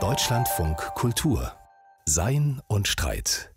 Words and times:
Deutschlandfunk 0.00 0.78
Kultur 0.94 1.52
Sein 2.06 2.62
und 2.66 2.88
Streit. 2.88 3.54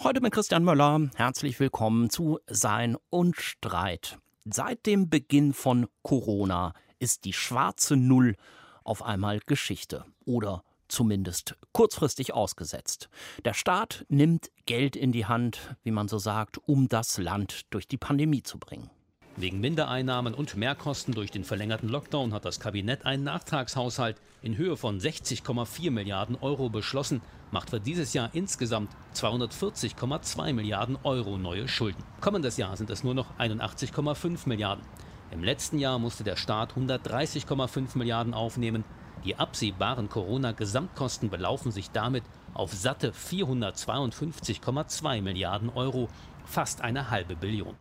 Heute 0.00 0.20
mit 0.20 0.32
Christian 0.32 0.62
Möller. 0.62 1.10
Herzlich 1.16 1.58
willkommen 1.58 2.08
zu 2.08 2.38
Sein 2.46 2.96
und 3.10 3.34
Streit. 3.34 4.20
Seit 4.44 4.86
dem 4.86 5.10
Beginn 5.10 5.52
von 5.52 5.88
Corona 6.02 6.72
ist 7.00 7.24
die 7.24 7.32
schwarze 7.32 7.96
Null 7.96 8.36
auf 8.84 9.02
einmal 9.02 9.40
Geschichte 9.40 10.04
oder 10.24 10.62
zumindest 10.86 11.56
kurzfristig 11.72 12.32
ausgesetzt. 12.32 13.08
Der 13.44 13.54
Staat 13.54 14.06
nimmt 14.08 14.52
Geld 14.66 14.94
in 14.94 15.10
die 15.10 15.26
Hand, 15.26 15.74
wie 15.82 15.90
man 15.90 16.06
so 16.06 16.18
sagt, 16.18 16.58
um 16.58 16.86
das 16.88 17.18
Land 17.18 17.62
durch 17.70 17.88
die 17.88 17.98
Pandemie 17.98 18.44
zu 18.44 18.60
bringen. 18.60 18.88
Wegen 19.36 19.58
Mindereinnahmen 19.58 20.32
und 20.32 20.54
Mehrkosten 20.54 21.12
durch 21.12 21.32
den 21.32 21.42
verlängerten 21.42 21.88
Lockdown 21.88 22.32
hat 22.32 22.44
das 22.44 22.60
Kabinett 22.60 23.04
einen 23.04 23.24
Nachtragshaushalt 23.24 24.20
in 24.42 24.56
Höhe 24.56 24.76
von 24.76 25.00
60,4 25.00 25.90
Milliarden 25.90 26.36
Euro 26.40 26.68
beschlossen, 26.68 27.20
macht 27.50 27.70
für 27.70 27.80
dieses 27.80 28.12
Jahr 28.12 28.30
insgesamt 28.32 28.92
240,2 29.16 30.52
Milliarden 30.52 30.96
Euro 31.02 31.36
neue 31.36 31.66
Schulden. 31.66 32.04
Kommendes 32.20 32.58
Jahr 32.58 32.76
sind 32.76 32.90
es 32.90 33.02
nur 33.02 33.14
noch 33.14 33.36
81,5 33.36 34.48
Milliarden. 34.48 34.84
Im 35.32 35.42
letzten 35.42 35.80
Jahr 35.80 35.98
musste 35.98 36.22
der 36.22 36.36
Staat 36.36 36.74
130,5 36.74 37.98
Milliarden 37.98 38.34
aufnehmen. 38.34 38.84
Die 39.24 39.34
absehbaren 39.34 40.08
Corona-Gesamtkosten 40.08 41.28
belaufen 41.28 41.72
sich 41.72 41.90
damit 41.90 42.22
auf 42.52 42.72
satte 42.72 43.10
452,2 43.10 45.22
Milliarden 45.22 45.70
Euro, 45.70 46.08
fast 46.44 46.82
eine 46.82 47.10
halbe 47.10 47.34
Billion 47.34 47.74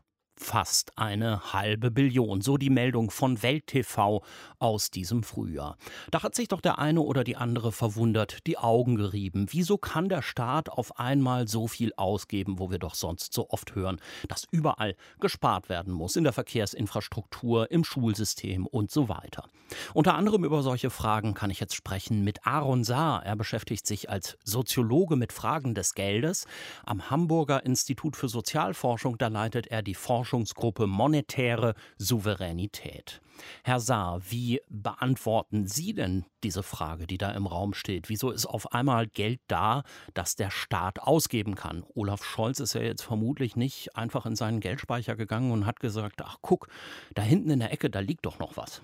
fast 0.44 0.98
eine 0.98 1.54
halbe 1.54 1.90
Billion, 1.90 2.42
so 2.42 2.58
die 2.58 2.70
Meldung 2.70 3.10
von 3.10 3.42
Welt 3.42 3.68
TV 3.68 4.24
aus 4.64 4.90
diesem 4.92 5.24
Frühjahr. 5.24 5.78
Da 6.12 6.24
hat 6.24 6.36
sich 6.36 6.48
doch 6.48 6.62
der 6.62 6.80
eine 6.80 7.02
oder 7.02 7.24
die 7.24 7.36
andere 7.36 7.72
verwundert 7.72 8.48
die 8.48 8.58
Augen 8.58 8.96
gerieben. 8.96 9.48
Wieso 9.52 9.78
kann 9.78 10.10
der 10.10 10.22
Staat 10.22 10.70
auf 10.70 11.00
einmal 11.00 11.48
so 11.48 11.68
viel 11.68 11.94
ausgeben, 11.96 12.60
wo 12.60 12.72
wir 12.72 12.80
doch 12.80 12.96
sonst 12.96 13.34
so 13.34 13.50
oft 13.50 13.76
hören, 13.76 14.00
dass 14.28 14.48
überall 14.52 14.96
gespart 15.20 15.70
werden 15.70 15.94
muss, 15.94 16.16
in 16.16 16.24
der 16.24 16.34
Verkehrsinfrastruktur, 16.34 17.70
im 17.72 17.84
Schulsystem 17.84 18.66
und 18.66 18.92
so 18.92 19.10
weiter. 19.10 19.48
Unter 19.94 20.16
anderem 20.16 20.44
über 20.44 20.62
solche 20.62 20.90
Fragen 20.90 21.34
kann 21.34 21.50
ich 21.50 21.60
jetzt 21.60 21.76
sprechen 21.76 22.24
mit 22.24 22.46
Aaron 22.46 22.84
Saar. 22.84 23.26
Er 23.26 23.36
beschäftigt 23.36 23.88
sich 23.88 24.10
als 24.10 24.38
Soziologe 24.44 25.16
mit 25.16 25.34
Fragen 25.34 25.74
des 25.74 25.94
Geldes 25.94 26.46
am 26.86 27.10
Hamburger 27.10 27.66
Institut 27.66 28.16
für 28.16 28.30
Sozialforschung. 28.30 29.18
Da 29.18 29.28
leitet 29.28 29.68
er 29.68 29.82
die 29.82 29.96
Forschung 29.96 30.24
Forschungsgruppe 30.24 30.88
Monetäre 30.88 31.76
Souveränität. 31.98 33.22
Herr 33.64 33.80
Saar, 33.80 34.22
wie 34.30 34.53
beantworten 34.70 35.68
Sie 35.68 35.94
denn 35.94 36.26
diese 36.44 36.64
Frage, 36.64 37.08
die 37.08 37.18
da 37.18 37.32
im 37.32 37.48
Raum 37.48 37.74
steht? 37.74 38.10
Wieso 38.10 38.32
ist 38.32 38.46
auf 38.46 38.72
einmal 38.74 39.08
Geld 39.08 39.42
da, 39.48 39.84
das 40.14 40.36
der 40.36 40.50
Staat 40.50 41.00
ausgeben 41.00 41.56
kann? 41.56 41.84
Olaf 41.96 42.24
Scholz 42.24 42.60
ist 42.60 42.74
ja 42.74 42.82
jetzt 42.82 43.04
vermutlich 43.04 43.56
nicht 43.56 43.96
einfach 43.96 44.26
in 44.26 44.36
seinen 44.36 44.60
Geldspeicher 44.60 45.16
gegangen 45.16 45.52
und 45.52 45.66
hat 45.66 45.80
gesagt, 45.80 46.22
ach 46.24 46.38
guck, 46.42 46.68
da 47.14 47.22
hinten 47.22 47.50
in 47.50 47.60
der 47.60 47.72
Ecke, 47.72 47.90
da 47.90 48.00
liegt 48.00 48.26
doch 48.26 48.40
noch 48.40 48.58
was. 48.58 48.82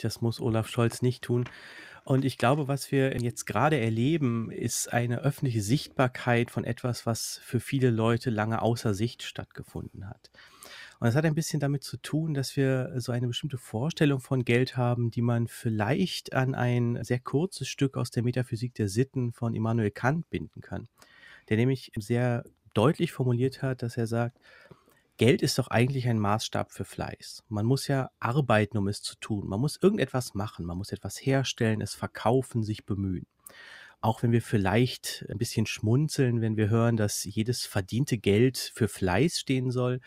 Das 0.00 0.20
muss 0.20 0.40
Olaf 0.40 0.68
Scholz 0.68 1.02
nicht 1.02 1.22
tun. 1.22 1.48
Und 2.04 2.24
ich 2.24 2.36
glaube, 2.36 2.66
was 2.66 2.90
wir 2.90 3.16
jetzt 3.20 3.46
gerade 3.46 3.78
erleben, 3.78 4.50
ist 4.50 4.92
eine 4.92 5.20
öffentliche 5.20 5.62
Sichtbarkeit 5.62 6.50
von 6.50 6.64
etwas, 6.64 7.06
was 7.06 7.40
für 7.44 7.60
viele 7.60 7.90
Leute 7.90 8.30
lange 8.30 8.60
außer 8.60 8.92
Sicht 8.92 9.22
stattgefunden 9.22 10.08
hat. 10.08 10.30
Und 11.02 11.06
das 11.06 11.16
hat 11.16 11.24
ein 11.24 11.34
bisschen 11.34 11.58
damit 11.58 11.82
zu 11.82 11.96
tun, 11.96 12.32
dass 12.32 12.56
wir 12.56 12.92
so 12.98 13.10
eine 13.10 13.26
bestimmte 13.26 13.58
Vorstellung 13.58 14.20
von 14.20 14.44
Geld 14.44 14.76
haben, 14.76 15.10
die 15.10 15.20
man 15.20 15.48
vielleicht 15.48 16.32
an 16.32 16.54
ein 16.54 17.02
sehr 17.02 17.18
kurzes 17.18 17.66
Stück 17.66 17.96
aus 17.96 18.12
der 18.12 18.22
Metaphysik 18.22 18.72
der 18.74 18.86
Sitten 18.86 19.32
von 19.32 19.52
Immanuel 19.52 19.90
Kant 19.90 20.30
binden 20.30 20.60
kann, 20.60 20.86
der 21.48 21.56
nämlich 21.56 21.90
sehr 21.98 22.44
deutlich 22.72 23.10
formuliert 23.10 23.62
hat, 23.62 23.82
dass 23.82 23.96
er 23.96 24.06
sagt, 24.06 24.38
Geld 25.16 25.42
ist 25.42 25.58
doch 25.58 25.66
eigentlich 25.66 26.06
ein 26.06 26.20
Maßstab 26.20 26.70
für 26.70 26.84
Fleiß. 26.84 27.42
Man 27.48 27.66
muss 27.66 27.88
ja 27.88 28.12
arbeiten, 28.20 28.78
um 28.78 28.86
es 28.86 29.02
zu 29.02 29.16
tun. 29.16 29.48
Man 29.48 29.58
muss 29.58 29.80
irgendetwas 29.82 30.34
machen, 30.34 30.64
man 30.64 30.78
muss 30.78 30.92
etwas 30.92 31.16
herstellen, 31.16 31.80
es 31.80 31.96
verkaufen, 31.96 32.62
sich 32.62 32.86
bemühen 32.86 33.26
auch 34.02 34.22
wenn 34.22 34.32
wir 34.32 34.42
vielleicht 34.42 35.24
ein 35.30 35.38
bisschen 35.38 35.64
schmunzeln, 35.64 36.40
wenn 36.40 36.56
wir 36.56 36.68
hören, 36.68 36.96
dass 36.96 37.24
jedes 37.24 37.64
verdiente 37.66 38.18
Geld 38.18 38.58
für 38.58 38.88
Fleiß 38.88 39.38
stehen 39.38 39.70
soll, 39.70 40.00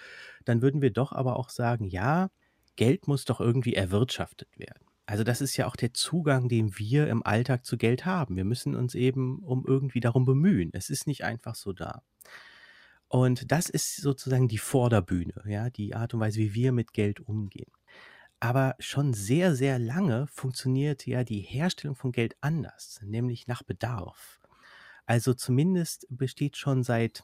dann 0.44 0.62
würden 0.62 0.82
wir 0.82 0.92
doch 0.92 1.14
aber 1.14 1.38
auch 1.38 1.50
sagen, 1.50 1.86
ja, 1.86 2.30
Geld 2.76 3.08
muss 3.08 3.26
doch 3.26 3.40
irgendwie 3.40 3.74
erwirtschaftet 3.74 4.50
werden. 4.60 4.86
Also 5.06 5.24
das 5.24 5.40
ist 5.40 5.56
ja 5.56 5.68
auch 5.68 5.76
der 5.76 5.94
Zugang, 5.94 6.50
den 6.50 6.78
wir 6.78 7.08
im 7.08 7.24
Alltag 7.26 7.64
zu 7.64 7.78
Geld 7.78 8.06
haben. 8.06 8.36
Wir 8.36 8.44
müssen 8.44 8.76
uns 8.76 8.96
eben 8.96 9.40
um 9.40 9.64
irgendwie 9.66 10.02
darum 10.02 10.26
bemühen. 10.26 10.72
Es 10.74 10.90
ist 10.90 11.08
nicht 11.08 11.24
einfach 11.24 11.56
so 11.56 11.74
da. 11.74 12.02
Und 13.08 13.52
das 13.52 13.70
ist 13.70 13.98
sozusagen 13.98 14.48
die 14.48 14.58
Vorderbühne, 14.58 15.36
ja, 15.46 15.70
die 15.70 15.96
Art 15.96 16.14
und 16.14 16.20
Weise, 16.20 16.40
wie 16.40 16.54
wir 16.54 16.72
mit 16.72 16.92
Geld 16.92 17.22
umgehen. 17.22 17.72
Aber 18.40 18.76
schon 18.80 19.14
sehr, 19.14 19.56
sehr 19.56 19.80
lange 19.80 20.28
funktioniert 20.28 21.08
ja 21.08 21.24
die 21.24 21.42
Herstellung 21.42 21.96
von 21.96 22.12
Geld 22.12 22.36
anders, 22.42 23.00
nämlich 23.04 23.48
nach 23.48 23.64
Bedarf. 23.64 24.40
Also 25.06 25.34
zumindest 25.34 26.08
besteht 26.10 26.58
schon 26.58 26.84
seit 26.84 27.24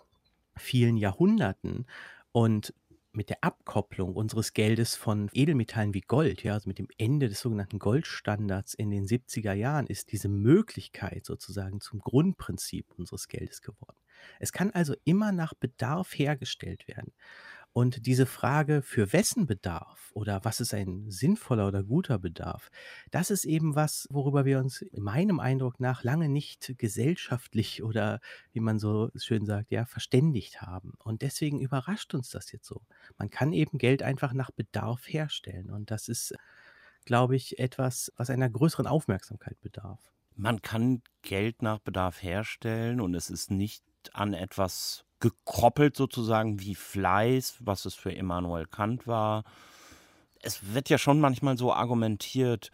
vielen 0.58 0.98
Jahrhunderten 0.98 1.86
und 2.32 2.74
mit 3.14 3.30
der 3.30 3.44
Abkopplung 3.44 4.16
unseres 4.16 4.54
Geldes 4.54 4.96
von 4.96 5.30
Edelmetallen 5.34 5.94
wie 5.94 6.02
Gold, 6.02 6.44
ja, 6.44 6.54
also 6.54 6.70
mit 6.70 6.80
dem 6.80 6.88
Ende 6.98 7.28
des 7.28 7.42
sogenannten 7.42 7.78
Goldstandards 7.78 8.74
in 8.74 8.90
den 8.90 9.06
70er 9.06 9.54
Jahren, 9.54 9.88
ist 9.88 10.12
diese 10.14 10.30
Möglichkeit 10.30 11.26
sozusagen 11.26 11.82
zum 11.82 12.00
Grundprinzip 12.00 12.86
unseres 12.98 13.28
Geldes 13.28 13.62
geworden. 13.62 13.98
Es 14.40 14.54
kann 14.54 14.72
also 14.72 14.96
immer 15.04 15.32
nach 15.32 15.54
Bedarf 15.54 16.18
hergestellt 16.18 16.88
werden. 16.88 17.12
Und 17.74 18.06
diese 18.06 18.26
Frage, 18.26 18.82
für 18.82 19.14
wessen 19.14 19.46
Bedarf 19.46 20.12
oder 20.14 20.44
was 20.44 20.60
ist 20.60 20.74
ein 20.74 21.10
sinnvoller 21.10 21.68
oder 21.68 21.84
guter 21.84 22.20
Bedarf, 22.20 22.70
das 23.12 23.32
ist 23.32 23.46
eben 23.46 23.76
was, 23.76 24.08
worüber 24.10 24.44
wir 24.44 24.60
uns 24.60 24.82
in 24.82 25.04
meinem 25.04 25.40
Eindruck 25.40 25.80
nach 25.80 26.04
lange 26.04 26.28
nicht 26.28 26.74
gesellschaftlich 26.78 27.82
oder, 27.84 28.20
wie 28.52 28.60
man 28.60 28.78
so 28.78 29.10
schön 29.16 29.46
sagt, 29.46 29.72
ja, 29.72 29.86
verständigt 29.86 30.62
haben. 30.62 30.94
Und 31.00 31.22
deswegen 31.22 31.62
überrascht 31.62 32.14
uns 32.14 32.30
das 32.30 32.52
jetzt 32.52 32.66
so. 32.66 32.82
Man 33.18 33.30
kann 33.30 33.54
eben 33.54 33.78
Geld 33.78 34.04
einfach 34.04 34.34
nach 34.34 34.52
Bedarf 34.52 35.08
herstellen. 35.08 35.70
Und 35.72 35.92
das 35.92 36.10
ist, 36.10 36.34
glaube 37.06 37.38
ich, 37.38 37.58
etwas, 37.58 38.12
was 38.18 38.30
einer 38.30 38.50
größeren 38.50 38.88
Aufmerksamkeit 38.88 39.60
bedarf. 39.62 40.12
Man 40.36 40.62
kann 40.62 41.04
Geld 41.22 41.62
nach 41.62 41.80
Bedarf 41.80 42.22
herstellen 42.22 43.00
und 43.00 43.16
es 43.16 43.30
ist 43.30 43.50
nicht 43.50 43.84
an 44.14 44.34
etwas 44.34 45.06
gekoppelt 45.22 45.96
sozusagen 45.96 46.60
wie 46.60 46.76
Fleiß, 46.76 47.56
was 47.60 47.86
es 47.86 47.96
für 47.96 48.12
Immanuel 48.12 48.66
Kant 48.66 49.08
war. 49.08 49.46
Es 50.42 50.74
wird 50.74 50.90
ja 50.90 50.98
schon 50.98 51.22
manchmal 51.22 51.58
so 51.58 51.72
argumentiert, 51.72 52.72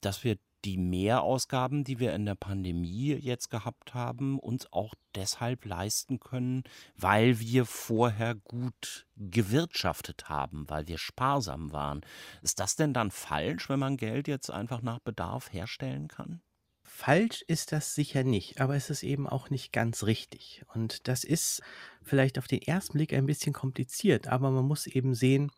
dass 0.00 0.24
wir 0.24 0.36
die 0.66 0.78
Mehrausgaben, 0.78 1.84
die 1.84 2.00
wir 2.00 2.12
in 2.12 2.26
der 2.26 2.34
Pandemie 2.34 3.14
jetzt 3.14 3.50
gehabt 3.50 3.94
haben, 3.94 4.40
uns 4.40 4.72
auch 4.72 4.94
deshalb 5.14 5.64
leisten 5.64 6.18
können, 6.18 6.64
weil 6.96 7.38
wir 7.38 7.64
vorher 7.66 8.34
gut 8.34 9.06
gewirtschaftet 9.16 10.28
haben, 10.28 10.68
weil 10.68 10.88
wir 10.88 10.98
sparsam 10.98 11.72
waren. 11.72 12.00
Ist 12.42 12.58
das 12.58 12.74
denn 12.74 12.92
dann 12.92 13.12
falsch, 13.12 13.68
wenn 13.68 13.78
man 13.78 13.96
Geld 13.96 14.26
jetzt 14.26 14.50
einfach 14.50 14.82
nach 14.82 14.98
Bedarf 14.98 15.52
herstellen 15.52 16.08
kann? 16.08 16.42
Falsch 16.96 17.42
ist 17.46 17.72
das 17.72 17.94
sicher 17.94 18.24
nicht, 18.24 18.58
aber 18.58 18.74
es 18.74 18.88
ist 18.88 19.02
eben 19.02 19.28
auch 19.28 19.50
nicht 19.50 19.70
ganz 19.70 20.04
richtig. 20.04 20.64
Und 20.72 21.08
das 21.08 21.24
ist 21.24 21.60
vielleicht 22.02 22.38
auf 22.38 22.48
den 22.48 22.62
ersten 22.62 22.94
Blick 22.94 23.12
ein 23.12 23.26
bisschen 23.26 23.52
kompliziert, 23.52 24.28
aber 24.28 24.50
man 24.50 24.64
muss 24.64 24.86
eben 24.86 25.14
sehen, 25.14 25.52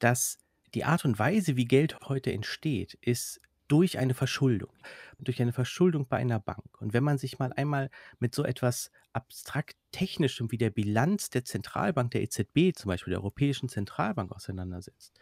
dass 0.00 0.36
die 0.74 0.84
Art 0.84 1.06
und 1.06 1.18
Weise, 1.18 1.56
wie 1.56 1.64
Geld 1.64 1.98
heute 2.02 2.30
entsteht, 2.30 2.92
ist 3.00 3.40
durch 3.68 3.96
eine 3.96 4.12
Verschuldung, 4.12 4.70
durch 5.18 5.40
eine 5.40 5.54
Verschuldung 5.54 6.08
bei 6.08 6.18
einer 6.18 6.40
Bank. 6.40 6.78
Und 6.78 6.92
wenn 6.92 7.02
man 7.02 7.16
sich 7.16 7.38
mal 7.38 7.54
einmal 7.54 7.88
mit 8.18 8.34
so 8.34 8.44
etwas 8.44 8.90
abstrakt 9.14 9.78
technischem 9.92 10.52
wie 10.52 10.58
der 10.58 10.68
Bilanz 10.68 11.30
der 11.30 11.46
Zentralbank, 11.46 12.10
der 12.10 12.20
EZB, 12.20 12.76
zum 12.76 12.90
Beispiel 12.90 13.12
der 13.12 13.20
Europäischen 13.20 13.70
Zentralbank 13.70 14.30
auseinandersetzt, 14.30 15.18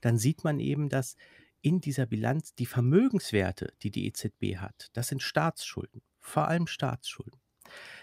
dann 0.00 0.18
sieht 0.18 0.42
man 0.42 0.58
eben, 0.58 0.88
dass 0.88 1.16
in 1.66 1.80
dieser 1.80 2.06
Bilanz 2.06 2.54
die 2.54 2.64
Vermögenswerte, 2.64 3.72
die 3.82 3.90
die 3.90 4.06
EZB 4.06 4.58
hat, 4.58 4.88
das 4.92 5.08
sind 5.08 5.20
Staatsschulden, 5.20 6.00
vor 6.20 6.46
allem 6.46 6.68
Staatsschulden. 6.68 7.40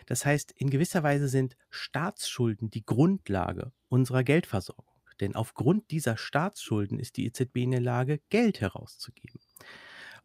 Das 0.06 0.26
heißt, 0.26 0.52
in 0.52 0.70
gewisser 0.70 1.02
Weise 1.02 1.30
sind 1.30 1.56
Staatsschulden 1.70 2.70
die 2.70 2.86
Grundlage 2.86 3.72
unserer 3.88 4.26
Geldversorgung. 4.26 4.94
Denn 5.22 5.34
aufgrund 5.34 5.92
dieser 5.92 6.18
Staatsschulden 6.18 7.00
ist 7.00 7.16
die 7.16 7.26
EZB 7.26 7.56
in 7.60 7.72
der 7.72 7.80
Lage, 7.80 8.20
Geld 8.28 8.60
herauszugeben. 8.60 9.40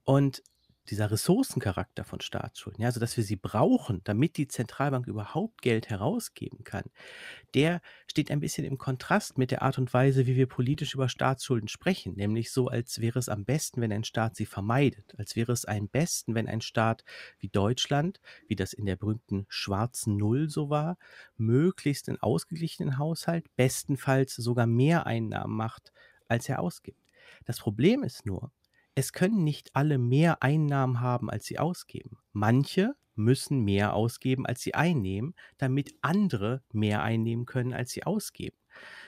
Und 0.03 0.43
dieser 0.91 1.11
Ressourcencharakter 1.11 2.05
von 2.05 2.21
Staatsschulden, 2.21 2.83
ja, 2.83 2.89
also 2.89 3.01
dass 3.01 3.17
wir 3.17 3.25
sie 3.25 3.37
brauchen, 3.37 4.01
damit 4.05 4.37
die 4.37 4.49
Zentralbank 4.49 5.07
überhaupt 5.07 5.63
Geld 5.63 5.89
herausgeben 5.89 6.65
kann, 6.65 6.85
der 7.55 7.81
steht 8.07 8.31
ein 8.31 8.41
bisschen 8.41 8.65
im 8.65 8.79
Kontrast 8.79 9.39
mit 9.39 9.51
der 9.51 9.63
Art 9.63 9.79
und 9.79 9.93
Weise, 9.95 10.27
wie 10.27 10.37
wir 10.37 10.47
politisch 10.47 10.95
über 10.95 11.09
Staatsschulden 11.09 11.69
sprechen, 11.69 12.15
nämlich 12.15 12.51
so, 12.51 12.69
als 12.69 13.01
wäre 13.01 13.19
es 13.19 13.29
am 13.29 13.45
besten, 13.45 13.81
wenn 13.81 13.93
ein 13.93 14.05
Staat 14.05 14.37
sie 14.37 14.47
vermeidet, 14.47 15.15
als 15.19 15.37
wäre 15.37 15.53
es 15.53 15.65
am 15.65 15.89
besten, 15.89 16.35
wenn 16.35 16.49
ein 16.49 16.61
Staat 16.61 17.05
wie 17.39 17.49
Deutschland, 17.49 18.21
wie 18.47 18.57
das 18.57 18.73
in 18.73 18.87
der 18.87 18.97
berühmten 18.97 19.47
schwarzen 19.49 20.17
Null 20.17 20.49
so 20.49 20.71
war, 20.71 20.99
möglichst 21.37 22.09
einen 22.09 22.21
ausgeglichenen 22.21 22.99
Haushalt, 22.99 23.47
bestenfalls 23.57 24.35
sogar 24.35 24.67
mehr 24.67 25.07
Einnahmen 25.07 25.57
macht, 25.57 25.93
als 26.29 26.49
er 26.49 26.61
ausgibt. 26.61 27.01
Das 27.45 27.59
Problem 27.59 28.03
ist 28.03 28.27
nur, 28.27 28.51
es 28.99 29.13
können 29.13 29.45
nicht 29.45 29.77
alle 29.77 29.97
mehr 29.97 30.43
Einnahmen 30.43 31.01
haben, 31.01 31.31
als 31.31 31.47
sie 31.47 31.61
ausgeben. 31.61 32.19
Manche 32.33 32.97
müssen 33.15 33.61
mehr 33.61 33.95
ausgeben, 33.95 34.45
als 34.45 34.61
sie 34.61 34.75
einnehmen, 34.75 35.37
damit 35.57 35.95
andere 36.03 36.65
mehr 36.73 37.05
einnehmen 37.05 37.47
können, 37.47 37.73
als 37.73 37.93
sie 37.93 38.03
ausgeben. 38.03 38.57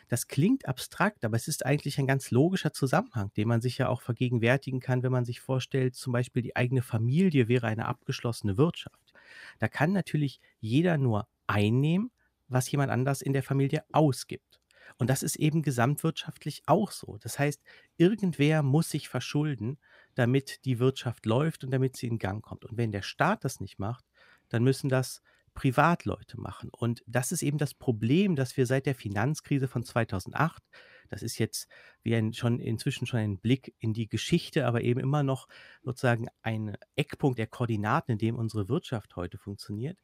Das 0.07 0.29
klingt 0.29 0.69
abstrakt, 0.69 1.25
aber 1.25 1.37
es 1.37 1.49
ist 1.49 1.67
eigentlich 1.67 1.99
ein 1.99 2.07
ganz 2.07 2.31
logischer 2.31 2.73
Zusammenhang, 2.73 3.33
den 3.37 3.49
man 3.49 3.61
sich 3.61 3.79
ja 3.79 3.89
auch 3.89 4.01
vergegenwärtigen 4.01 4.79
kann, 4.79 5.03
wenn 5.03 5.11
man 5.11 5.25
sich 5.25 5.41
vorstellt, 5.41 5.97
zum 5.97 6.13
Beispiel 6.13 6.43
die 6.43 6.55
eigene 6.55 6.83
Familie 6.83 7.49
wäre 7.49 7.67
eine 7.67 7.87
abgeschlossene 7.87 8.57
Wirtschaft. 8.57 9.13
Da 9.59 9.67
kann 9.67 9.91
natürlich 9.91 10.41
jeder 10.61 10.99
nur 10.99 11.27
einnehmen, 11.49 12.13
was 12.47 12.71
jemand 12.71 12.93
anders 12.93 13.23
in 13.23 13.33
der 13.33 13.43
Familie 13.43 13.83
ausgibt. 13.91 14.60
Und 14.99 15.11
das 15.11 15.23
ist 15.23 15.37
eben 15.37 15.63
gesamtwirtschaftlich 15.63 16.63
auch 16.67 16.91
so. 16.91 17.19
Das 17.21 17.39
heißt, 17.39 17.63
irgendwer 17.97 18.63
muss 18.63 18.91
sich 18.91 19.09
verschulden, 19.09 19.79
damit 20.15 20.65
die 20.65 20.79
Wirtschaft 20.79 21.27
läuft 21.27 21.65
und 21.65 21.71
damit 21.71 21.97
sie 21.97 22.07
in 22.07 22.19
Gang 22.19 22.43
kommt. 22.43 22.65
Und 22.65 22.77
wenn 22.77 22.93
der 22.93 23.03
Staat 23.03 23.45
das 23.45 23.61
nicht 23.61 23.79
macht, 23.79 24.05
dann 24.49 24.65
müssen 24.65 24.89
das 24.89 25.23
Privatleute 25.55 26.41
machen. 26.41 26.71
Und 26.71 27.03
das 27.07 27.33
ist 27.33 27.43
eben 27.43 27.59
das 27.59 27.75
Problem, 27.75 28.37
dass 28.37 28.57
wir 28.57 28.67
seit 28.67 28.87
der 28.87 28.95
Finanzkrise 28.95 29.69
von 29.69 29.83
2008, 29.83 30.63
das 31.09 31.23
ist 31.23 31.39
jetzt 31.39 31.69
wie 32.03 32.15
ein, 32.15 32.33
schon 32.33 32.61
inzwischen 32.61 33.07
schon 33.07 33.21
ein 33.21 33.39
Blick 33.39 33.75
in 33.79 33.93
die 33.93 34.09
Geschichte, 34.09 34.67
aber 34.67 34.83
eben 34.83 35.01
immer 35.01 35.23
noch 35.23 35.49
sozusagen 35.83 36.29
ein 36.43 36.77
Eckpunkt 36.95 37.39
der 37.39 37.49
Koordinaten, 37.49 38.13
in 38.13 38.19
dem 38.19 38.37
unsere 38.37 38.69
Wirtschaft 38.69 39.17
heute 39.17 39.39
funktioniert, 39.39 39.99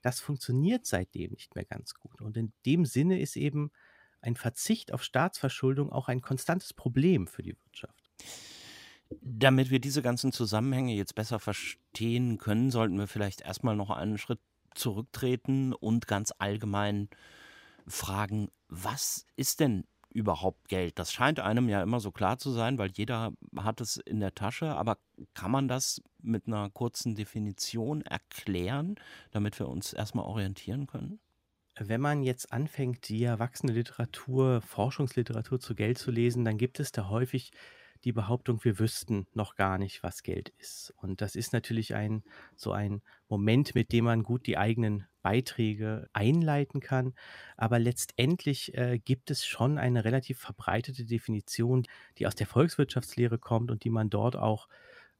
das 0.00 0.20
funktioniert 0.20 0.86
seitdem 0.86 1.32
nicht 1.32 1.54
mehr 1.54 1.66
ganz 1.66 1.94
gut. 1.94 2.22
Und 2.22 2.36
in 2.36 2.52
dem 2.64 2.86
Sinne 2.86 3.20
ist 3.20 3.36
eben 3.36 3.70
ein 4.26 4.36
Verzicht 4.36 4.92
auf 4.92 5.02
Staatsverschuldung 5.02 5.90
auch 5.90 6.08
ein 6.08 6.20
konstantes 6.20 6.74
Problem 6.74 7.26
für 7.26 7.42
die 7.42 7.56
Wirtschaft. 7.64 8.10
Damit 9.20 9.70
wir 9.70 9.78
diese 9.78 10.02
ganzen 10.02 10.32
Zusammenhänge 10.32 10.94
jetzt 10.94 11.14
besser 11.14 11.38
verstehen 11.38 12.38
können, 12.38 12.70
sollten 12.70 12.98
wir 12.98 13.06
vielleicht 13.06 13.42
erstmal 13.42 13.76
noch 13.76 13.90
einen 13.90 14.18
Schritt 14.18 14.40
zurücktreten 14.74 15.72
und 15.72 16.06
ganz 16.08 16.32
allgemein 16.38 17.08
fragen, 17.86 18.50
was 18.68 19.26
ist 19.36 19.60
denn 19.60 19.84
überhaupt 20.10 20.68
Geld? 20.68 20.98
Das 20.98 21.12
scheint 21.12 21.40
einem 21.40 21.68
ja 21.68 21.82
immer 21.82 22.00
so 22.00 22.10
klar 22.10 22.38
zu 22.38 22.50
sein, 22.50 22.78
weil 22.78 22.90
jeder 22.90 23.32
hat 23.56 23.80
es 23.80 23.96
in 23.98 24.18
der 24.18 24.34
Tasche, 24.34 24.74
aber 24.74 24.98
kann 25.34 25.50
man 25.50 25.68
das 25.68 26.02
mit 26.20 26.46
einer 26.46 26.68
kurzen 26.70 27.14
Definition 27.14 28.02
erklären, 28.02 28.96
damit 29.30 29.58
wir 29.58 29.68
uns 29.68 29.92
erstmal 29.92 30.24
orientieren 30.24 30.86
können? 30.86 31.20
Wenn 31.78 32.00
man 32.00 32.22
jetzt 32.22 32.52
anfängt, 32.52 33.08
die 33.08 33.22
erwachsene 33.24 33.72
Literatur, 33.72 34.62
Forschungsliteratur 34.62 35.60
zu 35.60 35.74
Geld 35.74 35.98
zu 35.98 36.10
lesen, 36.10 36.44
dann 36.44 36.56
gibt 36.56 36.80
es 36.80 36.90
da 36.90 37.10
häufig 37.10 37.52
die 38.04 38.12
Behauptung, 38.12 38.64
wir 38.64 38.78
wüssten 38.78 39.26
noch 39.34 39.56
gar 39.56 39.76
nicht, 39.76 40.02
was 40.02 40.22
Geld 40.22 40.50
ist. 40.58 40.94
Und 40.96 41.20
das 41.20 41.34
ist 41.34 41.52
natürlich 41.52 41.94
ein 41.94 42.22
so 42.54 42.72
ein 42.72 43.02
Moment, 43.28 43.74
mit 43.74 43.92
dem 43.92 44.06
man 44.06 44.22
gut 44.22 44.46
die 44.46 44.56
eigenen 44.56 45.06
Beiträge 45.22 46.08
einleiten 46.14 46.80
kann. 46.80 47.14
Aber 47.58 47.78
letztendlich 47.78 48.74
äh, 48.74 48.98
gibt 48.98 49.30
es 49.30 49.44
schon 49.44 49.76
eine 49.76 50.04
relativ 50.04 50.38
verbreitete 50.38 51.04
Definition, 51.04 51.84
die 52.16 52.26
aus 52.26 52.34
der 52.34 52.46
Volkswirtschaftslehre 52.46 53.38
kommt 53.38 53.70
und 53.70 53.84
die 53.84 53.90
man 53.90 54.08
dort 54.08 54.36
auch 54.36 54.68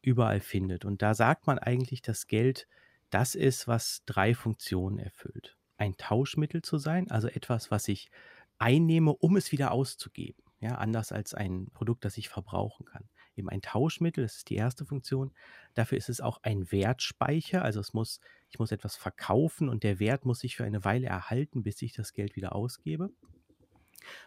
überall 0.01 0.41
findet. 0.41 0.85
Und 0.87 1.03
da 1.03 1.15
sagt 1.15 1.47
man 1.47 1.59
eigentlich, 1.59 2.01
dass 2.01 2.29
Geld 2.29 2.67
das 3.11 3.35
ist, 3.35 3.69
was 3.69 4.03
drei 4.07 4.35
Funktionen 4.35 4.99
erfüllt 4.99 5.56
ein 5.77 5.97
Tauschmittel 5.97 6.63
zu 6.63 6.79
sein, 6.79 7.11
also 7.11 7.29
etwas, 7.29 7.71
was 7.71 7.89
ich 7.89 8.11
einnehme, 8.59 9.15
um 9.15 9.37
es 9.37 9.53
wieder 9.53 9.73
auszugeben. 9.73 10.43
Ja, 10.59 10.77
anders 10.77 11.13
als 11.13 11.35
ein 11.35 11.69
Produkt, 11.75 12.05
das 12.05 12.17
ich 12.17 12.31
verbrauchen 12.31 12.87
kann. 12.87 13.09
Eben 13.37 13.51
ein 13.51 13.61
Tauschmittel, 13.61 14.25
das 14.25 14.37
ist 14.37 14.49
die 14.49 14.57
erste 14.57 14.87
Funktion. 14.87 15.33
Dafür 15.75 15.99
ist 15.99 16.09
es 16.09 16.23
auch 16.23 16.43
ein 16.43 16.73
Wertspeicher, 16.73 17.63
also 17.63 17.81
es 17.81 17.93
muss, 17.93 18.21
ich 18.49 18.59
muss 18.59 18.73
etwas 18.73 18.97
verkaufen 18.97 19.69
und 19.69 19.83
der 19.83 19.99
Wert 19.99 20.25
muss 20.25 20.41
sich 20.41 20.57
für 20.57 20.65
eine 20.65 20.85
Weile 20.85 21.09
erhalten, 21.09 21.63
bis 21.63 21.83
ich 21.83 21.93
das 21.93 22.15
Geld 22.15 22.37
wieder 22.37 22.55
ausgebe. 22.55 23.11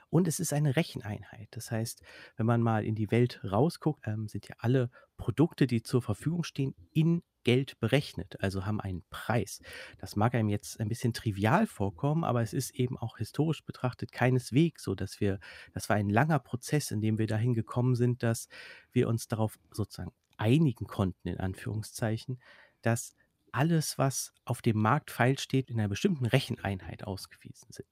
Und 0.09 0.27
es 0.27 0.39
ist 0.39 0.53
eine 0.53 0.75
Recheneinheit. 0.75 1.47
Das 1.51 1.71
heißt, 1.71 2.01
wenn 2.35 2.45
man 2.45 2.61
mal 2.61 2.83
in 2.83 2.95
die 2.95 3.11
Welt 3.11 3.41
rausguckt, 3.43 4.07
ähm, 4.07 4.27
sind 4.27 4.47
ja 4.47 4.55
alle 4.59 4.89
Produkte, 5.17 5.67
die 5.67 5.83
zur 5.83 6.01
Verfügung 6.01 6.43
stehen, 6.43 6.73
in 6.91 7.21
Geld 7.43 7.79
berechnet, 7.79 8.41
also 8.41 8.65
haben 8.65 8.81
einen 8.81 9.03
Preis. 9.09 9.61
Das 9.97 10.15
mag 10.15 10.35
einem 10.35 10.49
jetzt 10.49 10.79
ein 10.79 10.89
bisschen 10.89 11.13
trivial 11.13 11.67
vorkommen, 11.67 12.23
aber 12.23 12.41
es 12.41 12.53
ist 12.53 12.71
eben 12.71 12.97
auch 12.97 13.17
historisch 13.17 13.63
betrachtet 13.63 14.11
keineswegs 14.11 14.83
so, 14.83 14.93
dass 14.93 15.19
wir, 15.19 15.39
das 15.73 15.89
war 15.89 15.95
ein 15.95 16.09
langer 16.09 16.39
Prozess, 16.39 16.91
in 16.91 17.01
dem 17.01 17.17
wir 17.17 17.27
dahin 17.27 17.53
gekommen 17.53 17.95
sind, 17.95 18.23
dass 18.23 18.49
wir 18.91 19.07
uns 19.07 19.27
darauf 19.27 19.57
sozusagen 19.71 20.11
einigen 20.37 20.85
konnten, 20.85 21.27
in 21.27 21.39
Anführungszeichen, 21.39 22.41
dass 22.81 23.15
alles, 23.51 23.97
was 23.97 24.33
auf 24.45 24.61
dem 24.61 24.77
Markt 24.77 25.09
feil 25.09 25.39
steht, 25.39 25.69
in 25.69 25.79
einer 25.79 25.89
bestimmten 25.89 26.25
Recheneinheit 26.25 27.03
ausgewiesen 27.03 27.71
sind 27.71 27.87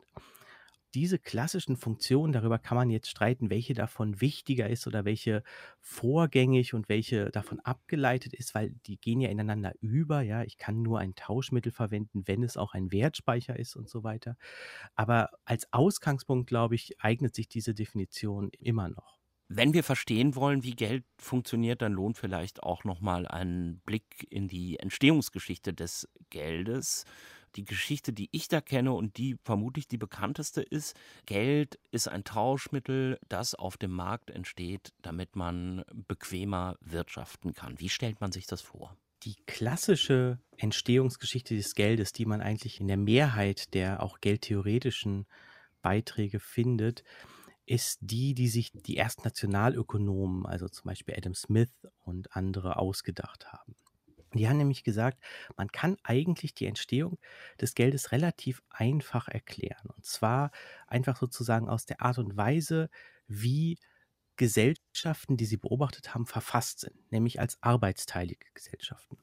diese 0.93 1.19
klassischen 1.19 1.77
Funktionen, 1.77 2.33
darüber 2.33 2.59
kann 2.59 2.77
man 2.77 2.89
jetzt 2.89 3.09
streiten, 3.09 3.49
welche 3.49 3.73
davon 3.73 4.21
wichtiger 4.21 4.69
ist 4.69 4.87
oder 4.87 5.05
welche 5.05 5.43
vorgängig 5.81 6.73
und 6.73 6.89
welche 6.89 7.29
davon 7.31 7.59
abgeleitet 7.59 8.33
ist, 8.33 8.55
weil 8.55 8.71
die 8.85 8.97
gehen 8.97 9.21
ja 9.21 9.29
ineinander 9.29 9.73
über. 9.81 10.21
Ja, 10.21 10.43
ich 10.43 10.57
kann 10.57 10.81
nur 10.81 10.99
ein 10.99 11.15
Tauschmittel 11.15 11.71
verwenden, 11.71 12.23
wenn 12.25 12.43
es 12.43 12.57
auch 12.57 12.73
ein 12.73 12.91
Wertspeicher 12.91 13.57
ist 13.57 13.75
und 13.75 13.89
so 13.89 14.03
weiter. 14.03 14.37
Aber 14.95 15.29
als 15.45 15.71
Ausgangspunkt, 15.73 16.47
glaube 16.47 16.75
ich, 16.75 16.99
eignet 16.99 17.35
sich 17.35 17.47
diese 17.47 17.73
Definition 17.73 18.49
immer 18.59 18.89
noch. 18.89 19.17
Wenn 19.49 19.73
wir 19.73 19.83
verstehen 19.83 20.35
wollen, 20.35 20.63
wie 20.63 20.75
Geld 20.75 21.05
funktioniert, 21.17 21.81
dann 21.81 21.93
lohnt 21.93 22.17
vielleicht 22.17 22.63
auch 22.63 22.83
noch 22.83 22.99
mal 22.99 23.25
ein 23.25 23.79
Blick 23.85 24.27
in 24.29 24.49
die 24.49 24.77
Entstehungsgeschichte 24.77 25.73
des 25.73 26.09
Geldes 26.29 27.05
die 27.57 27.65
Geschichte, 27.65 28.13
die 28.13 28.29
ich 28.31 28.47
da 28.47 28.61
kenne 28.61 28.93
und 28.93 29.17
die 29.17 29.35
vermutlich 29.43 29.87
die 29.87 29.97
bekannteste 29.97 30.61
ist, 30.61 30.95
Geld 31.25 31.79
ist 31.91 32.07
ein 32.07 32.23
Tauschmittel, 32.23 33.19
das 33.27 33.55
auf 33.55 33.77
dem 33.77 33.91
Markt 33.91 34.29
entsteht, 34.29 34.93
damit 35.01 35.35
man 35.35 35.83
bequemer 36.07 36.77
wirtschaften 36.79 37.53
kann. 37.53 37.79
Wie 37.79 37.89
stellt 37.89 38.21
man 38.21 38.31
sich 38.31 38.45
das 38.45 38.61
vor? 38.61 38.95
Die 39.23 39.35
klassische 39.47 40.39
Entstehungsgeschichte 40.57 41.55
des 41.55 41.73
Geldes, 41.73 42.13
die 42.13 42.25
man 42.25 42.41
eigentlich 42.41 42.79
in 42.79 42.87
der 42.87 42.97
Mehrheit 42.97 43.73
der 43.73 44.03
auch 44.03 44.21
geldtheoretischen 44.21 45.25
Beiträge 45.81 46.39
findet, 46.39 47.03
ist 47.65 47.99
die, 48.01 48.33
die 48.33 48.47
sich 48.47 48.71
die 48.71 48.95
ersten 48.95 49.23
Nationalökonomen, 49.23 50.45
also 50.45 50.69
zum 50.69 50.85
Beispiel 50.85 51.15
Adam 51.17 51.33
Smith 51.33 51.71
und 52.05 52.35
andere, 52.35 52.77
ausgedacht 52.77 53.51
haben. 53.51 53.75
Die 54.33 54.47
haben 54.47 54.57
nämlich 54.57 54.83
gesagt, 54.83 55.23
man 55.55 55.71
kann 55.71 55.97
eigentlich 56.03 56.53
die 56.53 56.65
Entstehung 56.65 57.17
des 57.61 57.75
Geldes 57.75 58.11
relativ 58.11 58.61
einfach 58.69 59.27
erklären. 59.27 59.89
Und 59.95 60.05
zwar 60.05 60.51
einfach 60.87 61.17
sozusagen 61.17 61.69
aus 61.69 61.85
der 61.85 62.01
Art 62.01 62.17
und 62.17 62.35
Weise, 62.37 62.89
wie 63.27 63.77
Gesellschaften, 64.37 65.37
die 65.37 65.45
sie 65.45 65.57
beobachtet 65.57 66.13
haben, 66.13 66.25
verfasst 66.25 66.79
sind, 66.81 67.11
nämlich 67.11 67.39
als 67.39 67.61
arbeitsteilige 67.61 68.45
Gesellschaften. 68.53 69.17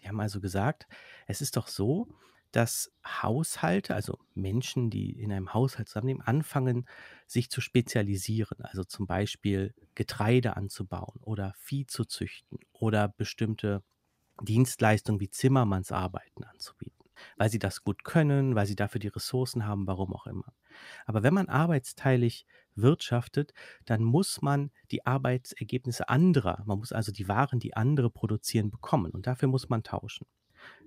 Die 0.00 0.08
haben 0.08 0.20
also 0.20 0.40
gesagt, 0.40 0.86
es 1.26 1.40
ist 1.40 1.56
doch 1.56 1.68
so, 1.68 2.08
dass 2.52 2.92
Haushalte, 3.06 3.94
also 3.94 4.18
Menschen, 4.34 4.90
die 4.90 5.12
in 5.20 5.32
einem 5.32 5.54
Haushalt 5.54 5.88
zusammenleben, 5.88 6.22
anfangen, 6.22 6.86
sich 7.26 7.48
zu 7.50 7.60
spezialisieren. 7.60 8.60
Also 8.62 8.82
zum 8.84 9.06
Beispiel 9.06 9.74
Getreide 9.94 10.56
anzubauen 10.56 11.20
oder 11.22 11.54
Vieh 11.58 11.86
zu 11.86 12.04
züchten 12.04 12.58
oder 12.72 13.08
bestimmte 13.08 13.82
Dienstleistungen 14.40 15.20
wie 15.20 15.30
Zimmermannsarbeiten 15.30 16.44
anzubieten, 16.44 17.04
weil 17.36 17.50
sie 17.50 17.58
das 17.58 17.82
gut 17.82 18.04
können, 18.04 18.54
weil 18.54 18.66
sie 18.66 18.76
dafür 18.76 18.98
die 18.98 19.08
Ressourcen 19.08 19.66
haben, 19.66 19.86
warum 19.86 20.14
auch 20.14 20.26
immer. 20.26 20.52
Aber 21.06 21.22
wenn 21.22 21.34
man 21.34 21.48
arbeitsteilig 21.48 22.46
wirtschaftet, 22.74 23.52
dann 23.84 24.02
muss 24.02 24.42
man 24.42 24.70
die 24.90 25.06
Arbeitsergebnisse 25.06 26.08
anderer, 26.08 26.62
man 26.66 26.78
muss 26.78 26.92
also 26.92 27.12
die 27.12 27.28
Waren, 27.28 27.58
die 27.58 27.76
andere 27.76 28.10
produzieren, 28.10 28.70
bekommen 28.70 29.12
und 29.12 29.26
dafür 29.26 29.48
muss 29.48 29.68
man 29.68 29.82
tauschen. 29.82 30.26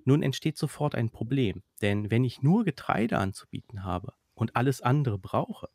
Nun 0.04 0.22
entsteht 0.22 0.56
sofort 0.56 0.94
ein 0.94 1.10
Problem, 1.10 1.62
denn 1.82 2.10
wenn 2.10 2.24
ich 2.24 2.42
nur 2.42 2.64
Getreide 2.64 3.18
anzubieten 3.18 3.84
habe 3.84 4.14
und 4.34 4.56
alles 4.56 4.80
andere 4.80 5.18
brauche, 5.18 5.68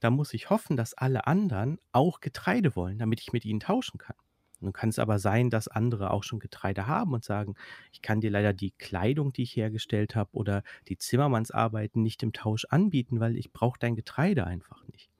dann 0.00 0.14
muss 0.14 0.34
ich 0.34 0.50
hoffen, 0.50 0.76
dass 0.76 0.94
alle 0.94 1.26
anderen 1.26 1.78
auch 1.92 2.20
Getreide 2.20 2.74
wollen, 2.76 2.98
damit 2.98 3.20
ich 3.20 3.32
mit 3.32 3.44
ihnen 3.44 3.60
tauschen 3.60 3.98
kann. 3.98 4.16
Nun 4.62 4.72
kann 4.72 4.88
es 4.88 4.98
aber 4.98 5.18
sein, 5.18 5.50
dass 5.50 5.68
andere 5.68 6.10
auch 6.10 6.22
schon 6.22 6.38
Getreide 6.38 6.86
haben 6.86 7.12
und 7.12 7.24
sagen, 7.24 7.54
ich 7.92 8.02
kann 8.02 8.20
dir 8.20 8.30
leider 8.30 8.52
die 8.52 8.72
Kleidung, 8.72 9.32
die 9.32 9.42
ich 9.42 9.56
hergestellt 9.56 10.16
habe 10.16 10.30
oder 10.32 10.62
die 10.88 10.98
Zimmermannsarbeiten 10.98 12.02
nicht 12.02 12.22
im 12.22 12.32
Tausch 12.32 12.64
anbieten, 12.66 13.20
weil 13.20 13.36
ich 13.36 13.52
brauche 13.52 13.78
dein 13.78 13.96
Getreide 13.96 14.46
einfach 14.46 14.86
nicht. 14.88 15.10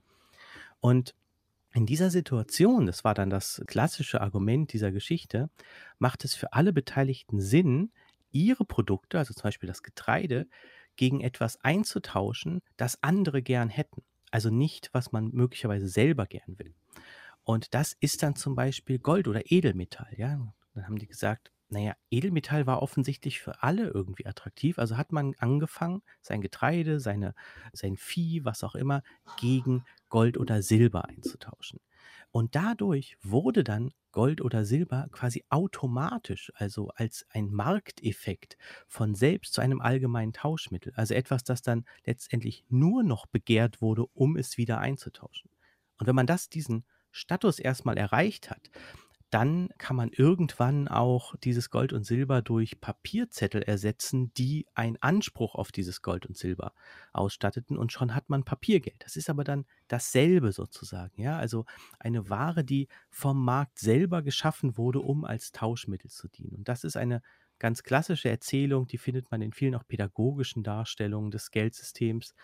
Und 0.81 1.15
in 1.75 1.87
dieser 1.87 2.11
Situation, 2.11 2.87
das 2.87 3.03
war 3.05 3.15
dann 3.15 3.31
das 3.31 3.63
klassische 3.67 4.21
Argument 4.21 4.73
dieser 4.73 4.93
Geschichte, 4.93 5.49
macht 5.99 6.25
es 6.25 6.35
für 6.35 6.53
alle 6.53 6.73
Beteiligten 6.73 7.41
Sinn, 7.41 7.93
ihre 8.31 8.65
Produkte, 8.65 9.19
also 9.19 9.33
zum 9.33 9.45
Beispiel 9.45 9.67
das 9.67 9.83
Getreide, 9.83 10.47
gegen 10.97 11.21
etwas 11.21 11.63
einzutauschen, 11.65 12.61
das 12.77 13.03
andere 13.03 13.43
gern 13.43 13.71
hätten. 13.71 14.03
Also 14.31 14.51
nicht, 14.51 14.91
was 14.93 15.13
man 15.13 15.31
möglicherweise 15.33 15.89
selber 15.89 16.27
gern 16.27 16.59
will. 16.59 16.75
Und 17.45 17.75
das 17.75 17.97
ist 18.01 18.23
dann 18.23 18.37
zum 18.37 18.55
Beispiel 18.55 18.99
Gold 18.99 19.29
oder 19.29 19.51
Edelmetall. 19.51 20.13
Ja? 20.17 20.41
Dann 20.75 20.87
haben 20.87 20.99
die 20.99 21.07
gesagt, 21.07 21.51
naja, 21.69 21.95
Edelmetall 22.11 22.67
war 22.67 22.83
offensichtlich 22.83 23.41
für 23.41 23.63
alle 23.63 23.89
irgendwie 23.89 24.27
attraktiv. 24.27 24.79
Also 24.79 24.99
hat 24.99 25.11
man 25.11 25.35
angefangen, 25.39 26.03
sein 26.21 26.43
Getreide, 26.43 27.01
seine, 27.01 27.35
sein 27.73 27.97
Vieh, 27.97 28.45
was 28.45 28.63
auch 28.63 28.75
immer, 28.75 29.03
gegen 29.39 29.85
Gold 30.11 30.37
oder 30.37 30.63
Silber 30.63 31.09
einzutauschen. 31.09 31.81
Und 32.31 32.55
dadurch 32.55 33.17
wurde 33.23 33.65
dann 33.65 33.93
Gold 34.11 34.43
oder 34.43 34.67
Silber 34.67 35.09
quasi 35.13 35.45
automatisch, 35.49 36.53
also 36.55 36.89
als 36.95 37.25
ein 37.31 37.51
Markteffekt 37.51 38.59
von 38.87 39.15
selbst 39.15 39.55
zu 39.55 39.63
einem 39.63 39.81
allgemeinen 39.81 40.35
Tauschmittel. 40.35 40.93
Also 40.95 41.15
etwas, 41.15 41.45
das 41.45 41.63
dann 41.63 41.87
letztendlich 42.05 42.65
nur 42.69 43.03
noch 43.03 43.27
begehrt 43.27 43.81
wurde, 43.81 44.05
um 44.13 44.37
es 44.37 44.59
wieder 44.59 44.79
einzutauschen. 44.79 45.51
Und 45.99 46.07
wenn 46.07 46.15
man 46.15 46.27
das, 46.27 46.51
diesen 46.51 46.85
Status 47.13 47.59
erstmal 47.59 47.99
erreicht 47.99 48.51
hat, 48.51 48.71
dann 49.33 49.71
kann 49.79 49.97
man 49.97 50.11
irgendwann 50.11 50.89
auch 50.89 51.35
dieses 51.37 51.71
Gold 51.71 51.95
und 51.95 52.05
Silber 52.05 52.43
durch 52.43 52.83
Papierzettel 52.83 53.63
ersetzen, 53.63 54.31
die 54.35 54.67
einen 54.75 54.99
Anspruch 55.01 55.55
auf 55.55 55.73
dieses 55.73 56.03
Gold 56.03 56.27
und 56.27 56.37
Silber 56.37 56.75
ausstatteten 57.15 57.79
und 57.79 57.93
schon 57.93 58.15
hat 58.15 58.29
man 58.29 58.45
Papiergeld. 58.45 59.03
Das 59.03 59.17
ist 59.17 59.31
aber 59.31 59.43
dann 59.43 59.65
dasselbe 59.89 60.53
sozusagen, 60.53 61.19
ja, 61.19 61.39
also 61.39 61.65
eine 61.99 62.29
Ware, 62.29 62.63
die 62.63 62.89
vom 63.09 63.43
Markt 63.43 63.79
selber 63.79 64.21
geschaffen 64.21 64.77
wurde, 64.77 65.01
um 65.01 65.25
als 65.25 65.51
Tauschmittel 65.51 66.11
zu 66.11 66.29
dienen. 66.29 66.57
Und 66.57 66.69
das 66.69 66.85
ist 66.85 66.99
eine 66.99 67.23
ganz 67.59 67.83
klassische 67.85 68.29
Erzählung, 68.29 68.87
die 68.87 68.99
findet 68.99 69.31
man 69.31 69.41
in 69.41 69.55
vielen 69.55 69.77
auch 69.77 69.87
pädagogischen 69.87 70.63
Darstellungen 70.63 71.31
des 71.31 71.51
Geldsystems. 71.51 72.35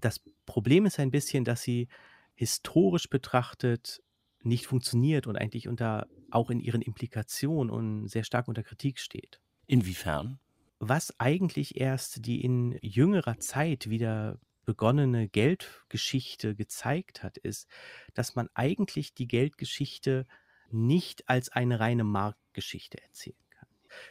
Das 0.00 0.20
Problem 0.46 0.84
ist 0.84 0.98
ein 0.98 1.12
bisschen, 1.12 1.44
dass 1.44 1.62
sie 1.62 1.86
historisch 2.34 3.08
betrachtet 3.08 4.02
nicht 4.44 4.66
funktioniert 4.66 5.26
und 5.26 5.36
eigentlich 5.36 5.68
unter 5.68 6.06
auch 6.30 6.50
in 6.50 6.60
ihren 6.60 6.82
Implikationen 6.82 7.70
und 7.72 8.08
sehr 8.08 8.24
stark 8.24 8.48
unter 8.48 8.62
Kritik 8.62 8.98
steht. 8.98 9.40
Inwiefern? 9.66 10.38
Was 10.78 11.18
eigentlich 11.18 11.80
erst 11.80 12.26
die 12.26 12.42
in 12.42 12.78
jüngerer 12.82 13.38
Zeit 13.38 13.88
wieder 13.88 14.38
begonnene 14.64 15.28
Geldgeschichte 15.28 16.54
gezeigt 16.54 17.22
hat, 17.22 17.36
ist, 17.38 17.68
dass 18.14 18.34
man 18.34 18.48
eigentlich 18.54 19.14
die 19.14 19.28
Geldgeschichte 19.28 20.26
nicht 20.70 21.28
als 21.28 21.50
eine 21.50 21.80
reine 21.80 22.04
Marktgeschichte 22.04 23.00
erzählt 23.00 23.43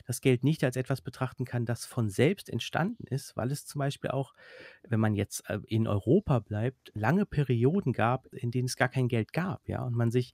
das 0.05 0.21
Geld 0.21 0.43
nicht 0.43 0.63
als 0.63 0.75
etwas 0.75 1.01
betrachten 1.01 1.45
kann, 1.45 1.65
das 1.65 1.85
von 1.85 2.09
selbst 2.09 2.49
entstanden 2.49 3.05
ist, 3.07 3.35
weil 3.35 3.51
es 3.51 3.65
zum 3.65 3.79
Beispiel 3.79 4.11
auch, 4.11 4.33
wenn 4.87 4.99
man 4.99 5.15
jetzt 5.15 5.49
äh, 5.49 5.59
in 5.67 5.87
Europa 5.87 6.39
bleibt, 6.39 6.91
lange 6.93 7.25
Perioden 7.25 7.93
gab, 7.93 8.27
in 8.33 8.51
denen 8.51 8.65
es 8.65 8.75
gar 8.75 8.89
kein 8.89 9.07
Geld 9.07 9.33
gab, 9.33 9.67
ja, 9.67 9.83
und 9.83 9.95
man 9.95 10.11
sich 10.11 10.33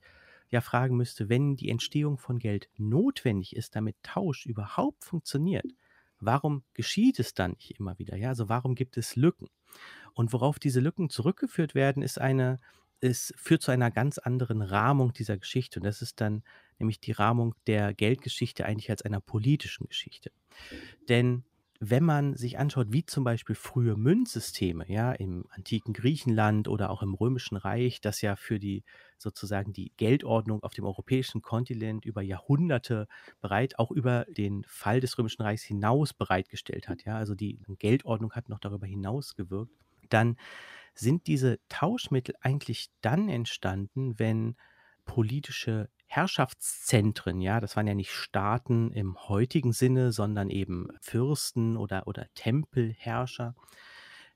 ja 0.50 0.60
fragen 0.60 0.96
müsste, 0.96 1.28
wenn 1.28 1.56
die 1.56 1.70
Entstehung 1.70 2.18
von 2.18 2.38
Geld 2.38 2.68
notwendig 2.76 3.54
ist, 3.54 3.76
damit 3.76 3.96
Tausch 4.02 4.46
überhaupt 4.46 5.04
funktioniert, 5.04 5.66
warum 6.18 6.64
geschieht 6.74 7.18
es 7.18 7.34
dann 7.34 7.52
nicht 7.52 7.78
immer 7.78 7.98
wieder? 7.98 8.16
Ja, 8.16 8.28
also 8.28 8.48
warum 8.48 8.74
gibt 8.74 8.96
es 8.96 9.16
Lücken? 9.16 9.48
Und 10.14 10.32
worauf 10.32 10.58
diese 10.58 10.80
Lücken 10.80 11.08
zurückgeführt 11.08 11.74
werden, 11.74 12.02
ist 12.02 12.18
eine, 12.18 12.58
es 13.00 13.32
führt 13.36 13.62
zu 13.62 13.70
einer 13.70 13.90
ganz 13.90 14.18
anderen 14.18 14.60
Rahmung 14.60 15.12
dieser 15.12 15.38
Geschichte. 15.38 15.80
Und 15.80 15.84
das 15.84 16.02
ist 16.02 16.20
dann 16.20 16.42
nämlich 16.80 17.00
die 17.00 17.12
Rahmung 17.12 17.54
der 17.66 17.94
Geldgeschichte 17.94 18.64
eigentlich 18.66 18.90
als 18.90 19.02
einer 19.02 19.20
politischen 19.20 19.86
Geschichte. 19.86 20.32
Denn 21.08 21.44
wenn 21.82 22.04
man 22.04 22.36
sich 22.36 22.58
anschaut, 22.58 22.88
wie 22.90 23.06
zum 23.06 23.24
Beispiel 23.24 23.54
frühe 23.56 23.96
Münzsysteme, 23.96 24.84
ja, 24.86 25.12
im 25.12 25.46
antiken 25.48 25.94
Griechenland 25.94 26.68
oder 26.68 26.90
auch 26.90 27.02
im 27.02 27.14
Römischen 27.14 27.56
Reich, 27.56 28.02
das 28.02 28.20
ja 28.20 28.36
für 28.36 28.58
die 28.58 28.84
sozusagen 29.16 29.72
die 29.72 29.90
Geldordnung 29.96 30.62
auf 30.62 30.74
dem 30.74 30.84
europäischen 30.84 31.40
Kontinent 31.40 32.04
über 32.04 32.20
Jahrhunderte 32.20 33.08
bereit, 33.40 33.78
auch 33.78 33.90
über 33.90 34.26
den 34.28 34.62
Fall 34.68 35.00
des 35.00 35.16
Römischen 35.16 35.40
Reichs 35.40 35.62
hinaus 35.62 36.12
bereitgestellt 36.12 36.86
hat, 36.86 37.04
ja, 37.04 37.16
also 37.16 37.34
die 37.34 37.58
Geldordnung 37.78 38.32
hat 38.32 38.50
noch 38.50 38.60
darüber 38.60 38.86
hinaus 38.86 39.34
gewirkt, 39.34 39.72
dann 40.10 40.36
sind 40.94 41.26
diese 41.26 41.60
Tauschmittel 41.68 42.34
eigentlich 42.40 42.88
dann 43.00 43.28
entstanden, 43.30 44.18
wenn 44.18 44.56
politische 45.06 45.88
Herrschaftszentren, 46.12 47.40
ja, 47.40 47.60
das 47.60 47.76
waren 47.76 47.86
ja 47.86 47.94
nicht 47.94 48.10
Staaten 48.10 48.90
im 48.90 49.16
heutigen 49.28 49.72
Sinne, 49.72 50.10
sondern 50.10 50.50
eben 50.50 50.88
Fürsten 51.00 51.76
oder, 51.76 52.08
oder 52.08 52.26
Tempelherrscher, 52.34 53.54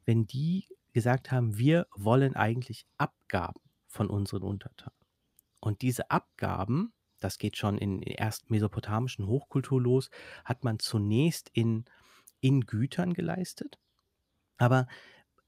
wenn 0.05 0.25
die 0.25 0.69
gesagt 0.93 1.33
haben, 1.33 1.59
wir 1.59 1.89
wollen 1.97 2.37
eigentlich 2.37 2.87
Abgaben 2.97 3.61
von 3.89 4.09
unseren 4.09 4.45
Untertanen. 4.45 4.97
Und 5.59 5.83
diese 5.83 6.13
Abgaben, 6.13 6.93
das 7.19 7.39
geht 7.39 7.57
schon 7.57 7.77
in 7.77 8.03
der 8.03 8.21
ersten 8.21 8.53
mesopotamischen 8.53 9.27
Hochkultur 9.27 9.83
los, 9.83 10.11
hat 10.45 10.63
man 10.63 10.79
zunächst 10.79 11.51
in, 11.55 11.87
in 12.39 12.61
Gütern 12.61 13.15
geleistet. 13.15 13.81
Aber 14.59 14.87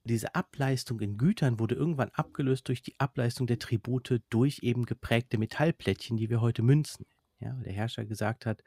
diese 0.06 0.34
Ableistung 0.34 1.00
in 1.00 1.18
Gütern 1.18 1.58
wurde 1.58 1.74
irgendwann 1.74 2.10
abgelöst 2.10 2.68
durch 2.68 2.82
die 2.82 2.98
Ableistung 2.98 3.46
der 3.46 3.58
Tribute 3.58 4.22
durch 4.30 4.60
eben 4.62 4.86
geprägte 4.86 5.38
Metallplättchen, 5.38 6.16
die 6.16 6.30
wir 6.30 6.40
heute 6.40 6.62
Münzen. 6.62 7.06
Ja, 7.38 7.52
der 7.52 7.72
Herrscher 7.72 8.06
gesagt 8.06 8.46
hat, 8.46 8.62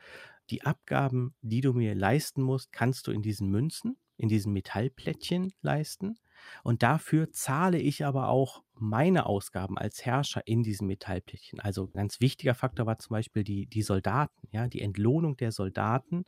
die 0.50 0.64
Abgaben, 0.64 1.34
die 1.42 1.62
du 1.62 1.74
mir 1.74 1.96
leisten 1.96 2.42
musst, 2.44 2.72
kannst 2.72 3.08
du 3.08 3.12
in 3.12 3.22
diesen 3.22 3.50
Münzen, 3.50 3.98
in 4.18 4.30
diesen 4.30 4.54
Metallplättchen 4.54 5.54
leisten. 5.62 6.20
Und 6.64 6.84
dafür 6.84 7.32
zahle 7.32 7.80
ich 7.80 8.06
aber 8.06 8.30
auch 8.30 8.64
meine 8.74 9.26
Ausgaben 9.26 9.78
als 9.78 10.06
Herrscher 10.06 10.46
in 10.46 10.64
diesen 10.64 10.88
Metallplättchen. 10.88 11.60
Also 11.60 11.86
ein 11.86 11.94
ganz 11.94 12.22
wichtiger 12.22 12.54
Faktor 12.54 12.86
war 12.86 13.00
zum 13.00 13.14
Beispiel 13.14 13.44
die, 13.44 13.66
die 13.66 13.82
Soldaten, 13.82 14.48
ja, 14.52 14.68
die 14.68 14.82
Entlohnung 14.82 15.36
der 15.38 15.52
Soldaten 15.52 16.26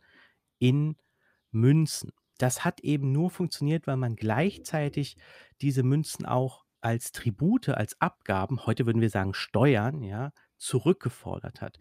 in 0.58 0.96
Münzen 1.50 2.12
das 2.42 2.64
hat 2.64 2.80
eben 2.80 3.12
nur 3.12 3.30
funktioniert, 3.30 3.86
weil 3.86 3.96
man 3.96 4.16
gleichzeitig 4.16 5.16
diese 5.60 5.84
Münzen 5.84 6.26
auch 6.26 6.64
als 6.80 7.12
Tribute, 7.12 7.68
als 7.68 8.00
Abgaben, 8.00 8.66
heute 8.66 8.84
würden 8.84 9.00
wir 9.00 9.10
sagen 9.10 9.32
Steuern, 9.32 10.02
ja, 10.02 10.32
zurückgefordert 10.58 11.60
hat. 11.60 11.78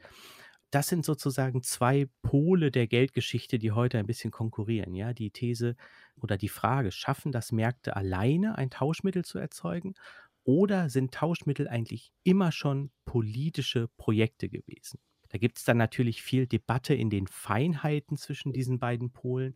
Das 0.69 0.87
sind 0.87 1.03
sozusagen 1.03 1.63
zwei 1.63 2.07
Pole 2.21 2.69
der 2.69 2.85
Geldgeschichte, 2.85 3.57
die 3.57 3.71
heute 3.71 3.97
ein 3.97 4.05
bisschen 4.05 4.29
konkurrieren. 4.29 4.93
Ja, 4.93 5.13
die 5.13 5.31
These 5.31 5.75
oder 6.15 6.37
die 6.37 6.47
Frage, 6.47 6.91
schaffen 6.91 7.31
das 7.31 7.51
Märkte 7.51 7.95
alleine 7.95 8.55
ein 8.57 8.69
Tauschmittel 8.69 9.25
zu 9.25 9.39
erzeugen 9.39 9.95
oder 10.43 10.89
sind 10.89 11.11
Tauschmittel 11.11 11.67
eigentlich 11.67 12.13
immer 12.23 12.51
schon 12.51 12.91
politische 13.05 13.89
Projekte 13.97 14.47
gewesen? 14.47 14.99
Da 15.29 15.39
gibt 15.39 15.57
es 15.57 15.63
dann 15.63 15.77
natürlich 15.77 16.21
viel 16.21 16.45
Debatte 16.45 16.93
in 16.93 17.09
den 17.09 17.25
Feinheiten 17.25 18.17
zwischen 18.17 18.53
diesen 18.53 18.79
beiden 18.79 19.11
Polen 19.11 19.55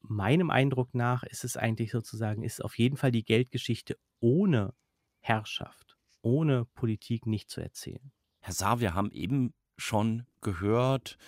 meinem 0.00 0.50
Eindruck 0.50 0.94
nach 0.94 1.22
ist 1.22 1.44
es 1.44 1.56
eigentlich 1.56 1.90
sozusagen, 1.90 2.42
ist 2.42 2.64
auf 2.64 2.78
jeden 2.78 2.96
Fall 2.96 3.12
die 3.12 3.24
Geldgeschichte 3.24 3.96
ohne 4.20 4.74
Herrschaft, 5.20 5.96
ohne 6.22 6.64
Politik 6.64 7.26
nicht 7.26 7.50
zu 7.50 7.60
erzählen. 7.60 8.12
Herr 8.40 8.54
Saar, 8.54 8.80
wir 8.80 8.94
haben 8.94 9.10
eben 9.10 9.52
schon 9.76 10.26
gehört, 10.40 11.18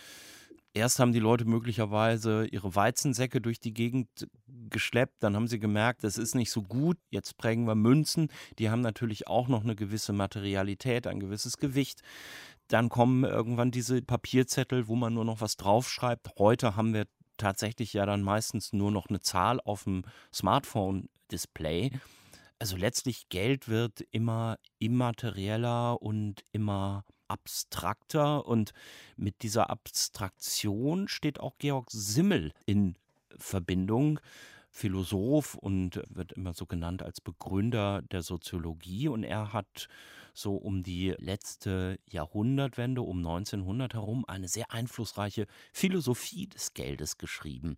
erst 0.72 0.98
haben 0.98 1.12
die 1.12 1.20
Leute 1.20 1.44
möglicherweise 1.44 2.46
ihre 2.46 2.74
Weizensäcke 2.74 3.40
durch 3.40 3.60
die 3.60 3.74
Gegend 3.74 4.28
geschleppt, 4.70 5.22
dann 5.22 5.36
haben 5.36 5.48
sie 5.48 5.58
gemerkt, 5.58 6.04
das 6.04 6.18
ist 6.18 6.34
nicht 6.34 6.50
so 6.50 6.62
gut, 6.62 6.98
jetzt 7.10 7.36
prägen 7.36 7.64
wir 7.64 7.74
Münzen, 7.74 8.28
die 8.58 8.70
haben 8.70 8.80
natürlich 8.80 9.26
auch 9.26 9.48
noch 9.48 9.64
eine 9.64 9.76
gewisse 9.76 10.12
Materialität, 10.12 11.06
ein 11.06 11.20
gewisses 11.20 11.58
Gewicht. 11.58 12.02
Dann 12.68 12.88
kommen 12.88 13.24
irgendwann 13.24 13.72
diese 13.72 14.00
Papierzettel, 14.00 14.86
wo 14.86 14.94
man 14.94 15.14
nur 15.14 15.24
noch 15.24 15.40
was 15.40 15.56
draufschreibt. 15.56 16.30
Heute 16.38 16.76
haben 16.76 16.94
wir 16.94 17.06
tatsächlich 17.40 17.92
ja 17.92 18.06
dann 18.06 18.22
meistens 18.22 18.72
nur 18.72 18.90
noch 18.90 19.08
eine 19.08 19.20
Zahl 19.20 19.60
auf 19.60 19.84
dem 19.84 20.04
Smartphone-Display. 20.32 21.90
Also 22.58 22.76
letztlich 22.76 23.28
Geld 23.28 23.68
wird 23.68 24.02
immer 24.10 24.58
immaterieller 24.78 26.00
und 26.02 26.44
immer 26.52 27.04
abstrakter 27.28 28.46
und 28.46 28.72
mit 29.16 29.42
dieser 29.42 29.70
Abstraktion 29.70 31.08
steht 31.08 31.40
auch 31.40 31.56
Georg 31.58 31.90
Simmel 31.90 32.52
in 32.66 32.96
Verbindung. 33.38 34.20
Philosoph 34.72 35.56
und 35.56 36.00
wird 36.10 36.32
immer 36.32 36.54
so 36.54 36.64
genannt 36.64 37.02
als 37.02 37.20
Begründer 37.20 38.02
der 38.02 38.22
Soziologie 38.22 39.08
und 39.08 39.24
er 39.24 39.52
hat 39.52 39.88
so 40.34 40.56
um 40.56 40.82
die 40.82 41.14
letzte 41.18 41.98
Jahrhundertwende, 42.08 43.02
um 43.02 43.18
1900 43.18 43.94
herum, 43.94 44.24
eine 44.26 44.48
sehr 44.48 44.72
einflussreiche 44.72 45.46
Philosophie 45.72 46.46
des 46.46 46.74
Geldes 46.74 47.18
geschrieben. 47.18 47.76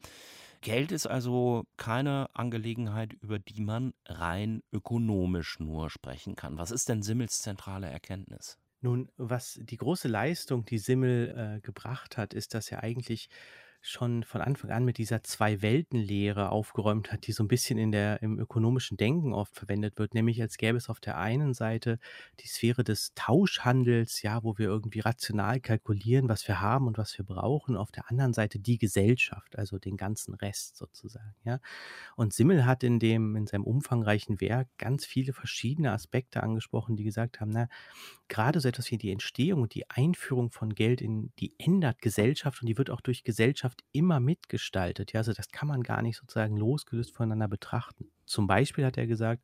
Geld 0.62 0.92
ist 0.92 1.06
also 1.06 1.64
keine 1.76 2.28
Angelegenheit, 2.34 3.12
über 3.14 3.40
die 3.40 3.60
man 3.60 3.94
rein 4.06 4.62
ökonomisch 4.72 5.58
nur 5.58 5.90
sprechen 5.90 6.36
kann. 6.36 6.56
Was 6.56 6.70
ist 6.70 6.88
denn 6.88 7.02
Simmels 7.02 7.40
zentrale 7.40 7.90
Erkenntnis? 7.90 8.58
Nun, 8.80 9.08
was 9.16 9.58
die 9.62 9.76
große 9.76 10.08
Leistung, 10.08 10.64
die 10.64 10.78
Simmel 10.78 11.56
äh, 11.56 11.60
gebracht 11.60 12.16
hat, 12.16 12.32
ist, 12.34 12.54
dass 12.54 12.70
er 12.70 12.82
eigentlich 12.82 13.28
schon 13.82 14.22
von 14.22 14.40
Anfang 14.40 14.70
an 14.70 14.84
mit 14.84 14.96
dieser 14.96 15.24
Zwei-Welten-Lehre 15.24 16.50
aufgeräumt 16.50 17.12
hat, 17.12 17.26
die 17.26 17.32
so 17.32 17.42
ein 17.42 17.48
bisschen 17.48 17.78
in 17.78 17.90
der 17.90 18.22
im 18.22 18.38
ökonomischen 18.38 18.96
Denken 18.96 19.32
oft 19.34 19.56
verwendet 19.56 19.98
wird, 19.98 20.14
nämlich 20.14 20.40
als 20.40 20.56
gäbe 20.56 20.78
es 20.78 20.88
auf 20.88 21.00
der 21.00 21.18
einen 21.18 21.52
Seite 21.52 21.98
die 22.40 22.46
Sphäre 22.46 22.84
des 22.84 23.12
Tauschhandels, 23.16 24.22
ja, 24.22 24.44
wo 24.44 24.56
wir 24.56 24.66
irgendwie 24.66 25.00
rational 25.00 25.60
kalkulieren, 25.60 26.28
was 26.28 26.46
wir 26.46 26.60
haben 26.60 26.86
und 26.86 26.96
was 26.96 27.18
wir 27.18 27.24
brauchen, 27.24 27.76
auf 27.76 27.90
der 27.90 28.08
anderen 28.08 28.32
Seite 28.32 28.60
die 28.60 28.78
Gesellschaft, 28.78 29.58
also 29.58 29.78
den 29.78 29.96
ganzen 29.96 30.34
Rest 30.34 30.76
sozusagen, 30.76 31.34
ja. 31.44 31.58
Und 32.14 32.32
Simmel 32.32 32.64
hat 32.64 32.84
in 32.84 33.00
dem 33.00 33.34
in 33.34 33.48
seinem 33.48 33.64
umfangreichen 33.64 34.40
Werk 34.40 34.68
ganz 34.78 35.04
viele 35.04 35.32
verschiedene 35.32 35.90
Aspekte 35.90 36.42
angesprochen, 36.42 36.94
die 36.96 37.04
gesagt 37.04 37.40
haben, 37.40 37.50
na, 37.50 37.68
gerade 38.28 38.60
so 38.60 38.68
etwas 38.68 38.90
wie 38.92 38.98
die 38.98 39.10
Entstehung 39.10 39.62
und 39.62 39.74
die 39.74 39.90
Einführung 39.90 40.50
von 40.50 40.74
Geld 40.74 41.00
in 41.00 41.32
die 41.40 41.54
ändert 41.58 42.00
Gesellschaft 42.00 42.62
und 42.62 42.68
die 42.68 42.78
wird 42.78 42.90
auch 42.90 43.00
durch 43.00 43.24
Gesellschaft 43.24 43.71
Gesellschaft 43.72 43.84
immer 43.92 44.20
mitgestaltet. 44.20 45.12
Ja, 45.12 45.20
also 45.20 45.32
das 45.32 45.48
kann 45.48 45.68
man 45.68 45.82
gar 45.82 46.02
nicht 46.02 46.16
sozusagen 46.16 46.56
losgelöst 46.56 47.14
voneinander 47.14 47.48
betrachten. 47.48 48.10
Zum 48.26 48.46
Beispiel 48.46 48.84
hat 48.84 48.98
er 48.98 49.06
gesagt, 49.06 49.42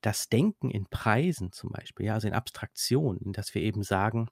das 0.00 0.28
Denken 0.28 0.70
in 0.70 0.86
Preisen 0.86 1.52
zum 1.52 1.70
Beispiel, 1.70 2.06
ja, 2.06 2.14
also 2.14 2.28
in 2.28 2.34
Abstraktionen, 2.34 3.32
dass 3.32 3.54
wir 3.54 3.62
eben 3.62 3.82
sagen, 3.82 4.28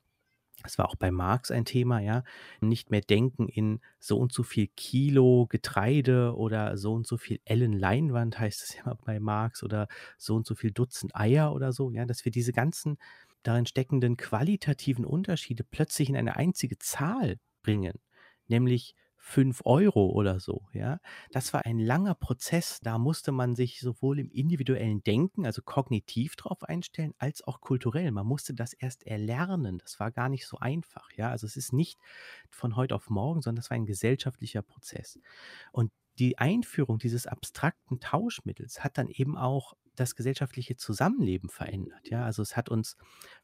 das 0.62 0.76
war 0.76 0.88
auch 0.88 0.96
bei 0.96 1.10
Marx 1.10 1.50
ein 1.50 1.64
Thema, 1.64 2.00
ja, 2.00 2.22
nicht 2.60 2.90
mehr 2.90 3.00
denken 3.00 3.49
in 3.49 3.80
so 3.99 4.18
und 4.18 4.32
so 4.32 4.42
viel 4.42 4.68
Kilo 4.76 5.46
Getreide 5.49 6.37
oder 6.37 6.76
so 6.76 6.92
und 6.92 7.06
so 7.06 7.16
viel 7.16 7.40
Ellen 7.46 7.72
Leinwand 7.72 8.38
heißt 8.38 8.62
es 8.62 8.76
ja 8.84 8.94
bei 9.04 9.20
Marx 9.20 9.62
oder 9.62 9.88
so 10.18 10.34
und 10.34 10.46
so 10.46 10.54
viel 10.54 10.72
Dutzend 10.72 11.16
Eier 11.16 11.54
oder 11.54 11.72
so, 11.72 11.90
ja, 11.90 12.04
dass 12.04 12.25
wir 12.25 12.32
diese 12.32 12.52
ganzen 12.52 12.99
darin 13.42 13.64
steckenden 13.64 14.16
qualitativen 14.18 15.06
Unterschiede 15.06 15.64
plötzlich 15.64 16.10
in 16.10 16.16
eine 16.16 16.37
einzige 16.37 16.78
Zahl 16.78 17.38
bringen, 17.62 17.94
nämlich 18.49 18.94
5 19.22 19.60
Euro 19.66 20.06
oder 20.10 20.40
so, 20.40 20.66
ja. 20.72 20.98
Das 21.30 21.52
war 21.52 21.66
ein 21.66 21.78
langer 21.78 22.14
Prozess. 22.14 22.80
Da 22.82 22.98
musste 22.98 23.32
man 23.32 23.54
sich 23.54 23.80
sowohl 23.80 24.18
im 24.18 24.30
individuellen 24.30 25.02
Denken, 25.04 25.44
also 25.46 25.62
kognitiv 25.62 26.36
drauf 26.36 26.62
einstellen, 26.64 27.12
als 27.18 27.42
auch 27.42 27.60
kulturell. 27.60 28.10
Man 28.12 28.26
musste 28.26 28.54
das 28.54 28.72
erst 28.72 29.06
erlernen. 29.06 29.78
Das 29.78 30.00
war 30.00 30.10
gar 30.10 30.28
nicht 30.30 30.46
so 30.46 30.58
einfach, 30.58 31.10
ja. 31.12 31.30
Also 31.30 31.46
es 31.46 31.56
ist 31.56 31.72
nicht 31.72 31.98
von 32.48 32.76
heute 32.76 32.94
auf 32.94 33.10
morgen, 33.10 33.42
sondern 33.42 33.56
das 33.62 33.70
war 33.70 33.76
ein 33.76 33.86
gesellschaftlicher 33.86 34.62
Prozess. 34.62 35.18
Und 35.72 35.92
die 36.18 36.38
Einführung 36.38 36.98
dieses 36.98 37.26
abstrakten 37.26 38.00
Tauschmittels 38.00 38.82
hat 38.84 38.98
dann 38.98 39.08
eben 39.08 39.36
auch 39.36 39.74
das 40.00 40.16
gesellschaftliche 40.16 40.76
Zusammenleben 40.76 41.50
verändert. 41.50 42.09
Ja, 42.09 42.25
also 42.25 42.42
es 42.42 42.57
hat 42.57 42.69
uns 42.69 42.97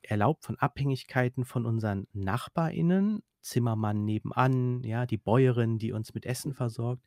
erlaubt, 0.02 0.44
von 0.44 0.58
Abhängigkeiten 0.58 1.44
von 1.44 1.66
unseren 1.66 2.06
NachbarInnen 2.12 3.22
Zimmermann 3.46 4.04
nebenan, 4.04 4.82
ja, 4.82 5.06
die 5.06 5.18
Bäuerin, 5.18 5.78
die 5.78 5.92
uns 5.92 6.14
mit 6.14 6.26
Essen 6.26 6.52
versorgt, 6.52 7.02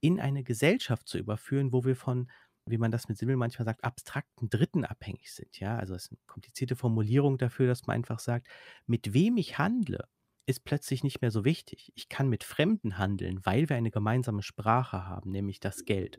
in 0.00 0.20
eine 0.20 0.44
Gesellschaft 0.44 1.08
zu 1.08 1.18
überführen, 1.18 1.72
wo 1.72 1.84
wir 1.84 1.96
von, 1.96 2.30
wie 2.66 2.78
man 2.78 2.90
das 2.90 3.08
mit 3.08 3.16
Simmel 3.16 3.36
manchmal 3.36 3.64
sagt, 3.64 3.82
abstrakten 3.82 4.50
Dritten 4.50 4.84
abhängig 4.84 5.32
sind. 5.32 5.58
Ja, 5.58 5.78
also 5.78 5.94
es 5.94 6.04
ist 6.04 6.12
eine 6.12 6.18
komplizierte 6.26 6.76
Formulierung 6.76 7.38
dafür, 7.38 7.66
dass 7.66 7.86
man 7.86 7.94
einfach 7.94 8.18
sagt, 8.18 8.46
mit 8.86 9.14
wem 9.14 9.38
ich 9.38 9.58
handle, 9.58 10.06
ist 10.46 10.64
plötzlich 10.64 11.04
nicht 11.04 11.22
mehr 11.22 11.30
so 11.30 11.44
wichtig. 11.44 11.92
Ich 11.94 12.08
kann 12.08 12.28
mit 12.28 12.44
Fremden 12.44 12.98
handeln, 12.98 13.40
weil 13.44 13.68
wir 13.68 13.76
eine 13.76 13.90
gemeinsame 13.90 14.42
Sprache 14.42 15.06
haben, 15.06 15.30
nämlich 15.30 15.60
das 15.60 15.84
Geld. 15.84 16.18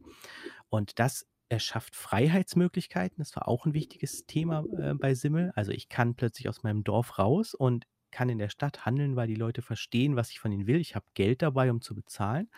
Und 0.69 0.99
das 0.99 1.27
erschafft 1.51 1.95
Freiheitsmöglichkeiten. 1.95 3.17
Das 3.17 3.35
war 3.35 3.47
auch 3.47 3.65
ein 3.65 3.73
wichtiges 3.73 4.25
Thema 4.25 4.63
äh, 4.77 4.93
bei 4.93 5.13
Simmel. 5.13 5.51
Also 5.55 5.71
ich 5.71 5.89
kann 5.89 6.15
plötzlich 6.15 6.47
aus 6.47 6.63
meinem 6.63 6.83
Dorf 6.83 7.19
raus 7.19 7.53
und 7.53 7.85
kann 8.09 8.29
in 8.29 8.39
der 8.39 8.49
Stadt 8.49 8.85
handeln, 8.85 9.15
weil 9.15 9.27
die 9.27 9.35
Leute 9.35 9.61
verstehen, 9.61 10.15
was 10.15 10.31
ich 10.31 10.39
von 10.39 10.51
ihnen 10.51 10.67
will. 10.67 10.79
Ich 10.79 10.95
habe 10.95 11.05
Geld 11.13 11.41
dabei, 11.41 11.69
um 11.69 11.81
zu 11.81 11.93
bezahlen. 11.93 12.49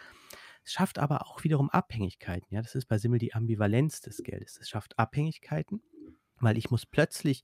Es 0.63 0.73
schafft 0.73 0.99
aber 0.99 1.25
auch 1.25 1.43
wiederum 1.43 1.69
Abhängigkeiten. 1.69 2.53
Ja, 2.53 2.61
das 2.61 2.75
ist 2.75 2.85
bei 2.85 2.97
Simmel 2.97 3.19
die 3.19 3.33
Ambivalenz 3.33 4.01
des 4.01 4.23
Geldes. 4.23 4.59
Es 4.61 4.69
schafft 4.69 4.97
Abhängigkeiten, 4.97 5.81
weil 6.39 6.57
ich 6.57 6.69
muss 6.71 6.85
plötzlich 6.85 7.43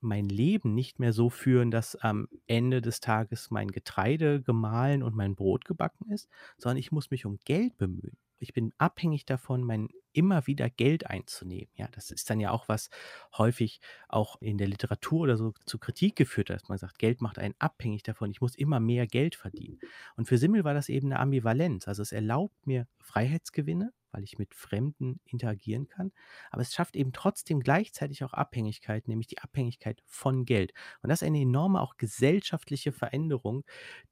mein 0.00 0.28
Leben 0.28 0.74
nicht 0.74 0.98
mehr 0.98 1.12
so 1.12 1.30
führen, 1.30 1.70
dass 1.70 1.96
am 1.96 2.28
Ende 2.46 2.82
des 2.82 3.00
Tages 3.00 3.50
mein 3.50 3.70
Getreide 3.70 4.42
gemahlen 4.42 5.02
und 5.02 5.14
mein 5.14 5.34
Brot 5.34 5.64
gebacken 5.64 6.10
ist, 6.10 6.28
sondern 6.56 6.76
ich 6.76 6.92
muss 6.92 7.10
mich 7.10 7.24
um 7.24 7.38
Geld 7.44 7.76
bemühen. 7.78 8.16
Ich 8.40 8.52
bin 8.52 8.72
abhängig 8.78 9.24
davon, 9.26 9.62
mein 9.64 9.88
immer 10.12 10.46
wieder 10.46 10.68
Geld 10.68 11.06
einzunehmen. 11.06 11.70
Ja, 11.76 11.88
das 11.92 12.10
ist 12.10 12.28
dann 12.28 12.40
ja 12.40 12.50
auch 12.50 12.68
was 12.68 12.90
häufig 13.36 13.80
auch 14.08 14.40
in 14.40 14.58
der 14.58 14.66
Literatur 14.66 15.20
oder 15.20 15.36
so 15.36 15.52
zu 15.64 15.78
Kritik 15.78 16.16
geführt 16.16 16.50
hat, 16.50 16.62
dass 16.62 16.68
man 16.68 16.78
sagt, 16.78 16.98
Geld 16.98 17.20
macht 17.20 17.38
einen 17.38 17.54
abhängig 17.58 18.02
davon, 18.02 18.30
ich 18.30 18.40
muss 18.40 18.56
immer 18.56 18.80
mehr 18.80 19.06
Geld 19.06 19.36
verdienen. 19.36 19.78
Und 20.16 20.26
für 20.26 20.38
Simmel 20.38 20.64
war 20.64 20.74
das 20.74 20.88
eben 20.88 21.08
eine 21.12 21.20
Ambivalenz. 21.20 21.86
Also 21.86 22.02
es 22.02 22.12
erlaubt 22.12 22.66
mir 22.66 22.88
Freiheitsgewinne, 23.00 23.92
weil 24.12 24.24
ich 24.24 24.38
mit 24.38 24.54
Fremden 24.54 25.20
interagieren 25.24 25.88
kann. 25.88 26.12
Aber 26.50 26.62
es 26.62 26.72
schafft 26.72 26.96
eben 26.96 27.12
trotzdem 27.12 27.60
gleichzeitig 27.60 28.24
auch 28.24 28.32
Abhängigkeit, 28.32 29.08
nämlich 29.08 29.26
die 29.26 29.38
Abhängigkeit 29.38 30.02
von 30.06 30.44
Geld. 30.44 30.72
Und 31.02 31.10
das 31.10 31.22
ist 31.22 31.26
eine 31.26 31.40
enorme 31.40 31.80
auch 31.80 31.96
gesellschaftliche 31.96 32.92
Veränderung, 32.92 33.64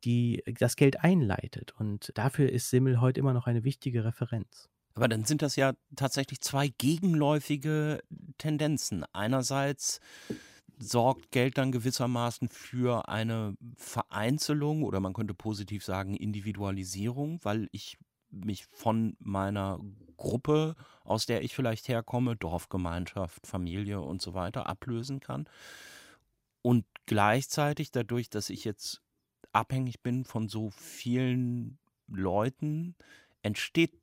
die 0.04 0.42
das 0.58 0.76
Geld 0.76 1.00
einleitet. 1.00 1.72
Und 1.78 2.12
dafür 2.14 2.50
ist 2.50 2.70
Simmel 2.70 3.00
heute 3.00 3.20
immer 3.20 3.32
noch 3.32 3.46
eine 3.46 3.64
wichtige 3.64 4.04
Referenz. 4.04 4.68
Aber 4.94 5.08
dann 5.08 5.24
sind 5.24 5.42
das 5.42 5.56
ja 5.56 5.74
tatsächlich 5.94 6.40
zwei 6.40 6.68
gegenläufige 6.68 8.02
Tendenzen. 8.38 9.04
Einerseits 9.12 10.00
sorgt 10.78 11.32
Geld 11.32 11.58
dann 11.58 11.72
gewissermaßen 11.72 12.48
für 12.48 13.08
eine 13.08 13.56
Vereinzelung 13.76 14.82
oder 14.82 15.00
man 15.00 15.12
könnte 15.12 15.34
positiv 15.34 15.84
sagen 15.84 16.14
Individualisierung, 16.14 17.40
weil 17.42 17.68
ich 17.72 17.98
mich 18.44 18.66
von 18.66 19.16
meiner 19.18 19.80
Gruppe, 20.16 20.76
aus 21.04 21.26
der 21.26 21.42
ich 21.42 21.54
vielleicht 21.54 21.88
herkomme, 21.88 22.36
Dorfgemeinschaft, 22.36 23.46
Familie 23.46 24.00
und 24.00 24.22
so 24.22 24.34
weiter, 24.34 24.66
ablösen 24.66 25.20
kann. 25.20 25.48
Und 26.62 26.84
gleichzeitig 27.06 27.92
dadurch, 27.92 28.30
dass 28.30 28.50
ich 28.50 28.64
jetzt 28.64 29.02
abhängig 29.52 30.02
bin 30.02 30.24
von 30.24 30.48
so 30.48 30.70
vielen 30.70 31.78
Leuten, 32.08 32.96
entsteht 33.42 34.00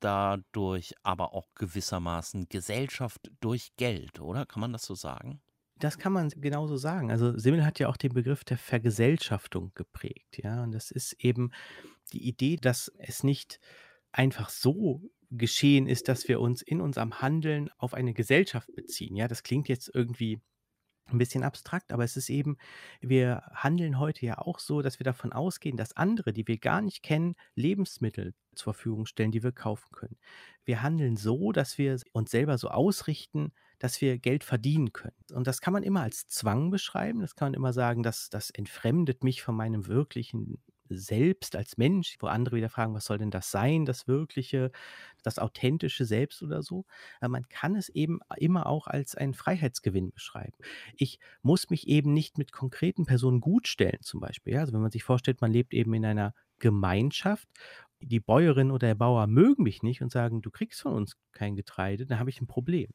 dadurch 0.00 0.94
aber 1.02 1.34
auch 1.34 1.48
gewissermaßen 1.54 2.48
Gesellschaft 2.48 3.30
durch 3.40 3.76
Geld, 3.76 4.20
oder? 4.20 4.46
Kann 4.46 4.60
man 4.60 4.72
das 4.72 4.84
so 4.84 4.94
sagen? 4.94 5.40
Das 5.78 5.98
kann 5.98 6.12
man 6.12 6.30
genauso 6.30 6.76
sagen. 6.76 7.10
Also 7.10 7.36
Simmel 7.36 7.64
hat 7.64 7.78
ja 7.78 7.88
auch 7.88 7.98
den 7.98 8.14
Begriff 8.14 8.44
der 8.44 8.56
Vergesellschaftung 8.56 9.72
geprägt, 9.74 10.38
ja. 10.42 10.62
Und 10.62 10.72
das 10.72 10.90
ist 10.90 11.12
eben 11.14 11.50
die 12.12 12.26
Idee, 12.26 12.56
dass 12.56 12.92
es 12.98 13.22
nicht 13.22 13.60
einfach 14.12 14.48
so 14.48 15.10
geschehen 15.30 15.86
ist, 15.86 16.08
dass 16.08 16.28
wir 16.28 16.40
uns 16.40 16.62
in 16.62 16.80
unserem 16.80 17.20
Handeln 17.20 17.70
auf 17.78 17.94
eine 17.94 18.14
Gesellschaft 18.14 18.74
beziehen. 18.74 19.16
Ja, 19.16 19.28
das 19.28 19.42
klingt 19.42 19.68
jetzt 19.68 19.90
irgendwie 19.92 20.40
ein 21.08 21.18
bisschen 21.18 21.44
abstrakt, 21.44 21.92
aber 21.92 22.04
es 22.04 22.16
ist 22.16 22.30
eben, 22.30 22.56
wir 23.00 23.42
handeln 23.54 23.98
heute 23.98 24.26
ja 24.26 24.38
auch 24.38 24.58
so, 24.58 24.82
dass 24.82 24.98
wir 24.98 25.04
davon 25.04 25.32
ausgehen, 25.32 25.76
dass 25.76 25.96
andere, 25.96 26.32
die 26.32 26.48
wir 26.48 26.58
gar 26.58 26.82
nicht 26.82 27.02
kennen, 27.02 27.36
Lebensmittel 27.54 28.34
zur 28.54 28.74
Verfügung 28.74 29.06
stellen, 29.06 29.30
die 29.30 29.42
wir 29.42 29.52
kaufen 29.52 29.88
können. 29.92 30.16
Wir 30.64 30.82
handeln 30.82 31.16
so, 31.16 31.52
dass 31.52 31.78
wir 31.78 32.00
uns 32.12 32.30
selber 32.30 32.58
so 32.58 32.68
ausrichten, 32.68 33.52
dass 33.78 34.00
wir 34.00 34.18
Geld 34.18 34.42
verdienen 34.42 34.92
können. 34.92 35.16
Und 35.32 35.46
das 35.46 35.60
kann 35.60 35.72
man 35.72 35.82
immer 35.82 36.02
als 36.02 36.26
Zwang 36.26 36.70
beschreiben. 36.70 37.20
Das 37.20 37.36
kann 37.36 37.52
man 37.52 37.54
immer 37.54 37.72
sagen, 37.72 38.02
dass 38.02 38.28
das 38.28 38.50
entfremdet 38.50 39.22
mich 39.22 39.42
von 39.42 39.54
meinem 39.54 39.86
wirklichen 39.86 40.60
selbst 40.88 41.56
als 41.56 41.76
Mensch, 41.76 42.16
wo 42.20 42.26
andere 42.26 42.56
wieder 42.56 42.68
fragen, 42.68 42.94
was 42.94 43.04
soll 43.04 43.18
denn 43.18 43.30
das 43.30 43.50
sein, 43.50 43.84
das 43.84 44.06
wirkliche, 44.08 44.70
das 45.22 45.38
authentische 45.38 46.04
Selbst 46.04 46.42
oder 46.42 46.62
so. 46.62 46.84
Aber 47.20 47.30
man 47.30 47.48
kann 47.48 47.76
es 47.76 47.88
eben 47.88 48.20
immer 48.36 48.66
auch 48.66 48.86
als 48.86 49.14
einen 49.14 49.34
Freiheitsgewinn 49.34 50.12
beschreiben. 50.12 50.56
Ich 50.96 51.18
muss 51.42 51.70
mich 51.70 51.88
eben 51.88 52.12
nicht 52.12 52.38
mit 52.38 52.52
konkreten 52.52 53.06
Personen 53.06 53.40
gutstellen, 53.40 54.00
zum 54.02 54.20
Beispiel. 54.20 54.56
Also 54.56 54.72
wenn 54.72 54.82
man 54.82 54.90
sich 54.90 55.04
vorstellt, 55.04 55.40
man 55.40 55.52
lebt 55.52 55.74
eben 55.74 55.94
in 55.94 56.04
einer 56.04 56.34
Gemeinschaft 56.58 57.48
die 58.00 58.20
Bäuerin 58.20 58.70
oder 58.70 58.88
der 58.88 58.94
Bauer 58.94 59.26
mögen 59.26 59.62
mich 59.62 59.82
nicht 59.82 60.02
und 60.02 60.12
sagen, 60.12 60.42
du 60.42 60.50
kriegst 60.50 60.82
von 60.82 60.92
uns 60.92 61.16
kein 61.32 61.56
Getreide, 61.56 62.06
dann 62.06 62.18
habe 62.18 62.30
ich 62.30 62.40
ein 62.40 62.46
Problem. 62.46 62.90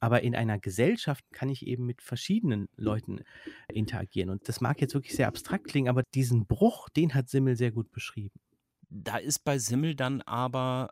Aber 0.00 0.22
in 0.22 0.34
einer 0.34 0.58
Gesellschaft 0.58 1.24
kann 1.30 1.50
ich 1.50 1.66
eben 1.66 1.84
mit 1.84 2.02
verschiedenen 2.02 2.68
Leuten 2.76 3.20
interagieren. 3.68 4.30
Und 4.30 4.48
das 4.48 4.60
mag 4.60 4.80
jetzt 4.80 4.94
wirklich 4.94 5.14
sehr 5.14 5.28
abstrakt 5.28 5.66
klingen, 5.66 5.88
aber 5.88 6.02
diesen 6.14 6.46
Bruch, 6.46 6.88
den 6.88 7.14
hat 7.14 7.28
Simmel 7.28 7.56
sehr 7.56 7.70
gut 7.70 7.92
beschrieben. 7.92 8.40
Da 8.88 9.18
ist 9.18 9.44
bei 9.44 9.58
Simmel 9.58 9.94
dann 9.94 10.22
aber 10.22 10.90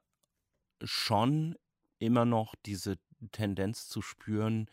schon 0.82 1.56
immer 1.98 2.24
noch 2.24 2.54
diese 2.66 2.96
Tendenz 3.32 3.88
zu 3.88 4.02
spüren, 4.02 4.66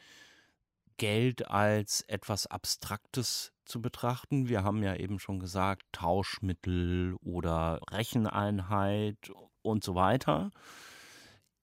Geld 0.98 1.50
als 1.50 2.02
etwas 2.08 2.48
Abstraktes 2.48 3.52
zu 3.66 3.82
betrachten. 3.82 4.48
Wir 4.48 4.64
haben 4.64 4.84
ja 4.84 4.96
eben 4.96 5.20
schon 5.20 5.40
gesagt, 5.40 5.84
Tauschmittel 5.92 7.16
oder 7.22 7.82
Recheneinheit 7.90 9.32
und 9.62 9.84
so 9.84 9.96
weiter. 9.96 10.52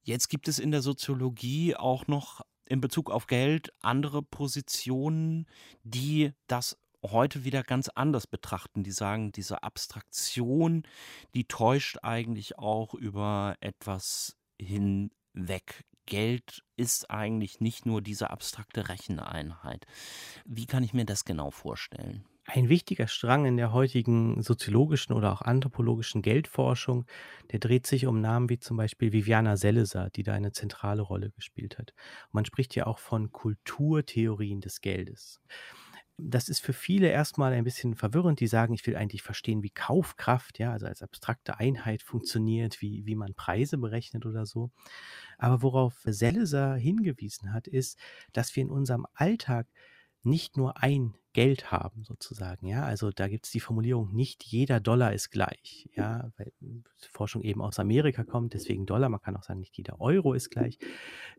Jetzt 0.03 0.29
gibt 0.29 0.49
es 0.49 0.59
in 0.59 0.73
der 0.73 0.83
Soziologie 0.83 1.77
auch 1.77 2.09
noch 2.09 2.43
in 2.73 2.81
Bezug 2.81 3.11
auf 3.11 3.27
Geld 3.27 3.71
andere 3.83 4.23
Positionen, 4.23 5.47
die 5.85 6.33
das 6.47 6.79
heute 7.05 7.45
wieder 7.45 7.63
ganz 7.63 7.91
anders 7.91 8.27
betrachten. 8.27 8.83
Die 8.83 8.93
sagen, 8.93 9.31
diese 9.31 9.63
Abstraktion, 9.63 10.85
die 11.35 11.45
täuscht 11.45 11.99
eigentlich 12.03 12.59
auch 12.59 12.95
über 12.95 13.57
etwas 13.61 14.39
hinweg. 14.59 15.85
Geld 16.07 16.65
ist 16.77 17.11
eigentlich 17.11 17.61
nicht 17.61 17.85
nur 17.85 18.01
diese 18.01 18.31
abstrakte 18.31 18.89
Recheneinheit. 18.89 19.87
Wie 20.47 20.65
kann 20.65 20.83
ich 20.83 20.95
mir 20.95 21.05
das 21.05 21.27
genau 21.27 21.51
vorstellen? 21.51 22.25
Ein 22.55 22.69
wichtiger 22.69 23.09
Strang 23.09 23.47
in 23.47 23.57
der 23.57 23.73
heutigen 23.73 24.43
soziologischen 24.43 25.15
oder 25.15 25.33
auch 25.33 25.41
anthropologischen 25.41 26.21
Geldforschung, 26.21 27.07
der 27.51 27.61
dreht 27.61 27.87
sich 27.87 28.05
um 28.05 28.21
Namen 28.21 28.51
wie 28.51 28.59
zum 28.59 28.77
Beispiel 28.77 29.11
Viviana 29.11 29.57
Seleser, 29.57 30.11
die 30.11 30.23
da 30.23 30.35
eine 30.35 30.53
zentrale 30.53 31.01
Rolle 31.01 31.31
gespielt 31.31 31.79
hat. 31.79 31.95
man 32.31 32.45
spricht 32.45 32.75
ja 32.75 32.87
auch 32.87 32.99
von 32.99 33.33
Kulturtheorien 33.33 34.61
des 34.61 34.83
Geldes. 34.83 35.41
Das 36.19 36.51
ist 36.51 36.61
für 36.61 36.75
viele 36.75 37.09
erstmal 37.09 37.55
ein 37.55 37.65
bisschen 37.65 37.95
verwirrend. 37.95 38.39
Die 38.41 38.47
sagen, 38.47 38.75
ich 38.75 38.87
will 38.87 38.97
eigentlich 38.97 39.23
verstehen, 39.23 39.63
wie 39.63 39.71
Kaufkraft, 39.71 40.59
ja, 40.59 40.73
also 40.73 40.85
als 40.85 41.03
abstrakte 41.03 41.59
Einheit 41.59 42.03
funktioniert, 42.03 42.83
wie, 42.83 43.07
wie 43.07 43.15
man 43.15 43.33
Preise 43.33 43.79
berechnet 43.79 44.27
oder 44.27 44.45
so. 44.45 44.71
Aber 45.39 45.63
worauf 45.63 46.03
Seleser 46.05 46.75
hingewiesen 46.75 47.55
hat, 47.55 47.67
ist, 47.67 47.99
dass 48.35 48.55
wir 48.55 48.63
in 48.63 48.71
unserem 48.71 49.07
Alltag 49.15 49.69
nicht 50.23 50.59
nur 50.59 50.83
ein 50.83 51.15
Geld 51.33 51.73
haben, 51.73 52.05
sozusagen. 52.05 52.67
Ja, 52.67 52.85
also 52.85 53.11
da 53.11 53.29
gibt 53.29 53.47
es 53.47 53.53
die 53.53 53.61
Formulierung, 53.61 54.13
nicht 54.15 54.45
jeder 54.45 54.81
Dollar 54.81 55.13
ist 55.13 55.31
gleich. 55.31 55.89
Ja, 55.95 56.31
weil 56.37 56.53
Forschung 57.11 57.43
eben 57.43 57.63
aus 57.63 57.79
Amerika 57.79 58.25
kommt, 58.25 58.55
deswegen 58.55 58.87
Dollar. 58.87 59.09
Man 59.09 59.21
kann 59.21 59.37
auch 59.37 59.43
sagen, 59.43 59.61
nicht 59.61 59.77
jeder 59.77 60.01
Euro 60.01 60.35
ist 60.35 60.51
gleich. 60.51 60.79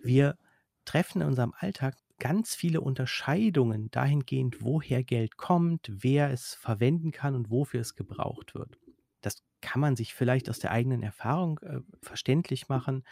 Wir 0.02 0.38
treffen 0.86 1.22
in 1.22 1.28
unserem 1.28 1.54
Alltag 1.58 1.96
ganz 2.20 2.56
viele 2.56 2.82
Unterscheidungen 2.82 3.90
dahingehend, 3.92 4.62
woher 4.62 5.04
Geld 5.04 5.38
kommt, 5.38 5.92
wer 5.92 6.32
es 6.32 6.56
verwenden 6.56 7.12
kann 7.12 7.36
und 7.36 7.50
wofür 7.50 7.82
es 7.82 7.96
gebraucht 7.96 8.56
wird. 8.56 8.78
Das 9.22 9.44
kann 9.62 9.82
man 9.82 9.96
sich 9.96 10.14
vielleicht 10.14 10.50
aus 10.50 10.60
der 10.60 10.72
eigenen 10.72 11.04
Erfahrung 11.04 11.60
äh, 11.60 11.80
verständlich 12.02 12.70
machen. 12.70 13.04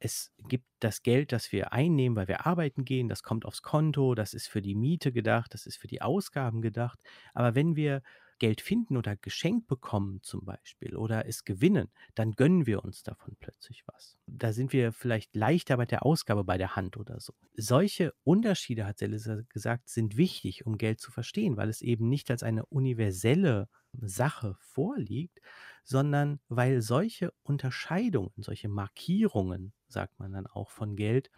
Es 0.00 0.32
gibt 0.48 0.66
das 0.80 1.02
Geld, 1.02 1.32
das 1.32 1.50
wir 1.50 1.72
einnehmen, 1.72 2.16
weil 2.16 2.28
wir 2.28 2.46
arbeiten 2.46 2.84
gehen, 2.84 3.08
das 3.08 3.22
kommt 3.22 3.44
aufs 3.44 3.62
Konto, 3.62 4.14
das 4.14 4.32
ist 4.34 4.48
für 4.48 4.62
die 4.62 4.76
Miete 4.76 5.12
gedacht, 5.12 5.54
das 5.54 5.66
ist 5.66 5.76
für 5.76 5.88
die 5.88 6.02
Ausgaben 6.02 6.62
gedacht. 6.62 7.00
Aber 7.34 7.54
wenn 7.54 7.74
wir 7.74 8.02
Geld 8.38 8.60
finden 8.60 8.96
oder 8.96 9.16
geschenkt 9.16 9.66
bekommen 9.66 10.22
zum 10.22 10.44
Beispiel 10.44 10.96
oder 10.96 11.26
es 11.26 11.44
gewinnen, 11.44 11.88
dann 12.14 12.32
gönnen 12.32 12.66
wir 12.66 12.84
uns 12.84 13.02
davon 13.02 13.36
plötzlich 13.40 13.82
was. 13.86 14.16
Da 14.26 14.52
sind 14.52 14.72
wir 14.72 14.92
vielleicht 14.92 15.34
leichter 15.34 15.76
bei 15.76 15.86
der 15.86 16.06
Ausgabe 16.06 16.44
bei 16.44 16.56
der 16.56 16.76
Hand 16.76 16.96
oder 16.96 17.18
so. 17.20 17.34
Solche 17.56 18.14
Unterschiede, 18.22 18.86
hat 18.86 18.98
Selisa 18.98 19.40
gesagt, 19.48 19.88
sind 19.88 20.16
wichtig, 20.16 20.66
um 20.66 20.78
Geld 20.78 21.00
zu 21.00 21.10
verstehen, 21.10 21.56
weil 21.56 21.68
es 21.68 21.82
eben 21.82 22.08
nicht 22.08 22.30
als 22.30 22.42
eine 22.44 22.64
universelle 22.66 23.68
Sache 23.92 24.54
vorliegt, 24.60 25.40
sondern 25.82 26.38
weil 26.48 26.82
solche 26.82 27.32
Unterscheidungen, 27.42 28.32
solche 28.36 28.68
Markierungen, 28.68 29.72
sagt 29.88 30.18
man 30.18 30.32
dann 30.32 30.46
auch 30.46 30.70
von 30.70 30.96
Geld, 30.96 31.30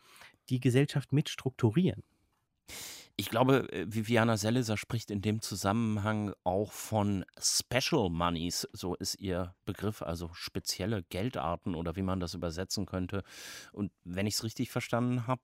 die 0.49 0.61
Gesellschaft 0.61 1.13
mitstrukturieren. 1.13 2.03
Ich 3.17 3.29
glaube, 3.29 3.71
äh, 3.73 3.85
Viviana 3.93 4.37
Selliser 4.37 4.77
spricht 4.77 5.11
in 5.11 5.21
dem 5.21 5.43
Zusammenhang 5.43 6.33
auch 6.43 6.73
von 6.73 7.25
Special 7.39 8.09
Monies, 8.09 8.67
so 8.73 8.95
ist 8.95 9.21
ihr 9.21 9.55
Begriff, 9.67 10.01
also 10.01 10.31
spezielle 10.33 11.03
Geldarten 11.03 11.75
oder 11.75 11.97
wie 11.97 12.03
man 12.03 12.21
das 12.21 12.33
übersetzen 12.33 12.87
könnte. 12.87 13.23
Und 13.73 13.93
wenn 14.05 14.27
ich 14.27 14.35
es 14.35 14.45
richtig 14.45 14.71
verstanden 14.71 15.27
habe, 15.27 15.43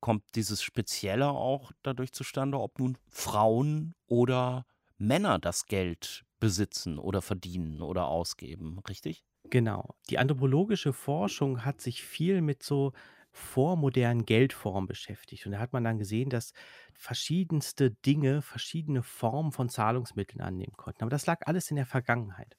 kommt 0.00 0.24
dieses 0.34 0.62
Spezielle 0.62 1.28
auch 1.28 1.70
dadurch 1.82 2.12
zustande, 2.12 2.58
ob 2.58 2.78
nun 2.78 2.98
Frauen 3.08 3.94
oder 4.06 4.66
Männer 4.98 5.38
das 5.38 5.66
Geld 5.66 6.24
besitzen 6.40 6.98
oder 6.98 7.22
verdienen 7.22 7.80
oder 7.80 8.08
ausgeben, 8.08 8.80
richtig? 8.88 9.24
Genau. 9.50 9.94
Die 10.10 10.18
anthropologische 10.18 10.92
Forschung 10.92 11.64
hat 11.64 11.80
sich 11.80 12.02
viel 12.02 12.40
mit 12.40 12.62
so 12.62 12.92
vormodernen 13.30 14.24
Geldformen 14.26 14.86
beschäftigt. 14.86 15.44
Und 15.44 15.52
da 15.52 15.58
hat 15.58 15.72
man 15.72 15.82
dann 15.84 15.98
gesehen, 15.98 16.30
dass 16.30 16.52
verschiedenste 16.94 17.90
Dinge 17.90 18.42
verschiedene 18.42 19.02
Formen 19.02 19.50
von 19.50 19.68
Zahlungsmitteln 19.68 20.40
annehmen 20.40 20.74
konnten. 20.76 21.02
Aber 21.02 21.10
das 21.10 21.26
lag 21.26 21.40
alles 21.46 21.68
in 21.70 21.76
der 21.76 21.86
Vergangenheit. 21.86 22.56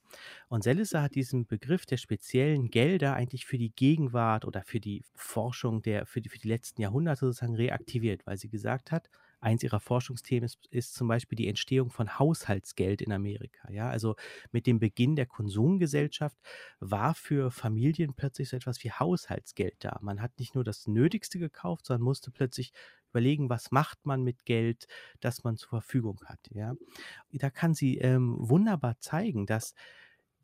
Und 0.50 0.63
Selliser 0.63 1.02
hat 1.02 1.15
diesen 1.15 1.48
Begriff 1.48 1.86
der 1.86 1.98
speziellen 1.98 2.69
Gelder 2.69 3.13
eigentlich 3.13 3.45
für 3.45 3.58
die 3.58 3.74
Gegenwart 3.74 4.43
oder 4.45 4.63
für 4.63 4.82
die 4.82 5.04
Forschung 5.15 5.82
der, 5.82 6.06
für 6.06 6.21
die, 6.21 6.30
für 6.30 6.39
die 6.39 6.50
letzten 6.50 6.82
Jahrhunderte 6.82 7.26
sozusagen 7.26 7.56
reaktiviert, 7.56 8.26
weil 8.28 8.38
sie 8.38 8.50
gesagt 8.50 8.91
hat, 8.91 9.10
Eins 9.45 9.62
ihrer 9.62 9.79
Forschungsthemen 9.79 10.45
ist, 10.45 10.65
ist, 10.71 10.95
zum 10.95 11.08
Beispiel 11.08 11.36
die 11.36 11.47
Entstehung 11.47 11.91
von 11.91 12.17
Haushaltsgeld 12.17 13.01
in 13.01 13.12
Amerika. 13.12 13.71
Ja, 13.71 13.89
also 13.89 14.15
mit 14.51 14.65
dem 14.65 14.79
Beginn 14.79 15.15
der 15.15 15.27
Konsumgesellschaft 15.27 16.36
war 16.79 17.13
für 17.13 17.51
Familien 17.51 18.15
plötzlich 18.15 18.49
so 18.49 18.58
etwas 18.58 18.84
wie 18.84 18.91
Haushaltsgeld 18.91 19.75
da. 19.79 19.99
Man 20.01 20.19
hat 20.19 20.39
nicht 20.39 20.55
nur 20.55 20.63
das 20.63 20.88
Nötigste 20.88 21.38
gekauft, 21.38 21.86
sondern 21.86 22.01
musste 22.01 22.31
plötzlich 22.31 22.73
überlegen, 23.12 23.47
was 23.49 23.69
macht 23.69 24.03
man 24.03 24.23
mit 24.23 24.45
Geld, 24.45 24.88
das 25.19 25.43
man 25.43 25.58
zur 25.58 25.69
Verfügung 25.69 26.19
hat. 26.25 26.39
Ja, 26.49 26.73
da 27.31 27.51
kann 27.51 27.75
sie 27.75 27.99
ähm, 27.99 28.36
wunderbar 28.39 28.99
zeigen, 28.99 29.45
dass 29.45 29.75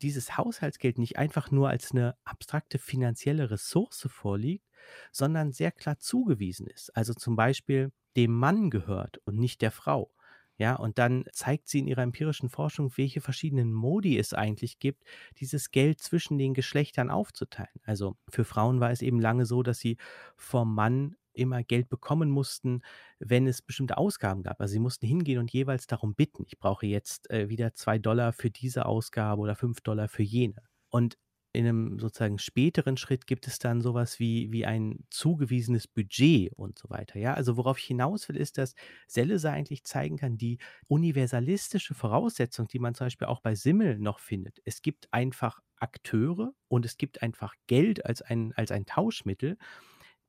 dieses 0.00 0.36
Haushaltsgeld 0.36 0.98
nicht 0.98 1.18
einfach 1.18 1.50
nur 1.50 1.68
als 1.68 1.90
eine 1.90 2.16
abstrakte 2.24 2.78
finanzielle 2.78 3.50
Ressource 3.50 4.06
vorliegt, 4.08 4.66
sondern 5.10 5.52
sehr 5.52 5.72
klar 5.72 5.98
zugewiesen 5.98 6.66
ist. 6.66 6.94
Also 6.96 7.14
zum 7.14 7.36
Beispiel 7.36 7.92
dem 8.16 8.32
Mann 8.32 8.70
gehört 8.70 9.18
und 9.24 9.38
nicht 9.38 9.62
der 9.62 9.70
Frau. 9.70 10.10
Ja, 10.58 10.76
und 10.76 10.98
dann 10.98 11.24
zeigt 11.32 11.68
sie 11.68 11.80
in 11.80 11.88
ihrer 11.88 12.02
empirischen 12.02 12.48
Forschung, 12.48 12.92
welche 12.96 13.20
verschiedenen 13.20 13.72
Modi 13.72 14.18
es 14.18 14.34
eigentlich 14.34 14.78
gibt, 14.78 15.02
dieses 15.38 15.70
Geld 15.70 16.00
zwischen 16.00 16.38
den 16.38 16.54
Geschlechtern 16.54 17.10
aufzuteilen. 17.10 17.80
Also 17.84 18.16
für 18.28 18.44
Frauen 18.44 18.78
war 18.78 18.90
es 18.90 19.02
eben 19.02 19.18
lange 19.18 19.46
so, 19.46 19.62
dass 19.62 19.78
sie 19.78 19.96
vom 20.36 20.74
Mann 20.74 21.16
immer 21.32 21.62
Geld 21.62 21.88
bekommen 21.88 22.30
mussten, 22.30 22.82
wenn 23.18 23.46
es 23.46 23.62
bestimmte 23.62 23.96
Ausgaben 23.96 24.42
gab. 24.42 24.60
Also 24.60 24.72
sie 24.72 24.78
mussten 24.78 25.06
hingehen 25.06 25.38
und 25.38 25.52
jeweils 25.52 25.86
darum 25.86 26.14
bitten, 26.14 26.44
ich 26.46 26.58
brauche 26.58 26.86
jetzt 26.86 27.30
äh, 27.30 27.48
wieder 27.48 27.74
zwei 27.74 27.98
Dollar 27.98 28.32
für 28.32 28.50
diese 28.50 28.86
Ausgabe 28.86 29.40
oder 29.40 29.56
fünf 29.56 29.80
Dollar 29.80 30.08
für 30.08 30.22
jene. 30.22 30.62
Und 30.90 31.18
in 31.52 31.66
einem 31.66 31.98
sozusagen 31.98 32.38
späteren 32.38 32.96
Schritt 32.96 33.26
gibt 33.26 33.46
es 33.46 33.58
dann 33.58 33.80
sowas 33.82 34.18
wie, 34.18 34.50
wie 34.52 34.64
ein 34.66 35.04
zugewiesenes 35.10 35.86
Budget 35.86 36.52
und 36.54 36.78
so 36.78 36.88
weiter. 36.90 37.18
Ja, 37.18 37.34
also 37.34 37.56
worauf 37.56 37.78
ich 37.78 37.84
hinaus 37.84 38.28
will, 38.28 38.36
ist, 38.36 38.58
dass 38.58 38.74
Selleser 39.06 39.52
eigentlich 39.52 39.84
zeigen 39.84 40.16
kann, 40.16 40.38
die 40.38 40.58
universalistische 40.88 41.94
Voraussetzung, 41.94 42.68
die 42.68 42.78
man 42.78 42.94
zum 42.94 43.06
Beispiel 43.06 43.28
auch 43.28 43.40
bei 43.40 43.54
Simmel 43.54 43.98
noch 43.98 44.18
findet. 44.18 44.60
Es 44.64 44.82
gibt 44.82 45.12
einfach 45.12 45.60
Akteure 45.76 46.52
und 46.68 46.84
es 46.86 46.96
gibt 46.96 47.22
einfach 47.22 47.54
Geld 47.66 48.06
als 48.06 48.22
ein, 48.22 48.52
als 48.54 48.70
ein 48.70 48.86
Tauschmittel, 48.86 49.58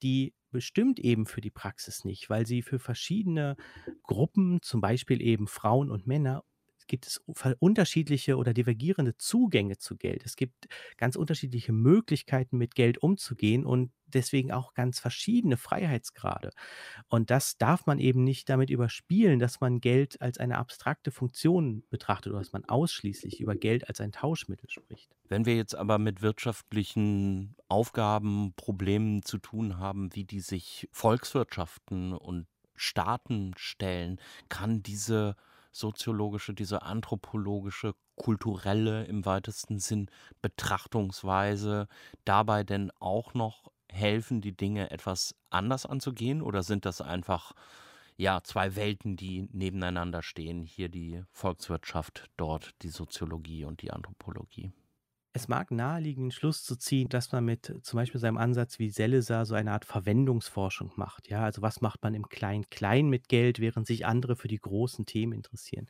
die 0.02 0.34
bestimmt 0.52 1.00
eben 1.00 1.26
für 1.26 1.42
die 1.42 1.52
Praxis 1.52 2.06
nicht, 2.06 2.30
weil 2.30 2.46
sie 2.46 2.62
für 2.62 2.80
verschiedene 2.80 3.56
Gruppen, 4.04 4.62
zum 4.62 4.82
Beispiel 4.82 5.22
eben 5.22 5.48
Frauen 5.48 5.90
und 5.90 6.06
Männer, 6.08 6.44
gibt 6.88 7.08
es 7.08 7.22
unterschiedliche 7.60 8.38
oder 8.38 8.54
divergierende 8.54 9.18
Zugänge 9.18 9.78
zu 9.78 9.98
Geld. 9.98 10.24
Es 10.26 10.36
gibt 10.36 10.68
ganz 10.98 11.16
unterschiedliche 11.16 11.72
Möglichkeiten, 11.72 12.58
mit 12.58 12.76
Geld 12.76 12.98
umzugehen 13.00 13.66
und 13.66 13.92
deswegen 14.08 14.52
auch 14.52 14.74
ganz 14.74 15.00
verschiedene 15.00 15.58
Freiheitsgrade. 15.58 16.52
Und 17.10 17.30
das 17.32 17.58
darf 17.58 17.86
man 17.86 18.00
eben 18.00 18.24
nicht 18.24 18.50
damit 18.50 18.70
überspielen, 18.70 19.40
dass 19.40 19.60
man 19.60 19.82
Geld 19.82 20.22
als 20.22 20.38
eine 20.38 20.58
abstrakte 20.58 21.12
Funktion 21.12 21.84
betrachtet 21.90 22.32
oder 22.32 22.42
dass 22.42 22.54
man 22.54 22.66
ausschließlich 22.66 23.40
über 23.42 23.56
Geld 23.56 23.88
als 23.88 24.00
ein 24.02 24.12
Tauschmittel 24.12 24.70
spricht. 24.70 25.10
Wenn 25.28 25.46
wir 25.46 25.56
jetzt 25.56 25.76
aber 25.76 25.98
mit 25.98 26.22
wirtschaftlichen 26.22 27.56
Aufgaben, 27.68 28.54
Problemen 28.56 29.24
zu 29.24 29.38
tun 29.38 29.78
haben, 29.78 30.14
wie 30.16 30.26
die 30.26 30.42
sich 30.42 30.88
Volkswirtschaften 30.92 32.14
und 32.14 32.48
Staaten 32.76 33.54
stellen, 33.56 34.20
kann 34.50 34.84
diese 34.84 35.36
soziologische, 35.74 36.54
diese 36.54 36.84
anthropologische, 36.84 37.96
kulturelle 38.16 39.06
im 39.06 39.26
weitesten 39.26 39.80
Sinn 39.80 40.10
Betrachtungsweise 40.42 41.88
dabei 42.26 42.64
denn 42.64 42.92
auch 43.00 43.34
noch 43.34 43.72
helfen, 43.90 44.42
die 44.42 44.56
Dinge 44.56 44.92
etwas 44.92 45.36
anders 45.50 45.86
anzugehen? 45.86 46.42
Oder 46.42 46.64
sind 46.64 46.86
das 46.86 47.02
einfach 47.02 47.54
ja 48.16 48.42
zwei 48.44 48.76
Welten, 48.76 49.18
die 49.18 49.48
nebeneinander 49.52 50.22
stehen? 50.22 50.64
Hier 50.64 50.90
die 50.90 51.24
Volkswirtschaft, 51.32 52.30
dort 52.38 52.76
die 52.84 52.90
Soziologie 52.90 53.66
und 53.66 53.82
die 53.82 53.92
Anthropologie. 53.92 54.72
Es 55.36 55.48
mag 55.48 55.72
naheliegen, 55.72 56.26
den 56.26 56.32
Schluss 56.32 56.64
zu 56.64 56.76
ziehen, 56.76 57.10
dass 57.10 57.32
man 57.32 57.44
mit 57.44 57.74
zum 57.82 57.98
Beispiel 57.98 58.22
seinem 58.22 58.38
Ansatz 58.38 58.78
wie 58.78 58.92
Selesa 58.92 59.46
so 59.46 59.56
eine 59.56 59.72
Art 59.72 59.84
Verwendungsforschung 59.84 60.92
macht. 60.96 61.28
Ja, 61.28 61.44
also 61.44 61.64
was 61.64 61.82
macht 61.82 62.04
man 62.04 62.14
im 62.14 62.30
Klein-Klein 62.30 63.10
mit 63.10 63.30
Geld, 63.30 63.60
während 63.60 63.88
sich 63.88 64.06
andere 64.06 64.36
für 64.36 64.48
die 64.48 64.60
großen 64.60 65.08
Themen 65.08 65.34
interessieren. 65.34 65.88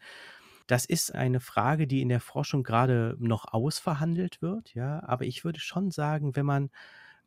Das 0.67 0.85
ist 0.85 1.13
eine 1.13 1.41
Frage, 1.41 1.87
die 1.87 2.01
in 2.01 2.07
der 2.07 2.21
Forschung 2.21 2.63
gerade 2.63 3.17
noch 3.19 3.51
ausverhandelt 3.51 4.41
wird, 4.41 4.73
ja, 4.75 5.03
aber 5.03 5.25
ich 5.25 5.43
würde 5.43 5.59
schon 5.59 5.91
sagen, 5.91 6.37
wenn 6.37 6.45
man 6.45 6.69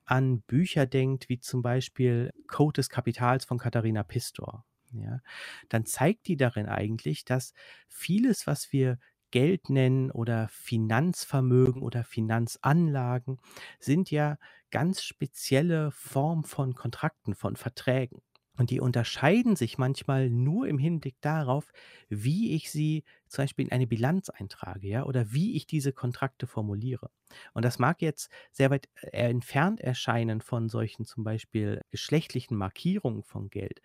an 0.07 0.41
Bücher 0.41 0.87
denkt, 0.87 1.29
wie 1.29 1.39
zum 1.41 1.61
Beispiel 1.61 2.33
Code 2.47 2.79
des 2.81 2.89
Kapitals 2.89 3.45
von 3.45 3.59
Katharina 3.59 4.05
Pistor, 4.05 4.65
ja, 4.93 5.21
dann 5.69 5.85
zeigt 5.85 6.29
die 6.29 6.39
darin 6.39 6.67
eigentlich, 6.67 7.27
dass 7.27 7.53
vieles, 7.89 8.47
was 8.47 8.73
wir 8.73 8.99
Geld 9.31 9.71
nennen 9.71 10.11
oder 10.11 10.49
Finanzvermögen 10.49 11.83
oder 11.83 12.05
Finanzanlagen, 12.05 13.39
sind 13.81 14.11
ja 14.11 14.39
ganz 14.71 15.03
spezielle 15.03 15.91
Formen 15.93 16.45
von 16.45 16.75
Kontrakten, 16.75 17.35
von 17.35 17.57
Verträgen. 17.57 18.23
Und 18.57 18.71
die 18.71 18.81
unterscheiden 18.81 19.57
sich 19.57 19.79
manchmal 19.79 20.31
nur 20.31 20.67
im 20.67 20.79
Hinblick 20.79 21.17
darauf, 21.21 21.73
wie 22.09 22.55
ich 22.55 22.71
sie 22.71 23.05
zum 23.29 23.45
Beispiel 23.45 23.67
in 23.67 23.73
eine 23.73 23.87
Bilanz 23.87 24.31
eintrage, 24.31 24.89
ja, 24.89 25.05
oder 25.05 25.33
wie 25.33 25.57
ich 25.57 25.67
diese 25.67 25.93
Kontrakte 25.93 26.47
formuliere. 26.47 27.11
Und 27.55 27.65
das 27.65 27.79
mag 27.79 28.01
jetzt 28.03 28.31
sehr 28.53 28.71
weit 28.71 28.89
äh, 29.03 29.29
entfernt 29.29 29.81
erscheinen 29.81 30.41
von 30.41 30.69
solchen 30.69 31.05
zum 31.05 31.25
Beispiel 31.25 31.83
geschlechtlichen 31.91 32.57
Markierungen 32.57 33.23
von 33.25 33.51
Geld. 33.51 33.81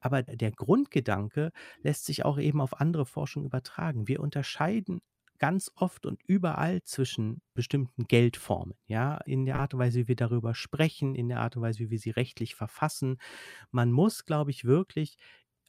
Aber 0.00 0.22
der 0.22 0.52
Grundgedanke 0.52 1.52
lässt 1.82 2.04
sich 2.04 2.24
auch 2.24 2.38
eben 2.38 2.60
auf 2.60 2.80
andere 2.80 3.06
Forschung 3.06 3.44
übertragen. 3.44 4.08
Wir 4.08 4.20
unterscheiden 4.20 5.00
ganz 5.42 5.72
oft 5.74 6.06
und 6.06 6.22
überall 6.28 6.84
zwischen 6.84 7.42
bestimmten 7.54 8.06
Geldformen, 8.06 8.76
ja, 8.86 9.16
in 9.26 9.44
der 9.44 9.58
Art 9.58 9.74
und 9.74 9.80
Weise, 9.80 10.00
wie 10.00 10.08
wir 10.08 10.16
darüber 10.16 10.54
sprechen, 10.54 11.16
in 11.16 11.28
der 11.28 11.40
Art 11.40 11.56
und 11.56 11.62
Weise, 11.64 11.80
wie 11.80 11.90
wir 11.90 11.98
sie 11.98 12.10
rechtlich 12.10 12.54
verfassen. 12.54 13.18
Man 13.72 13.90
muss, 13.92 14.24
glaube 14.24 14.52
ich, 14.52 14.64
wirklich 14.64 15.16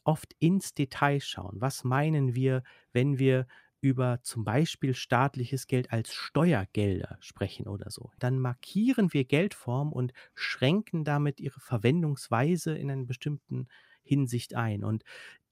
oft 0.03 0.33
ins 0.39 0.73
Detail 0.75 1.19
schauen. 1.21 1.55
Was 1.59 1.83
meinen 1.83 2.35
wir, 2.35 2.63
wenn 2.91 3.17
wir 3.19 3.47
über 3.81 4.21
zum 4.23 4.45
Beispiel 4.45 4.93
staatliches 4.93 5.67
Geld 5.67 5.91
als 5.91 6.13
Steuergelder 6.13 7.17
sprechen 7.19 7.67
oder 7.67 7.91
so. 7.91 8.11
Dann 8.17 8.39
markieren 8.39 9.11
wir 9.11 9.25
Geldformen 9.25 9.91
und 9.91 10.13
schränken 10.35 11.03
damit 11.03 11.41
ihre 11.41 11.59
Verwendungsweise 11.59 12.77
in 12.77 12.89
einer 12.89 13.05
bestimmten 13.05 13.67
Hinsicht 14.03 14.55
ein. 14.55 14.85
Und 14.85 15.03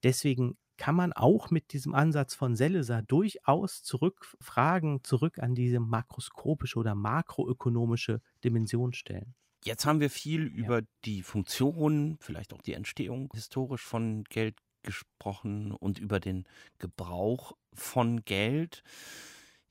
deswegen 0.02 0.56
kann 0.76 0.94
man 0.94 1.12
auch 1.12 1.50
mit 1.50 1.72
diesem 1.72 1.94
Ansatz 1.94 2.34
von 2.34 2.56
Seleser 2.56 3.02
durchaus 3.02 3.82
zurückfragen, 3.82 5.04
zurück 5.04 5.38
an 5.38 5.54
diese 5.54 5.80
makroskopische 5.80 6.78
oder 6.78 6.94
makroökonomische 6.94 8.20
Dimension 8.44 8.92
stellen. 8.92 9.34
Jetzt 9.64 9.86
haben 9.86 10.00
wir 10.00 10.10
viel 10.10 10.48
ja. 10.48 10.64
über 10.64 10.82
die 11.04 11.22
Funktion, 11.22 12.18
vielleicht 12.20 12.52
auch 12.52 12.62
die 12.62 12.72
Entstehung 12.72 13.30
historisch 13.32 13.84
von 13.84 14.24
Geld 14.24 14.56
gesprochen 14.82 15.72
und 15.72 15.98
über 15.98 16.18
den 16.18 16.44
Gebrauch 16.78 17.52
von 17.72 18.24
Geld. 18.24 18.82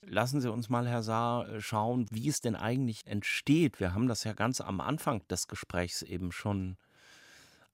Lassen 0.04 0.42
Sie 0.42 0.52
uns 0.52 0.70
mal, 0.70 0.88
Herr 0.88 1.04
Saar, 1.04 1.60
schauen, 1.60 2.08
wie 2.10 2.30
es 2.30 2.42
denn 2.42 2.56
eigentlich 2.56 3.06
entsteht. 3.06 3.80
Wir 3.80 3.94
haben 3.94 4.08
das 4.08 4.24
ja 4.24 4.34
ganz 4.34 4.62
am 4.62 4.82
Anfang 4.82 5.28
des 5.28 5.48
Gesprächs 5.48 6.02
eben 6.02 6.32
schon 6.32 6.78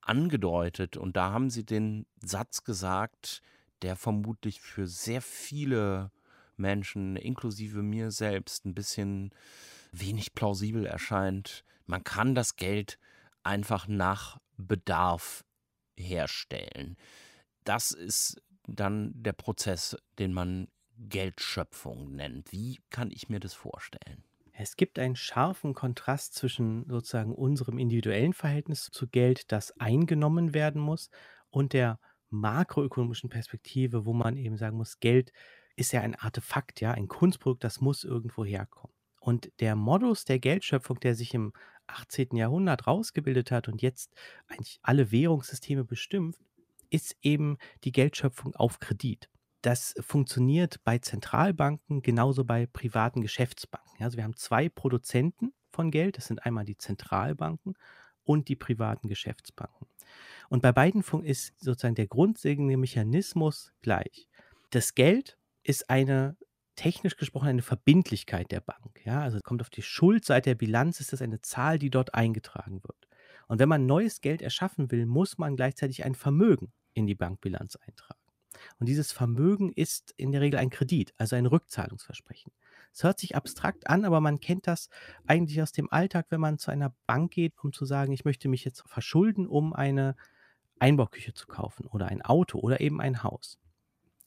angedeutet 0.08 0.96
und 0.96 1.16
da 1.16 1.32
haben 1.32 1.50
Sie 1.50 1.64
den 1.64 2.06
Satz 2.20 2.64
gesagt, 2.64 3.42
der 3.82 3.96
vermutlich 3.96 4.60
für 4.60 4.86
sehr 4.86 5.22
viele 5.22 6.10
Menschen, 6.56 7.16
inklusive 7.16 7.82
mir 7.82 8.10
selbst, 8.10 8.64
ein 8.64 8.74
bisschen 8.74 9.30
wenig 9.92 10.34
plausibel 10.34 10.86
erscheint. 10.86 11.64
Man 11.86 12.04
kann 12.04 12.34
das 12.34 12.56
Geld 12.56 12.98
einfach 13.42 13.86
nach 13.86 14.38
Bedarf 14.56 15.44
herstellen. 15.96 16.96
Das 17.64 17.92
ist 17.92 18.42
dann 18.66 19.12
der 19.14 19.32
Prozess, 19.32 19.96
den 20.18 20.32
man 20.32 20.68
Geldschöpfung 20.98 22.14
nennt. 22.14 22.52
Wie 22.52 22.80
kann 22.90 23.10
ich 23.10 23.28
mir 23.28 23.40
das 23.40 23.54
vorstellen? 23.54 24.24
Es 24.60 24.74
gibt 24.74 24.98
einen 24.98 25.14
scharfen 25.14 25.72
Kontrast 25.72 26.34
zwischen 26.34 26.84
sozusagen 26.88 27.32
unserem 27.32 27.78
individuellen 27.78 28.32
Verhältnis 28.32 28.88
zu 28.90 29.06
Geld, 29.06 29.52
das 29.52 29.70
eingenommen 29.78 30.52
werden 30.52 30.82
muss, 30.82 31.10
und 31.48 31.72
der 31.72 32.00
makroökonomischen 32.30 33.30
Perspektive, 33.30 34.04
wo 34.04 34.12
man 34.12 34.36
eben 34.36 34.56
sagen 34.56 34.76
muss, 34.76 34.98
Geld 34.98 35.32
ist 35.76 35.92
ja 35.92 36.00
ein 36.00 36.16
Artefakt, 36.16 36.80
ja, 36.80 36.90
ein 36.90 37.06
Kunstprodukt, 37.06 37.62
das 37.62 37.80
muss 37.80 38.02
irgendwo 38.02 38.44
herkommen. 38.44 38.92
Und 39.20 39.52
der 39.60 39.76
Modus 39.76 40.24
der 40.24 40.40
Geldschöpfung, 40.40 40.98
der 40.98 41.14
sich 41.14 41.34
im 41.34 41.52
18. 41.86 42.34
Jahrhundert 42.34 42.88
rausgebildet 42.88 43.52
hat 43.52 43.68
und 43.68 43.80
jetzt 43.80 44.12
eigentlich 44.48 44.80
alle 44.82 45.12
Währungssysteme 45.12 45.84
bestimmt, 45.84 46.36
ist 46.90 47.16
eben 47.22 47.58
die 47.84 47.92
Geldschöpfung 47.92 48.56
auf 48.56 48.80
Kredit. 48.80 49.30
Das 49.62 49.94
funktioniert 50.00 50.82
bei 50.84 50.98
Zentralbanken 50.98 52.02
genauso 52.02 52.44
bei 52.44 52.66
privaten 52.66 53.22
Geschäftsbanken. 53.22 54.02
Also 54.02 54.16
wir 54.16 54.24
haben 54.24 54.36
zwei 54.36 54.68
Produzenten 54.68 55.52
von 55.70 55.90
Geld, 55.90 56.16
das 56.16 56.26
sind 56.26 56.44
einmal 56.44 56.64
die 56.64 56.78
Zentralbanken 56.78 57.74
und 58.24 58.48
die 58.48 58.56
privaten 58.56 59.08
Geschäftsbanken. 59.08 59.88
Und 60.48 60.62
bei 60.62 60.72
beiden 60.72 61.02
ist 61.24 61.58
sozusagen 61.60 61.94
der 61.94 62.06
grundlegende 62.06 62.76
Mechanismus 62.76 63.72
gleich. 63.82 64.28
Das 64.70 64.94
Geld 64.94 65.38
ist 65.62 65.90
eine 65.90 66.36
technisch 66.76 67.16
gesprochen 67.16 67.48
eine 67.48 67.62
Verbindlichkeit 67.62 68.52
der 68.52 68.60
Bank. 68.60 69.00
Ja, 69.04 69.20
also 69.22 69.40
kommt 69.40 69.60
auf 69.60 69.70
die 69.70 69.82
Schuldseite 69.82 70.50
der 70.50 70.54
Bilanz, 70.54 71.00
ist 71.00 71.12
das 71.12 71.20
eine 71.20 71.40
Zahl, 71.40 71.78
die 71.78 71.90
dort 71.90 72.14
eingetragen 72.14 72.82
wird. 72.84 73.08
Und 73.48 73.58
wenn 73.58 73.68
man 73.68 73.86
neues 73.86 74.20
Geld 74.20 74.42
erschaffen 74.42 74.90
will, 74.92 75.04
muss 75.04 75.38
man 75.38 75.56
gleichzeitig 75.56 76.04
ein 76.04 76.14
Vermögen 76.14 76.72
in 76.92 77.06
die 77.06 77.16
Bankbilanz 77.16 77.76
eintragen. 77.76 78.27
Und 78.78 78.88
dieses 78.88 79.12
Vermögen 79.12 79.72
ist 79.72 80.12
in 80.16 80.32
der 80.32 80.40
Regel 80.40 80.58
ein 80.58 80.70
Kredit, 80.70 81.14
also 81.18 81.36
ein 81.36 81.46
Rückzahlungsversprechen. 81.46 82.52
Es 82.92 83.04
hört 83.04 83.18
sich 83.20 83.36
abstrakt 83.36 83.88
an, 83.88 84.04
aber 84.04 84.20
man 84.20 84.40
kennt 84.40 84.66
das 84.66 84.88
eigentlich 85.26 85.62
aus 85.62 85.72
dem 85.72 85.90
Alltag, 85.92 86.26
wenn 86.30 86.40
man 86.40 86.58
zu 86.58 86.70
einer 86.70 86.94
Bank 87.06 87.32
geht, 87.32 87.54
um 87.62 87.72
zu 87.72 87.84
sagen, 87.84 88.12
ich 88.12 88.24
möchte 88.24 88.48
mich 88.48 88.64
jetzt 88.64 88.82
verschulden, 88.86 89.46
um 89.46 89.72
eine 89.72 90.16
Einbauküche 90.78 91.34
zu 91.34 91.46
kaufen 91.46 91.86
oder 91.86 92.06
ein 92.06 92.22
Auto 92.22 92.58
oder 92.58 92.80
eben 92.80 93.00
ein 93.00 93.22
Haus. 93.22 93.58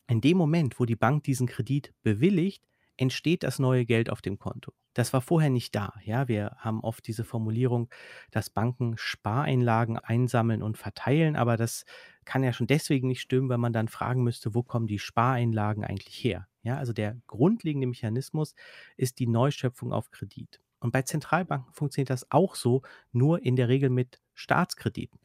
In 0.07 0.21
dem 0.21 0.37
Moment, 0.37 0.79
wo 0.79 0.85
die 0.85 0.95
Bank 0.95 1.23
diesen 1.23 1.47
Kredit 1.47 1.93
bewilligt, 2.03 2.63
entsteht 2.97 3.43
das 3.43 3.59
neue 3.59 3.85
Geld 3.85 4.09
auf 4.09 4.21
dem 4.21 4.37
Konto. 4.37 4.73
Das 4.93 5.13
war 5.13 5.21
vorher 5.21 5.49
nicht 5.49 5.73
da. 5.73 5.93
Ja, 6.03 6.27
wir 6.27 6.57
haben 6.57 6.81
oft 6.81 7.07
diese 7.07 7.23
Formulierung, 7.23 7.89
dass 8.29 8.49
Banken 8.49 8.97
Spareinlagen 8.97 9.97
einsammeln 9.97 10.61
und 10.61 10.77
verteilen, 10.77 11.35
aber 11.35 11.55
das 11.55 11.85
kann 12.31 12.43
ja 12.43 12.53
schon 12.53 12.67
deswegen 12.67 13.09
nicht 13.09 13.19
stimmen, 13.19 13.49
weil 13.49 13.57
man 13.57 13.73
dann 13.73 13.89
fragen 13.89 14.23
müsste, 14.23 14.55
wo 14.55 14.63
kommen 14.63 14.87
die 14.87 14.99
Spareinlagen 14.99 15.83
eigentlich 15.83 16.15
her? 16.23 16.47
Ja, 16.63 16.77
also 16.77 16.93
der 16.93 17.17
grundlegende 17.27 17.87
Mechanismus 17.87 18.55
ist 18.95 19.19
die 19.19 19.27
Neuschöpfung 19.27 19.91
auf 19.91 20.11
Kredit. 20.11 20.61
Und 20.79 20.91
bei 20.93 21.01
Zentralbanken 21.01 21.73
funktioniert 21.73 22.09
das 22.09 22.31
auch 22.31 22.55
so, 22.55 22.83
nur 23.11 23.43
in 23.43 23.57
der 23.57 23.67
Regel 23.67 23.89
mit 23.89 24.21
Staatskrediten. 24.33 25.19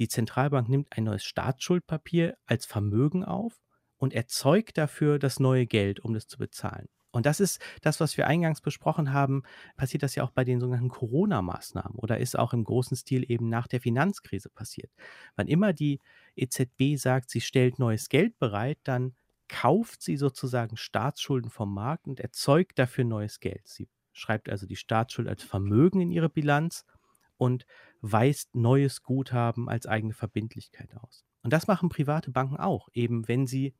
Die 0.00 0.08
Zentralbank 0.08 0.68
nimmt 0.68 0.88
ein 0.90 1.04
neues 1.04 1.22
Staatsschuldpapier 1.22 2.36
als 2.46 2.66
Vermögen 2.66 3.24
auf 3.24 3.60
und 3.96 4.12
erzeugt 4.12 4.76
dafür 4.76 5.20
das 5.20 5.38
neue 5.38 5.66
Geld, 5.66 6.00
um 6.00 6.14
das 6.14 6.26
zu 6.26 6.36
bezahlen. 6.36 6.88
Und 7.12 7.26
das 7.26 7.40
ist 7.40 7.60
das, 7.82 7.98
was 7.98 8.16
wir 8.16 8.26
eingangs 8.26 8.60
besprochen 8.60 9.12
haben, 9.12 9.42
passiert 9.76 10.02
das 10.02 10.14
ja 10.14 10.22
auch 10.22 10.30
bei 10.30 10.44
den 10.44 10.60
sogenannten 10.60 10.90
Corona-Maßnahmen 10.90 11.98
oder 11.98 12.18
ist 12.18 12.38
auch 12.38 12.52
im 12.52 12.64
großen 12.64 12.96
Stil 12.96 13.28
eben 13.30 13.48
nach 13.48 13.66
der 13.66 13.80
Finanzkrise 13.80 14.48
passiert. 14.48 14.92
Wann 15.34 15.48
immer 15.48 15.72
die 15.72 16.00
EZB 16.36 16.96
sagt, 16.96 17.30
sie 17.30 17.40
stellt 17.40 17.78
neues 17.78 18.08
Geld 18.08 18.38
bereit, 18.38 18.78
dann 18.84 19.14
kauft 19.48 20.02
sie 20.02 20.16
sozusagen 20.16 20.76
Staatsschulden 20.76 21.50
vom 21.50 21.74
Markt 21.74 22.06
und 22.06 22.20
erzeugt 22.20 22.78
dafür 22.78 23.04
neues 23.04 23.40
Geld. 23.40 23.66
Sie 23.66 23.88
schreibt 24.12 24.48
also 24.48 24.66
die 24.66 24.76
Staatsschuld 24.76 25.26
als 25.26 25.42
Vermögen 25.42 26.00
in 26.00 26.12
ihre 26.12 26.28
Bilanz 26.28 26.84
und 27.36 27.66
weist 28.00 28.54
neues 28.54 29.02
Guthaben 29.02 29.68
als 29.68 29.86
eigene 29.86 30.14
Verbindlichkeit 30.14 30.94
aus. 30.96 31.24
Und 31.42 31.52
das 31.52 31.66
machen 31.66 31.88
private 31.88 32.30
Banken 32.30 32.56
auch, 32.56 32.88
eben 32.92 33.26
wenn 33.26 33.46
sie 33.46 33.74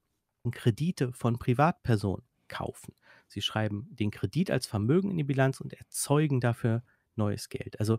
Kredite 0.51 1.13
von 1.13 1.39
Privatpersonen 1.39 2.25
kaufen. 2.51 2.95
Sie 3.29 3.41
schreiben 3.41 3.89
den 3.91 4.11
Kredit 4.11 4.51
als 4.51 4.67
Vermögen 4.67 5.11
in 5.11 5.17
die 5.17 5.25
Bilanz 5.25 5.61
und 5.61 5.73
erzeugen 5.73 6.41
dafür 6.41 6.83
neues 7.17 7.49
Geld. 7.49 7.81
Also 7.81 7.99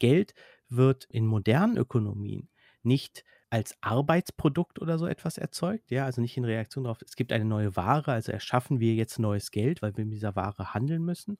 Geld 0.00 0.34
wird 0.68 1.04
in 1.04 1.26
modernen 1.26 1.76
Ökonomien 1.76 2.48
nicht 2.82 3.24
als 3.52 3.76
Arbeitsprodukt 3.82 4.80
oder 4.80 4.98
so 4.98 5.06
etwas 5.06 5.36
erzeugt, 5.36 5.90
ja, 5.90 6.06
also 6.06 6.22
nicht 6.22 6.38
in 6.38 6.44
Reaktion 6.46 6.84
darauf, 6.84 7.02
es 7.02 7.16
gibt 7.16 7.32
eine 7.32 7.44
neue 7.44 7.76
Ware, 7.76 8.12
also 8.12 8.32
erschaffen 8.32 8.80
wir 8.80 8.94
jetzt 8.94 9.18
neues 9.18 9.50
Geld, 9.50 9.82
weil 9.82 9.94
wir 9.94 10.06
mit 10.06 10.14
dieser 10.14 10.34
Ware 10.34 10.72
handeln 10.72 11.04
müssen. 11.04 11.36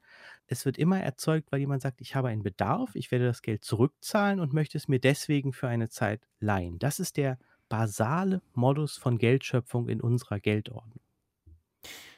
Es 0.46 0.66
wird 0.66 0.76
immer 0.76 1.00
erzeugt, 1.00 1.50
weil 1.50 1.60
jemand 1.60 1.80
sagt, 1.80 2.02
ich 2.02 2.14
habe 2.14 2.28
einen 2.28 2.42
Bedarf, 2.42 2.94
ich 2.94 3.10
werde 3.10 3.24
das 3.24 3.40
Geld 3.40 3.64
zurückzahlen 3.64 4.40
und 4.40 4.52
möchte 4.52 4.76
es 4.76 4.88
mir 4.88 5.00
deswegen 5.00 5.54
für 5.54 5.68
eine 5.68 5.88
Zeit 5.88 6.28
leihen. 6.38 6.78
Das 6.78 7.00
ist 7.00 7.16
der 7.16 7.38
basale 7.70 8.42
Modus 8.52 8.98
von 8.98 9.16
Geldschöpfung 9.16 9.88
in 9.88 10.02
unserer 10.02 10.38
Geldordnung. 10.38 11.00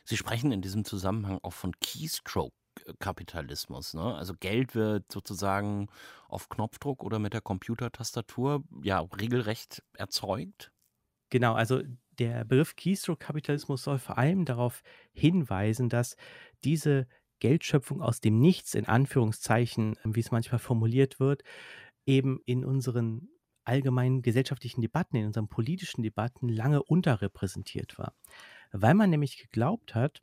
Sie 0.04 0.16
sprechen 0.16 0.52
in 0.52 0.62
diesem 0.62 0.84
Zusammenhang 0.84 1.38
auch 1.42 1.52
von 1.52 1.72
Keystroke 1.80 2.54
Fabrikkapitalismus. 2.74 3.94
Ne? 3.94 4.14
Also 4.14 4.34
Geld 4.38 4.74
wird 4.74 5.10
sozusagen 5.10 5.88
auf 6.28 6.48
Knopfdruck 6.48 7.02
oder 7.02 7.18
mit 7.18 7.32
der 7.32 7.40
Computertastatur 7.40 8.64
ja 8.82 9.00
regelrecht 9.00 9.82
erzeugt. 9.96 10.70
Genau, 11.30 11.54
also 11.54 11.82
der 12.18 12.44
Begriff 12.44 12.76
Keystroke-Kapitalismus 12.76 13.82
soll 13.82 13.98
vor 13.98 14.18
allem 14.18 14.44
darauf 14.44 14.82
hinweisen, 15.12 15.88
dass 15.88 16.16
diese 16.62 17.06
Geldschöpfung 17.40 18.00
aus 18.00 18.20
dem 18.20 18.38
Nichts, 18.38 18.74
in 18.74 18.86
Anführungszeichen, 18.86 19.96
wie 20.04 20.20
es 20.20 20.30
manchmal 20.30 20.60
formuliert 20.60 21.18
wird, 21.18 21.42
eben 22.06 22.40
in 22.46 22.64
unseren 22.64 23.28
allgemeinen 23.64 24.22
gesellschaftlichen 24.22 24.82
Debatten, 24.82 25.16
in 25.16 25.26
unseren 25.26 25.48
politischen 25.48 26.02
Debatten 26.02 26.48
lange 26.48 26.82
unterrepräsentiert 26.82 27.98
war. 27.98 28.14
Weil 28.76 28.94
man 28.94 29.08
nämlich 29.08 29.38
geglaubt 29.38 29.94
hat, 29.94 30.20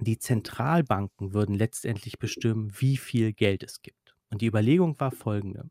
die 0.00 0.18
Zentralbanken 0.18 1.32
würden 1.32 1.54
letztendlich 1.54 2.18
bestimmen, 2.18 2.72
wie 2.80 2.96
viel 2.96 3.32
Geld 3.32 3.62
es 3.62 3.80
gibt. 3.80 4.16
Und 4.28 4.42
die 4.42 4.46
Überlegung 4.46 4.98
war 4.98 5.12
folgende. 5.12 5.70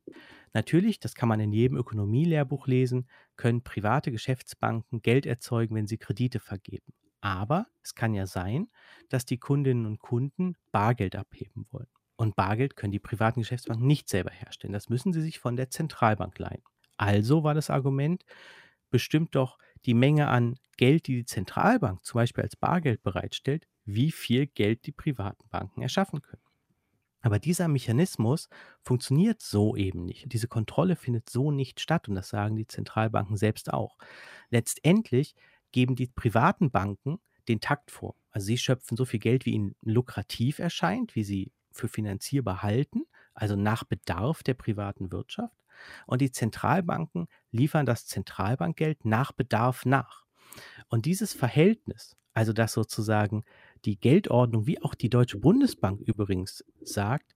Natürlich, 0.54 1.01
das 1.01 1.13
kann 1.13 1.28
man 1.28 1.41
in 1.41 1.51
jedem 1.51 1.75
Ökonomielehrbuch 1.75 2.67
lesen, 2.67 3.10
können 3.36 3.63
private 3.63 4.13
Geschäftsbanken 4.13 5.01
Geld 5.01 5.25
erzeugen, 5.25 5.75
wenn 5.75 5.88
sie 5.88 5.97
Kredite 5.97 6.39
vergeben. 6.39 6.93
Aber 7.19 7.67
es 7.84 7.95
kann 7.95 8.13
ja 8.13 8.28
sein, 8.28 8.69
dass 9.10 9.25
die 9.25 9.38
Kundinnen 9.38 9.86
und 9.86 9.99
Kunden 9.99 10.56
Bargeld 10.71 11.17
abheben 11.17 11.67
wollen. 11.71 11.89
Und 12.15 12.38
Bargeld 12.38 12.78
können 12.78 12.93
die 12.93 12.99
privaten 12.99 13.41
Geschäftsbanken 13.41 13.86
nicht 13.86 14.08
selber 14.08 14.32
herstellen. 14.32 14.71
Das 14.71 14.88
müssen 14.88 15.12
sie 15.12 15.21
sich 15.21 15.39
von 15.39 15.58
der 15.58 15.69
Zentralbank 15.69 16.39
leihen. 16.39 16.63
Also 16.95 17.43
war 17.43 17.54
das 17.54 17.69
Argument, 17.69 18.23
bestimmt 18.95 19.36
doch 19.36 19.58
die 19.86 19.93
Menge 19.93 20.29
an 20.29 20.55
Geld, 20.77 21.08
die 21.08 21.17
die 21.17 21.25
Zentralbank 21.25 22.05
zum 22.05 22.19
Beispiel 22.19 22.45
als 22.45 22.55
Bargeld 22.55 23.03
bereitstellt, 23.03 23.67
wie 23.84 24.10
viel 24.10 24.47
Geld 24.47 24.86
die 24.86 24.93
privaten 24.93 25.49
Banken 25.49 25.81
erschaffen 25.81 26.21
können. 26.21 26.41
Aber 27.19 27.38
dieser 27.38 27.67
Mechanismus 27.67 28.47
funktioniert 28.81 29.41
so 29.41 29.75
eben 29.75 30.05
nicht. 30.05 30.31
Diese 30.31 30.47
Kontrolle 30.47 30.95
findet 30.95 31.29
so 31.29 31.51
nicht 31.51 31.81
statt 31.81 32.08
und 32.08 32.15
das 32.15 32.29
sagen 32.29 32.55
die 32.55 32.67
Zentralbanken 32.67 33.36
selbst 33.36 33.73
auch. 33.73 33.97
Letztendlich 34.49 35.36
geben 35.73 35.97
die 35.97 36.08
privaten 36.08 36.71
Banken 36.71 37.19
den 37.49 37.60
Takt 37.60 37.91
vor. 37.91 38.15
Also 38.31 38.45
sie 38.45 38.58
schöpfen 38.58 38.95
so 38.95 39.03
viel 39.03 39.19
Geld, 39.19 39.45
wie 39.45 39.55
ihnen 39.55 39.75
lukrativ 39.81 40.60
erscheint, 40.60 41.15
wie 41.17 41.25
sie 41.25 41.51
für 41.69 41.89
finanzierbar 41.89 42.63
halten, 42.63 43.03
also 43.34 43.58
nach 43.58 43.84
Bedarf 43.84 44.41
der 44.41 44.53
privaten 44.53 45.12
Wirtschaft. 45.12 45.64
Und 46.06 46.22
die 46.22 46.32
Zentralbanken 46.32 47.28
liefern 47.52 47.86
das 47.86 48.06
Zentralbankgeld 48.06 49.06
nach 49.06 49.32
Bedarf 49.32 49.86
nach. 49.86 50.26
Und 50.88 51.06
dieses 51.06 51.34
Verhältnis, 51.34 52.16
also 52.34 52.54
dass 52.54 52.74
sozusagen 52.74 53.44
die 53.86 54.00
Geldordnung, 54.00 54.68
wie 54.68 54.82
auch 54.82 54.96
die 54.96 55.10
Deutsche 55.10 55.38
Bundesbank 55.38 56.02
übrigens 56.02 56.64
sagt, 56.82 57.34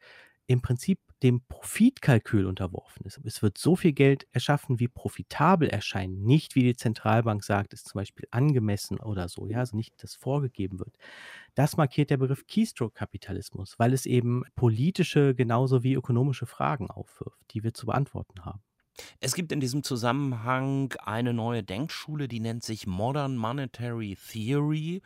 im 0.47 0.62
Prinzip 0.62 0.99
dem 1.23 1.41
Profitkalkül 1.47 2.45
unterworfen 2.45 3.05
ist. 3.05 3.19
Es 3.25 3.41
wird 3.41 3.58
so 3.58 3.75
viel 3.75 3.93
Geld 3.93 4.27
erschaffen, 4.32 4.79
wie 4.79 4.88
profitabel 4.88 5.69
erscheint, 5.69 6.19
nicht 6.23 6.55
wie 6.55 6.63
die 6.63 6.75
Zentralbank 6.75 7.43
sagt, 7.43 7.73
ist 7.73 7.89
zum 7.89 7.99
Beispiel 7.99 8.27
angemessen 8.32 8.99
oder 8.99 9.27
so, 9.27 9.47
ja, 9.47 9.60
also 9.60 9.75
nicht, 9.75 10.01
das 10.01 10.15
vorgegeben 10.15 10.79
wird. 10.79 10.95
Das 11.55 11.77
markiert 11.77 12.10
der 12.10 12.17
Begriff 12.17 12.47
Keystroke-Kapitalismus, 12.47 13.77
weil 13.77 13.93
es 13.93 14.05
eben 14.05 14.43
politische 14.55 15.36
genauso 15.36 15.84
wie 15.84 15.93
ökonomische 15.93 16.45
Fragen 16.45 16.89
aufwirft, 16.89 17.39
die 17.51 17.63
wir 17.63 17.73
zu 17.73 17.86
beantworten 17.86 18.45
haben. 18.45 18.62
Es 19.19 19.34
gibt 19.34 19.51
in 19.51 19.60
diesem 19.60 19.84
Zusammenhang 19.84 20.93
eine 21.03 21.34
neue 21.34 21.63
Denkschule, 21.63 22.27
die 22.27 22.39
nennt 22.39 22.63
sich 22.63 22.88
Modern 22.88 23.38
Monetary 23.38 24.17
Theory 24.32 25.01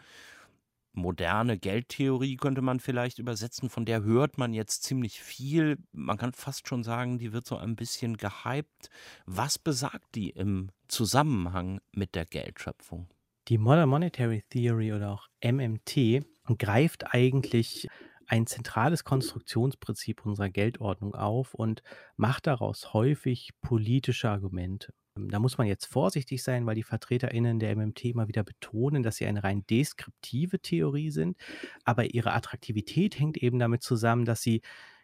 moderne 0.93 1.57
Geldtheorie 1.57 2.37
könnte 2.37 2.61
man 2.61 2.79
vielleicht 2.79 3.19
übersetzen, 3.19 3.69
von 3.69 3.85
der 3.85 4.03
hört 4.03 4.37
man 4.37 4.53
jetzt 4.53 4.83
ziemlich 4.83 5.21
viel. 5.21 5.77
Man 5.91 6.17
kann 6.17 6.33
fast 6.33 6.67
schon 6.67 6.83
sagen, 6.83 7.17
die 7.17 7.33
wird 7.33 7.45
so 7.45 7.57
ein 7.57 7.75
bisschen 7.75 8.17
gehypt. 8.17 8.89
Was 9.25 9.59
besagt 9.59 10.15
die 10.15 10.29
im 10.29 10.69
Zusammenhang 10.87 11.81
mit 11.91 12.15
der 12.15 12.25
Geldschöpfung? 12.25 13.09
Die 13.49 13.57
Modern 13.57 13.89
Monetary 13.89 14.43
Theory 14.49 14.93
oder 14.93 15.11
auch 15.11 15.27
MMT 15.43 16.25
greift 16.57 17.13
eigentlich 17.13 17.87
ein 18.27 18.47
zentrales 18.47 19.03
Konstruktionsprinzip 19.03 20.25
unserer 20.25 20.49
Geldordnung 20.49 21.13
auf 21.13 21.53
und 21.53 21.81
macht 22.15 22.47
daraus 22.47 22.93
häufig 22.93 23.51
politische 23.61 24.29
Argumente. 24.29 24.93
Da 25.15 25.37
muss 25.37 25.59
man 25.59 25.67
jetzt 25.67 25.85
vorsichtig 25.85 26.41
sein, 26.41 26.65
weil 26.65 26.75
die 26.75 26.83
VertreterInnen 26.83 27.59
der 27.59 27.75
MMT 27.75 28.05
immer 28.05 28.27
wieder 28.27 28.43
betonen, 28.43 29.03
dass 29.03 29.17
sie 29.17 29.27
eine 29.27 29.43
rein 29.43 29.63
deskriptive 29.67 30.59
Theorie 30.59 31.11
sind. 31.11 31.37
Aber 31.83 32.13
ihre 32.13 32.33
Attraktivität 32.33 33.19
hängt 33.19 33.37
eben 33.37 33.59
damit 33.59 33.83
zusammen, 33.83 34.25
dass 34.25 34.41
sie 34.41 34.61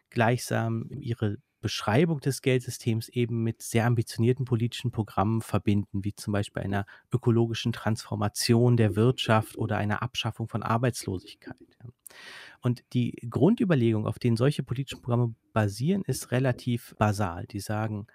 gleichsam 0.09 0.89
ihre 0.89 1.37
Beschreibung 1.61 2.21
des 2.21 2.41
Geldsystems 2.41 3.09
eben 3.09 3.43
mit 3.43 3.61
sehr 3.61 3.85
ambitionierten 3.85 4.45
politischen 4.45 4.91
Programmen 4.91 5.41
verbinden, 5.41 6.03
wie 6.03 6.15
zum 6.15 6.31
Beispiel 6.31 6.63
einer 6.63 6.85
ökologischen 7.11 7.73
Transformation 7.73 8.77
der 8.77 8.95
Wirtschaft 8.95 9.57
oder 9.57 9.77
einer 9.77 10.01
Abschaffung 10.01 10.47
von 10.47 10.63
Arbeitslosigkeit. 10.63 11.57
Und 12.61 12.83
die 12.93 13.11
Grundüberlegung, 13.29 14.07
auf 14.07 14.19
denen 14.19 14.37
solche 14.37 14.63
politischen 14.63 15.01
Programme 15.01 15.35
basieren, 15.53 16.01
ist 16.03 16.31
relativ 16.31 16.95
basal. 16.97 17.45
Die 17.47 17.59
sagen, 17.59 18.07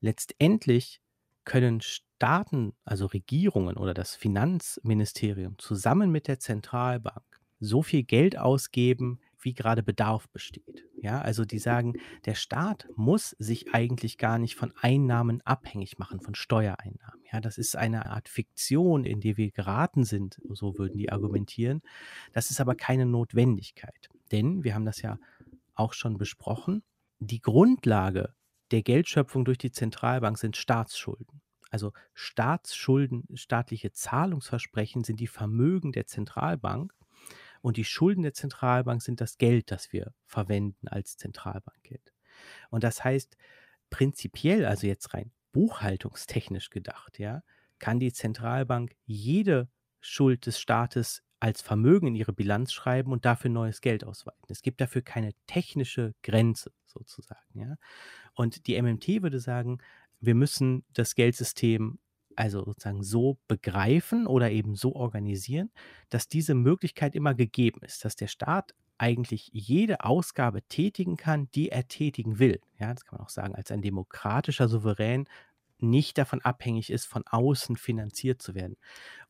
letztendlich 0.00 1.00
können 1.44 1.80
Staaten, 1.80 2.74
also 2.84 3.06
Regierungen 3.06 3.76
oder 3.76 3.94
das 3.94 4.14
Finanzministerium 4.14 5.58
zusammen 5.58 6.10
mit 6.10 6.28
der 6.28 6.38
Zentralbank 6.38 7.24
so 7.60 7.82
viel 7.82 8.02
Geld 8.02 8.38
ausgeben, 8.38 9.20
wie 9.42 9.54
gerade 9.54 9.82
Bedarf 9.82 10.28
besteht. 10.28 10.84
Ja, 11.00 11.20
also 11.20 11.44
die 11.44 11.58
sagen, 11.58 11.94
der 12.26 12.34
Staat 12.34 12.88
muss 12.94 13.30
sich 13.38 13.74
eigentlich 13.74 14.18
gar 14.18 14.38
nicht 14.38 14.54
von 14.54 14.72
Einnahmen 14.80 15.40
abhängig 15.42 15.98
machen, 15.98 16.20
von 16.20 16.34
Steuereinnahmen. 16.34 17.22
Ja, 17.32 17.40
das 17.40 17.56
ist 17.56 17.74
eine 17.76 18.06
Art 18.06 18.28
Fiktion, 18.28 19.04
in 19.04 19.20
die 19.20 19.36
wir 19.36 19.50
geraten 19.50 20.04
sind, 20.04 20.40
so 20.50 20.76
würden 20.76 20.98
die 20.98 21.10
argumentieren. 21.10 21.80
Das 22.32 22.50
ist 22.50 22.60
aber 22.60 22.74
keine 22.74 23.06
Notwendigkeit. 23.06 24.10
Denn, 24.30 24.62
wir 24.62 24.74
haben 24.74 24.84
das 24.84 25.00
ja 25.00 25.18
auch 25.74 25.94
schon 25.94 26.18
besprochen, 26.18 26.82
die 27.18 27.40
Grundlage 27.40 28.34
der 28.70 28.82
Geldschöpfung 28.82 29.44
durch 29.44 29.58
die 29.58 29.72
Zentralbank 29.72 30.38
sind 30.38 30.56
Staatsschulden. 30.56 31.40
Also 31.70 31.92
Staatsschulden, 32.14 33.24
staatliche 33.34 33.92
Zahlungsversprechen 33.92 35.04
sind 35.04 35.20
die 35.20 35.28
Vermögen 35.28 35.92
der 35.92 36.06
Zentralbank 36.06 36.94
und 37.62 37.76
die 37.76 37.84
Schulden 37.84 38.22
der 38.22 38.34
Zentralbank 38.34 39.02
sind 39.02 39.20
das 39.20 39.38
Geld, 39.38 39.70
das 39.70 39.92
wir 39.92 40.12
verwenden 40.26 40.88
als 40.88 41.16
Zentralbankgeld. 41.16 42.12
Und 42.70 42.82
das 42.84 43.04
heißt, 43.04 43.36
prinzipiell, 43.90 44.64
also 44.64 44.86
jetzt 44.86 45.14
rein 45.14 45.32
buchhaltungstechnisch 45.52 46.70
gedacht, 46.70 47.18
ja, 47.18 47.42
kann 47.78 47.98
die 47.98 48.12
Zentralbank 48.12 48.94
jede 49.04 49.68
Schuld 50.00 50.46
des 50.46 50.60
Staates 50.60 51.22
als 51.40 51.62
Vermögen 51.62 52.06
in 52.08 52.14
ihre 52.14 52.32
Bilanz 52.32 52.72
schreiben 52.72 53.12
und 53.12 53.24
dafür 53.24 53.50
neues 53.50 53.80
Geld 53.80 54.04
ausweiten. 54.04 54.44
Es 54.48 54.62
gibt 54.62 54.80
dafür 54.80 55.02
keine 55.02 55.32
technische 55.46 56.14
Grenze 56.22 56.70
sozusagen. 56.86 57.58
Ja? 57.58 57.76
Und 58.34 58.66
die 58.66 58.80
MMT 58.80 59.22
würde 59.22 59.40
sagen, 59.40 59.78
wir 60.20 60.34
müssen 60.34 60.84
das 60.92 61.14
Geldsystem 61.14 61.98
also 62.36 62.64
sozusagen 62.64 63.02
so 63.02 63.38
begreifen 63.48 64.26
oder 64.26 64.50
eben 64.50 64.74
so 64.74 64.94
organisieren, 64.94 65.70
dass 66.10 66.28
diese 66.28 66.54
Möglichkeit 66.54 67.14
immer 67.14 67.34
gegeben 67.34 67.80
ist, 67.82 68.04
dass 68.04 68.16
der 68.16 68.28
Staat 68.28 68.74
eigentlich 68.98 69.50
jede 69.52 70.04
Ausgabe 70.04 70.62
tätigen 70.62 71.16
kann, 71.16 71.50
die 71.54 71.70
er 71.70 71.88
tätigen 71.88 72.38
will. 72.38 72.60
Ja, 72.78 72.92
das 72.92 73.04
kann 73.04 73.16
man 73.16 73.26
auch 73.26 73.30
sagen, 73.30 73.54
als 73.54 73.70
ein 73.70 73.82
demokratischer 73.82 74.68
Souverän 74.68 75.26
nicht 75.78 76.18
davon 76.18 76.42
abhängig 76.42 76.90
ist, 76.90 77.06
von 77.06 77.24
außen 77.26 77.76
finanziert 77.76 78.42
zu 78.42 78.54
werden. 78.54 78.76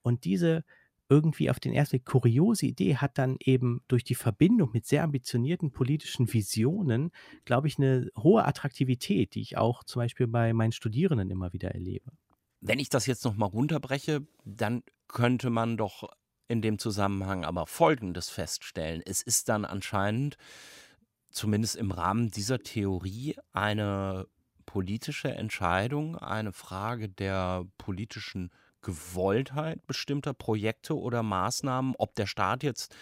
Und 0.02 0.24
diese 0.24 0.64
irgendwie 1.10 1.50
auf 1.50 1.58
den 1.58 1.74
ersten 1.74 1.96
Blick 1.96 2.06
kuriose 2.06 2.66
Idee 2.66 2.96
hat 2.96 3.18
dann 3.18 3.36
eben 3.40 3.82
durch 3.88 4.04
die 4.04 4.14
Verbindung 4.14 4.70
mit 4.72 4.86
sehr 4.86 5.02
ambitionierten 5.02 5.72
politischen 5.72 6.32
Visionen, 6.32 7.10
glaube 7.44 7.66
ich, 7.66 7.78
eine 7.78 8.08
hohe 8.16 8.44
Attraktivität, 8.44 9.34
die 9.34 9.40
ich 9.40 9.58
auch 9.58 9.82
zum 9.82 10.00
Beispiel 10.00 10.28
bei 10.28 10.52
meinen 10.52 10.72
Studierenden 10.72 11.28
immer 11.30 11.52
wieder 11.52 11.72
erlebe. 11.72 12.12
Wenn 12.60 12.78
ich 12.78 12.90
das 12.90 13.06
jetzt 13.06 13.24
nochmal 13.24 13.48
runterbreche, 13.48 14.26
dann 14.44 14.82
könnte 15.08 15.50
man 15.50 15.76
doch 15.76 16.08
in 16.46 16.62
dem 16.62 16.78
Zusammenhang 16.78 17.44
aber 17.44 17.66
Folgendes 17.66 18.28
feststellen. 18.28 19.02
Es 19.04 19.20
ist 19.20 19.48
dann 19.48 19.64
anscheinend, 19.64 20.36
zumindest 21.30 21.76
im 21.76 21.90
Rahmen 21.90 22.30
dieser 22.30 22.60
Theorie, 22.60 23.36
eine 23.52 24.28
politische 24.64 25.32
Entscheidung, 25.34 26.16
eine 26.16 26.52
Frage 26.52 27.08
der 27.08 27.64
politischen 27.78 28.50
Gewolltheit 28.83 29.87
bestimmter 29.87 30.35
Projekte 30.35 30.97
oder 30.97 31.22
Maßnahmen, 31.22 31.95
ob 31.99 32.14
der 32.14 32.26
Staat 32.26 32.62
jetzt 32.62 32.95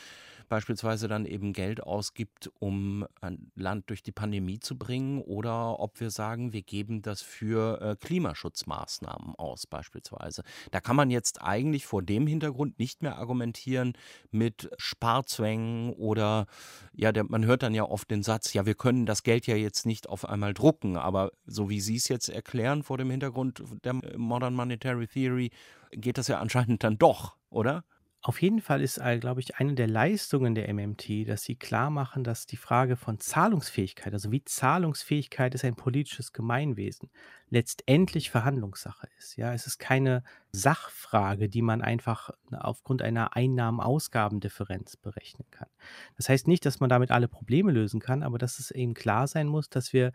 beispielsweise 0.49 1.09
dann 1.09 1.27
eben 1.27 1.53
Geld 1.53 1.83
ausgibt, 1.83 2.51
um 2.59 3.07
ein 3.21 3.51
Land 3.55 3.91
durch 3.91 4.03
die 4.03 4.13
Pandemie 4.13 4.59
zu 4.59 4.77
bringen, 4.77 5.21
oder 5.23 5.81
ob 5.81 6.01
wir 6.01 6.11
sagen, 6.11 6.53
wir 6.53 6.63
geben 6.63 7.03
das 7.03 7.23
für 7.23 7.81
äh, 7.81 7.97
Klimaschutzmaßnahmen 7.97 9.35
aus 9.37 9.67
beispielsweise. 9.67 10.43
Da 10.71 10.81
kann 10.81 10.97
man 10.97 11.11
jetzt 11.11 11.43
eigentlich 11.43 11.87
vor 11.87 12.03
dem 12.03 12.27
Hintergrund 12.27 12.79
nicht 12.79 13.03
mehr 13.03 13.17
argumentieren 13.19 13.93
mit 14.31 14.71
Sparzwängen 14.79 15.93
oder 15.93 16.47
ja, 16.93 17.13
der, 17.13 17.25
man 17.25 17.45
hört 17.45 17.63
dann 17.63 17.75
ja 17.75 17.85
oft 17.85 18.11
den 18.11 18.23
Satz, 18.23 18.53
ja, 18.53 18.67
wir 18.67 18.75
können 18.75 19.07
das 19.07 19.23
Geld 19.23 19.47
ja 19.47 19.57
jetzt 19.57 19.87
nicht 19.87 20.09
auf 20.09 20.25
einmal 20.25 20.55
drucken, 20.55 20.97
aber 20.97 21.31
so 21.47 21.69
wie 21.69 21.81
Sie 21.81 21.97
es 21.97 22.09
jetzt 22.09 22.29
erklären 22.29 22.83
vor 22.83 22.99
dem 22.99 23.11
Hintergrund 23.11 23.63
der 23.85 23.95
Modern 24.17 24.55
Monetary 24.55 25.07
Theory, 25.07 25.51
geht 25.93 26.19
das 26.19 26.29
ja 26.29 26.39
anscheinend 26.39 26.85
dann 26.85 26.99
doch, 26.99 27.37
oder? 27.51 27.85
Auf 28.21 28.43
jeden 28.43 28.61
Fall 28.61 28.83
ist, 28.83 28.99
äh, 28.99 29.19
glaube 29.19 29.41
ich, 29.41 29.57
eine 29.57 29.75
der 29.75 29.87
Leistungen 29.87 30.57
der 30.57 30.69
MMT, 30.69 31.25
dass 31.25 31.45
sie 31.45 31.55
klar 31.55 31.89
machen, 31.89 32.25
dass 32.25 32.47
die 32.47 32.57
Frage 32.57 32.97
von 32.97 33.21
Zahlungsfähigkeit, 33.21 34.13
also 34.13 34.33
wie 34.33 34.45
Zahlungsfähigkeit 34.45 35.55
ist 35.55 35.65
ein 35.65 35.77
politisches 35.77 36.33
Gemeinwesen, 36.33 37.11
letztendlich 37.49 38.31
Verhandlungssache 38.31 39.07
ist. 39.19 39.37
Ja, 39.37 39.55
es 39.55 39.69
ist 39.69 39.79
keine 39.79 40.25
Sachfrage, 40.51 41.49
die 41.49 41.63
man 41.63 41.81
einfach 41.81 42.31
aufgrund 42.51 43.03
einer 43.03 43.37
Einnahmen-Ausgaben-Differenz 43.37 44.97
berechnen 44.97 45.47
kann. 45.53 45.69
Das 46.17 46.29
heißt 46.29 46.49
nicht, 46.49 46.67
dass 46.67 46.81
man 46.81 46.91
damit 46.91 47.13
alle 47.13 47.29
Probleme 47.29 47.71
lösen 47.71 48.01
kann, 48.01 48.25
aber 48.25 48.39
dass 48.39 48.59
es 48.59 48.73
eben 48.73 48.95
klar 48.95 49.29
sein 49.29 49.47
muss, 49.47 49.69
dass 49.71 49.93
wir 49.93 50.13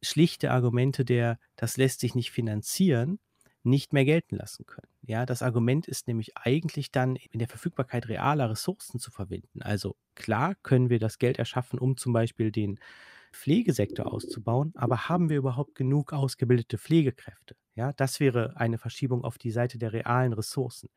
schlichte 0.00 0.52
Argumente 0.52 1.04
der, 1.04 1.40
das 1.56 1.76
lässt 1.76 2.00
sich 2.00 2.14
nicht 2.14 2.30
finanzieren, 2.30 3.18
nicht 3.64 3.92
mehr 3.92 4.04
gelten 4.04 4.36
lassen 4.36 4.64
können. 4.66 4.88
Ja, 5.08 5.24
das 5.24 5.42
Argument 5.42 5.86
ist 5.86 6.08
nämlich 6.08 6.36
eigentlich 6.36 6.90
dann 6.90 7.14
in 7.16 7.38
der 7.38 7.48
Verfügbarkeit 7.48 8.08
realer 8.08 8.50
Ressourcen 8.50 8.98
zu 8.98 9.10
verwenden. 9.12 9.62
Also 9.62 9.96
klar 10.16 10.54
können 10.62 10.90
wir 10.90 10.98
das 10.98 11.18
Geld 11.18 11.38
erschaffen, 11.38 11.78
um 11.78 11.96
zum 11.96 12.12
Beispiel 12.12 12.50
den 12.50 12.80
Pflegesektor 13.32 14.12
auszubauen, 14.12 14.72
aber 14.76 15.08
haben 15.08 15.28
wir 15.28 15.36
überhaupt 15.36 15.74
genug 15.74 16.12
ausgebildete 16.12 16.78
Pflegekräfte? 16.78 17.54
Ja, 17.74 17.92
das 17.92 18.18
wäre 18.18 18.56
eine 18.56 18.78
Verschiebung 18.78 19.24
auf 19.24 19.38
die 19.38 19.50
Seite 19.50 19.78
der 19.78 19.92
realen 19.92 20.32
Ressourcen. 20.32 20.88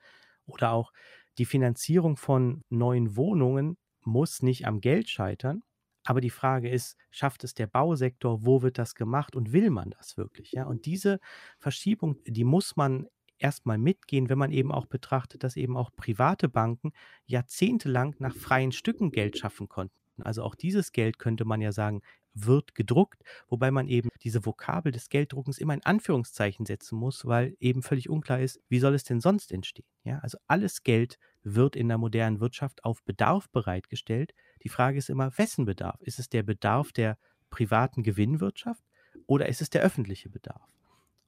Oder 0.45 0.71
auch 0.71 0.91
die 1.37 1.45
Finanzierung 1.45 2.17
von 2.17 2.63
neuen 2.69 3.15
Wohnungen 3.15 3.77
muss 4.03 4.41
nicht 4.41 4.65
am 4.65 4.81
Geld 4.81 5.09
scheitern, 5.09 5.63
aber 6.05 6.21
die 6.21 6.29
Frage 6.29 6.69
ist, 6.69 6.95
schafft 7.11 7.43
es 7.43 7.53
der 7.53 7.67
Bausektor? 7.67 8.45
Wo 8.45 8.61
wird 8.61 8.77
das 8.77 8.95
gemacht? 8.95 9.35
Und 9.35 9.51
will 9.53 9.69
man 9.69 9.91
das 9.91 10.17
wirklich? 10.17 10.51
Ja, 10.53 10.65
und 10.65 10.85
diese 10.85 11.19
Verschiebung, 11.59 12.17
die 12.25 12.45
muss 12.45 12.75
man 12.75 13.07
erstmal 13.39 13.77
mitgehen, 13.77 14.29
wenn 14.29 14.37
man 14.37 14.51
eben 14.51 14.71
auch 14.71 14.85
betrachtet, 14.85 15.43
dass 15.43 15.55
eben 15.55 15.77
auch 15.77 15.91
private 15.95 16.49
Banken 16.49 16.91
jahrzehntelang 17.25 18.15
nach 18.19 18.35
freien 18.35 18.71
Stücken 18.71 19.11
Geld 19.11 19.37
schaffen 19.37 19.69
konnten. 19.69 19.93
Also 20.21 20.43
auch 20.43 20.55
dieses 20.55 20.91
Geld 20.91 21.19
könnte 21.19 21.45
man 21.45 21.61
ja 21.61 21.71
sagen, 21.71 22.01
wird 22.33 22.75
gedruckt, 22.75 23.23
wobei 23.47 23.71
man 23.71 23.87
eben 23.87 24.09
diese 24.21 24.45
Vokabel 24.45 24.91
des 24.91 25.09
Gelddruckens 25.09 25.57
immer 25.57 25.73
in 25.73 25.83
Anführungszeichen 25.83 26.65
setzen 26.65 26.97
muss, 26.97 27.25
weil 27.25 27.55
eben 27.59 27.81
völlig 27.81 28.09
unklar 28.09 28.39
ist, 28.39 28.59
wie 28.69 28.79
soll 28.79 28.93
es 28.93 29.03
denn 29.03 29.19
sonst 29.19 29.51
entstehen? 29.51 29.87
Ja, 30.03 30.19
also 30.19 30.37
alles 30.47 30.83
Geld 30.83 31.17
wird 31.43 31.75
in 31.75 31.87
der 31.87 31.97
modernen 31.97 32.39
Wirtschaft 32.39 32.83
auf 32.83 33.03
Bedarf 33.03 33.49
bereitgestellt. 33.49 34.33
Die 34.63 34.69
Frage 34.69 34.97
ist 34.97 35.09
immer, 35.09 35.37
wessen 35.37 35.65
Bedarf? 35.65 36.01
Ist 36.01 36.19
es 36.19 36.29
der 36.29 36.43
Bedarf 36.43 36.91
der 36.91 37.17
privaten 37.49 38.03
Gewinnwirtschaft 38.03 38.83
oder 39.25 39.49
ist 39.49 39.61
es 39.61 39.69
der 39.69 39.81
öffentliche 39.81 40.29
Bedarf? 40.29 40.69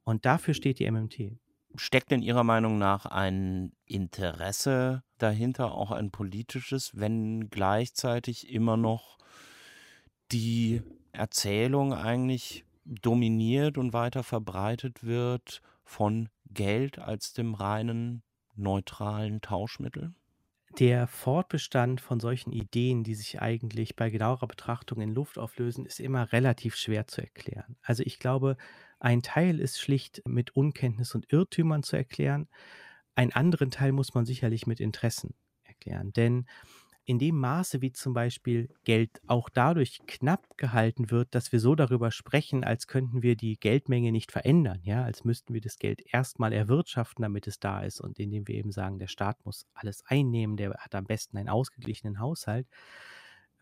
Und 0.04 0.26
dafür 0.26 0.54
steht 0.54 0.80
die 0.80 0.90
MMT. 0.90 1.38
Steckt 1.76 2.12
in 2.12 2.22
Ihrer 2.22 2.44
Meinung 2.44 2.78
nach 2.78 3.06
ein 3.06 3.72
Interesse 3.86 5.04
dahinter, 5.18 5.74
auch 5.74 5.92
ein 5.92 6.12
politisches, 6.12 6.92
wenn 6.94 7.50
gleichzeitig 7.50 8.50
immer 8.50 8.78
noch 8.78 9.18
die 10.32 10.82
Erzählung 11.12 11.94
eigentlich 11.94 12.66
dominiert 12.86 13.78
und 13.78 13.94
weiter 13.94 14.24
verbreitet 14.24 15.04
wird 15.04 15.62
von 15.84 16.30
Geld 16.50 17.00
als 17.00 17.34
dem 17.34 17.54
reinen 17.54 18.24
neutralen 18.56 19.42
Tauschmittel? 19.42 20.14
Der 20.80 21.08
Fortbestand 21.08 22.00
von 22.00 22.22
solchen 22.22 22.54
Ideen, 22.54 23.04
die 23.04 23.16
sich 23.16 23.42
eigentlich 23.42 23.98
bei 23.98 24.10
genauerer 24.10 24.48
Betrachtung 24.48 25.02
in 25.02 25.14
Luft 25.14 25.38
auflösen, 25.38 25.86
ist 25.86 26.00
immer 26.00 26.32
relativ 26.32 26.76
schwer 26.76 27.08
zu 27.08 27.22
erklären. 27.22 27.76
Also 27.82 28.04
ich 28.06 28.20
glaube, 28.20 28.56
ein 29.02 29.24
Teil 29.24 29.60
ist 29.60 29.80
schlicht 29.80 30.22
mit 30.28 30.56
Unkenntnis 30.56 31.16
und 31.16 31.32
Irrtümern 31.34 31.82
zu 31.82 31.96
erklären. 31.96 32.48
Einen 33.16 33.32
anderen 33.32 33.72
Teil 33.72 33.92
muss 33.94 34.14
man 34.14 34.26
sicherlich 34.26 34.68
mit 34.68 34.80
Interessen 34.80 35.34
erklären. 35.64 36.14
Denn 36.14 36.46
in 37.04 37.18
dem 37.18 37.36
Maße, 37.40 37.82
wie 37.82 37.92
zum 37.92 38.14
Beispiel 38.14 38.70
Geld 38.84 39.20
auch 39.26 39.50
dadurch 39.50 40.02
knapp 40.06 40.56
gehalten 40.58 41.10
wird, 41.10 41.34
dass 41.34 41.52
wir 41.52 41.60
so 41.60 41.74
darüber 41.74 42.12
sprechen, 42.12 42.64
als 42.64 42.86
könnten 42.86 43.24
wir 43.24 43.36
die 43.36 43.60
Geldmenge 43.60 44.12
nicht 44.12 44.32
verändern, 44.32 44.82
ja, 44.84 45.04
als 45.04 45.24
müssten 45.24 45.56
wir 45.56 45.62
das 45.62 45.78
Geld 45.78 46.04
erstmal 46.14 46.54
erwirtschaften, 46.54 47.24
damit 47.24 47.48
es 47.48 47.60
da 47.60 47.82
ist 47.82 48.02
und 48.02 48.20
indem 48.20 48.48
wir 48.48 48.54
eben 48.54 48.72
sagen, 48.72 49.00
der 49.00 49.08
Staat 49.08 49.44
muss 49.46 49.66
alles 49.74 50.04
einnehmen, 50.06 50.58
der 50.58 50.76
hat 50.76 50.94
am 50.94 51.06
besten 51.06 51.38
einen 51.38 51.50
ausgeglichenen 51.50 52.20
Haushalt, 52.20 52.68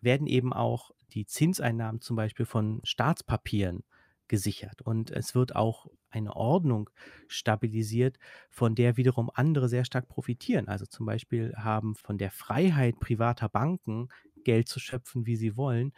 werden 0.02 0.28
eben 0.28 0.52
auch 0.52 0.92
die 1.14 1.26
Zinseinnahmen 1.26 2.02
zum 2.02 2.18
Beispiel 2.18 2.46
von 2.46 2.82
Staatspapieren 2.84 3.84
gesichert. 4.30 4.82
Und 4.82 5.12
es 5.12 5.36
wird 5.36 5.56
auch 5.56 5.88
eine 6.10 6.36
Ordnung 6.36 6.90
stabilisiert, 7.28 8.18
von 8.50 8.76
der 8.76 8.96
wiederum 8.96 9.30
andere 9.34 9.68
sehr 9.68 9.84
stark 9.84 10.08
profitieren. 10.08 10.70
Also 10.70 10.86
zum 10.86 11.06
Beispiel 11.06 11.54
haben 11.58 11.96
von 11.96 12.18
der 12.18 12.32
Freiheit 12.32 13.00
privater 13.00 13.50
Banken 13.50 14.08
Geld 14.46 14.70
zu 14.70 14.80
schöpfen, 14.80 15.26
wie 15.26 15.36
sie 15.36 15.58
wollen, 15.58 15.92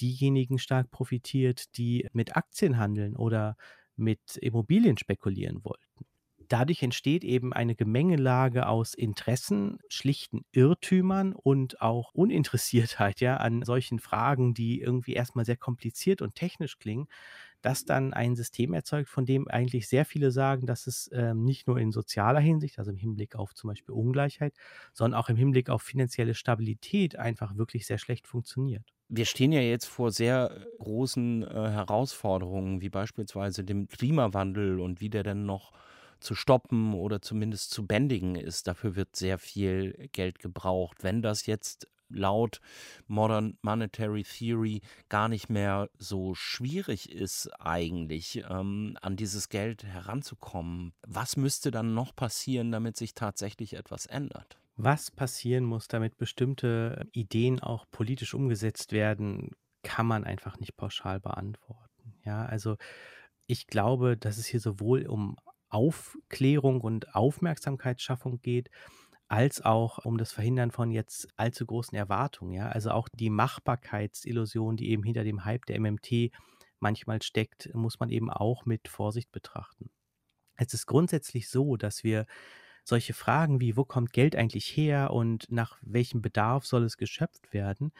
diejenigen 0.00 0.58
stark 0.58 0.90
profitiert, 0.90 1.76
die 1.78 2.08
mit 2.12 2.36
Aktien 2.36 2.78
handeln 2.78 3.14
oder 3.14 3.56
mit 3.96 4.36
Immobilien 4.38 4.98
spekulieren 4.98 5.64
wollten. 5.64 6.04
Dadurch 6.48 6.82
entsteht 6.82 7.24
eben 7.24 7.52
eine 7.52 7.74
Gemengelage 7.74 8.66
aus 8.66 8.94
Interessen, 8.94 9.78
schlichten 9.88 10.44
Irrtümern 10.52 11.32
und 11.32 11.80
auch 11.80 12.12
Uninteressiertheit 12.12 13.20
ja 13.20 13.38
an 13.38 13.62
solchen 13.62 13.98
Fragen, 13.98 14.54
die 14.54 14.80
irgendwie 14.80 15.14
erstmal 15.14 15.44
sehr 15.44 15.56
kompliziert 15.56 16.22
und 16.22 16.34
technisch 16.34 16.78
klingen, 16.78 17.08
das 17.64 17.84
dann 17.84 18.12
ein 18.12 18.36
System 18.36 18.72
erzeugt, 18.74 19.08
von 19.08 19.24
dem 19.26 19.48
eigentlich 19.48 19.88
sehr 19.88 20.04
viele 20.04 20.30
sagen, 20.30 20.66
dass 20.66 20.86
es 20.86 21.10
ähm, 21.12 21.44
nicht 21.44 21.66
nur 21.66 21.78
in 21.78 21.92
sozialer 21.92 22.40
Hinsicht, 22.40 22.78
also 22.78 22.90
im 22.90 22.96
Hinblick 22.96 23.36
auf 23.36 23.54
zum 23.54 23.68
Beispiel 23.68 23.94
Ungleichheit, 23.94 24.54
sondern 24.92 25.18
auch 25.20 25.28
im 25.28 25.36
Hinblick 25.36 25.70
auf 25.70 25.82
finanzielle 25.82 26.34
Stabilität 26.34 27.16
einfach 27.16 27.56
wirklich 27.56 27.86
sehr 27.86 27.98
schlecht 27.98 28.26
funktioniert. 28.26 28.92
Wir 29.08 29.26
stehen 29.26 29.52
ja 29.52 29.60
jetzt 29.60 29.86
vor 29.86 30.10
sehr 30.10 30.66
großen 30.78 31.42
äh, 31.42 31.46
Herausforderungen, 31.46 32.80
wie 32.80 32.88
beispielsweise 32.88 33.62
dem 33.64 33.86
Klimawandel 33.88 34.80
und 34.80 35.00
wie 35.00 35.10
der 35.10 35.22
denn 35.22 35.44
noch 35.44 35.72
zu 36.20 36.34
stoppen 36.34 36.94
oder 36.94 37.20
zumindest 37.20 37.70
zu 37.70 37.86
bändigen 37.86 38.34
ist. 38.34 38.66
Dafür 38.66 38.96
wird 38.96 39.14
sehr 39.14 39.38
viel 39.38 40.08
Geld 40.12 40.38
gebraucht. 40.38 40.98
Wenn 41.02 41.20
das 41.22 41.44
jetzt 41.46 41.86
laut 42.14 42.60
Modern 43.06 43.58
Monetary 43.62 44.24
Theory 44.24 44.80
gar 45.08 45.28
nicht 45.28 45.48
mehr 45.48 45.90
so 45.98 46.34
schwierig 46.34 47.10
ist 47.10 47.48
eigentlich, 47.60 48.44
ähm, 48.48 48.96
an 49.02 49.16
dieses 49.16 49.48
Geld 49.48 49.84
heranzukommen. 49.84 50.92
Was 51.06 51.36
müsste 51.36 51.70
dann 51.70 51.94
noch 51.94 52.14
passieren, 52.14 52.72
damit 52.72 52.96
sich 52.96 53.14
tatsächlich 53.14 53.74
etwas 53.74 54.06
ändert? 54.06 54.58
Was 54.76 55.10
passieren 55.10 55.64
muss, 55.64 55.86
damit 55.86 56.16
bestimmte 56.16 57.06
Ideen 57.12 57.60
auch 57.60 57.86
politisch 57.90 58.34
umgesetzt 58.34 58.92
werden, 58.92 59.50
kann 59.82 60.06
man 60.06 60.24
einfach 60.24 60.58
nicht 60.58 60.76
pauschal 60.76 61.20
beantworten. 61.20 62.14
Ja, 62.24 62.44
also 62.44 62.76
ich 63.46 63.66
glaube, 63.66 64.16
dass 64.16 64.38
es 64.38 64.46
hier 64.46 64.60
sowohl 64.60 65.06
um 65.06 65.36
Aufklärung 65.68 66.80
und 66.80 67.14
Aufmerksamkeitsschaffung 67.14 68.40
geht, 68.40 68.70
als 69.34 69.60
auch 69.62 69.98
um 70.04 70.16
das 70.16 70.30
Verhindern 70.30 70.70
von 70.70 70.92
jetzt 70.92 71.26
allzu 71.36 71.66
großen 71.66 71.98
Erwartungen. 71.98 72.52
Ja? 72.52 72.68
Also 72.68 72.92
auch 72.92 73.08
die 73.12 73.30
Machbarkeitsillusion, 73.30 74.76
die 74.76 74.90
eben 74.90 75.02
hinter 75.02 75.24
dem 75.24 75.44
Hype 75.44 75.66
der 75.66 75.80
MMT 75.80 76.30
manchmal 76.78 77.20
steckt, 77.20 77.68
muss 77.74 77.98
man 77.98 78.10
eben 78.10 78.30
auch 78.30 78.64
mit 78.64 78.86
Vorsicht 78.86 79.32
betrachten. 79.32 79.90
Es 80.56 80.72
ist 80.72 80.86
grundsätzlich 80.86 81.48
so, 81.48 81.76
dass 81.76 82.04
wir 82.04 82.26
solche 82.84 83.12
Fragen 83.12 83.60
wie, 83.60 83.76
wo 83.76 83.84
kommt 83.84 84.12
Geld 84.12 84.36
eigentlich 84.36 84.66
her 84.66 85.10
und 85.10 85.50
nach 85.50 85.78
welchem 85.82 86.22
Bedarf 86.22 86.64
soll 86.64 86.84
es 86.84 86.96
geschöpft 86.96 87.52
werden, 87.52 87.90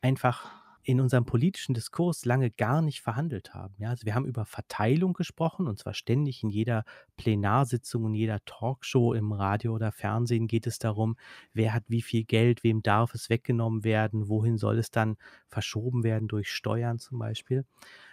einfach 0.00 0.50
in 0.88 1.02
unserem 1.02 1.26
politischen 1.26 1.74
Diskurs 1.74 2.24
lange 2.24 2.50
gar 2.50 2.80
nicht 2.80 3.02
verhandelt 3.02 3.52
haben. 3.52 3.74
Ja, 3.76 3.90
also 3.90 4.06
wir 4.06 4.14
haben 4.14 4.24
über 4.24 4.46
Verteilung 4.46 5.12
gesprochen 5.12 5.68
und 5.68 5.78
zwar 5.78 5.92
ständig 5.92 6.42
in 6.42 6.48
jeder 6.48 6.84
Plenarsitzung 7.18 8.04
und 8.04 8.14
jeder 8.14 8.42
Talkshow 8.46 9.12
im 9.12 9.32
Radio 9.32 9.74
oder 9.74 9.92
Fernsehen 9.92 10.46
geht 10.46 10.66
es 10.66 10.78
darum, 10.78 11.16
wer 11.52 11.74
hat 11.74 11.84
wie 11.88 12.00
viel 12.00 12.24
Geld, 12.24 12.64
wem 12.64 12.82
darf 12.82 13.12
es 13.12 13.28
weggenommen 13.28 13.84
werden, 13.84 14.30
wohin 14.30 14.56
soll 14.56 14.78
es 14.78 14.90
dann 14.90 15.18
verschoben 15.46 16.04
werden 16.04 16.26
durch 16.26 16.50
Steuern 16.50 16.98
zum 16.98 17.18
Beispiel. 17.18 17.66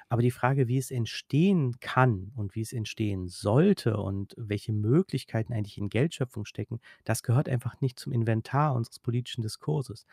Aber 0.09 0.21
die 0.21 0.31
Frage, 0.31 0.67
wie 0.67 0.77
es 0.77 0.91
entstehen 0.91 1.79
kann 1.79 2.31
und 2.35 2.55
wie 2.55 2.61
es 2.61 2.73
entstehen 2.73 3.27
sollte 3.27 3.97
und 3.97 4.35
welche 4.37 4.71
Möglichkeiten 4.73 5.53
eigentlich 5.53 5.77
in 5.77 5.89
Geldschöpfung 5.89 6.45
stecken, 6.45 6.79
das 7.05 7.23
gehört 7.23 7.49
einfach 7.49 7.79
nicht 7.81 7.99
zum 7.99 8.11
Inventar 8.11 8.75
unseres 8.75 8.99
politischen 8.99 9.41
Diskurses. 9.41 10.05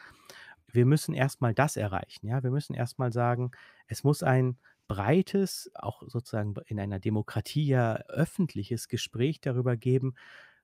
Wir 0.73 0.87
müssen 0.87 1.15
erstmal 1.15 1.55
das 1.55 1.77
erreichen, 1.77 2.27
ja? 2.27 2.43
Wir 2.43 2.51
müssen 2.51 2.75
erstmal 2.75 3.13
sagen, 3.13 3.53
es 3.87 4.05
muss 4.05 4.23
ein 4.23 4.59
breites, 4.89 5.71
auch 5.75 6.03
sozusagen 6.07 6.55
in 6.67 6.81
einer 6.81 6.99
Demokratie 7.01 7.67
ja 7.67 7.95
öffentliches 8.09 8.89
Gespräch 8.89 9.41
darüber 9.41 9.77
geben, 9.77 10.15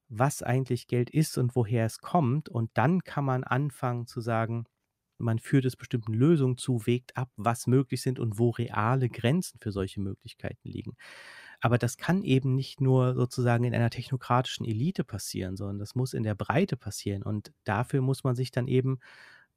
was 0.09 0.43
eigentlich 0.43 0.87
Geld 0.89 1.11
ist 1.11 1.39
und 1.39 1.55
woher 1.57 1.85
es 1.87 1.99
kommt. 2.01 2.49
Und 2.49 2.71
dann 2.75 3.05
kann 3.05 3.25
man 3.25 3.45
anfangen 3.45 4.07
zu 4.07 4.21
sagen, 4.21 4.65
man 5.19 5.39
führt 5.41 5.65
es 5.65 5.77
bestimmten 5.77 6.15
Lösungen 6.15 6.57
zu, 6.59 6.87
wägt 6.87 7.17
ab, 7.17 7.31
was 7.37 7.67
möglich 7.67 8.03
sind 8.03 8.19
und 8.21 8.39
wo 8.39 8.51
reale 8.51 9.09
Grenzen 9.09 9.59
für 9.61 9.73
solche 9.73 10.01
Möglichkeiten 10.01 10.69
liegen. 10.69 10.97
Aber 11.61 11.77
das 11.79 11.97
kann 11.97 12.23
eben 12.25 12.55
nicht 12.55 12.81
nur 12.81 13.15
sozusagen 13.15 13.65
in 13.65 13.75
einer 13.75 13.91
technokratischen 13.91 14.65
Elite 14.67 15.05
passieren, 15.05 15.57
sondern 15.57 15.79
das 15.81 15.95
muss 15.97 16.15
in 16.15 16.23
der 16.23 16.37
Breite 16.37 16.77
passieren. 16.77 17.23
Und 17.25 17.53
dafür 17.65 18.01
muss 18.01 18.23
man 18.25 18.37
sich 18.37 18.51
dann 18.53 18.69
eben 18.69 19.01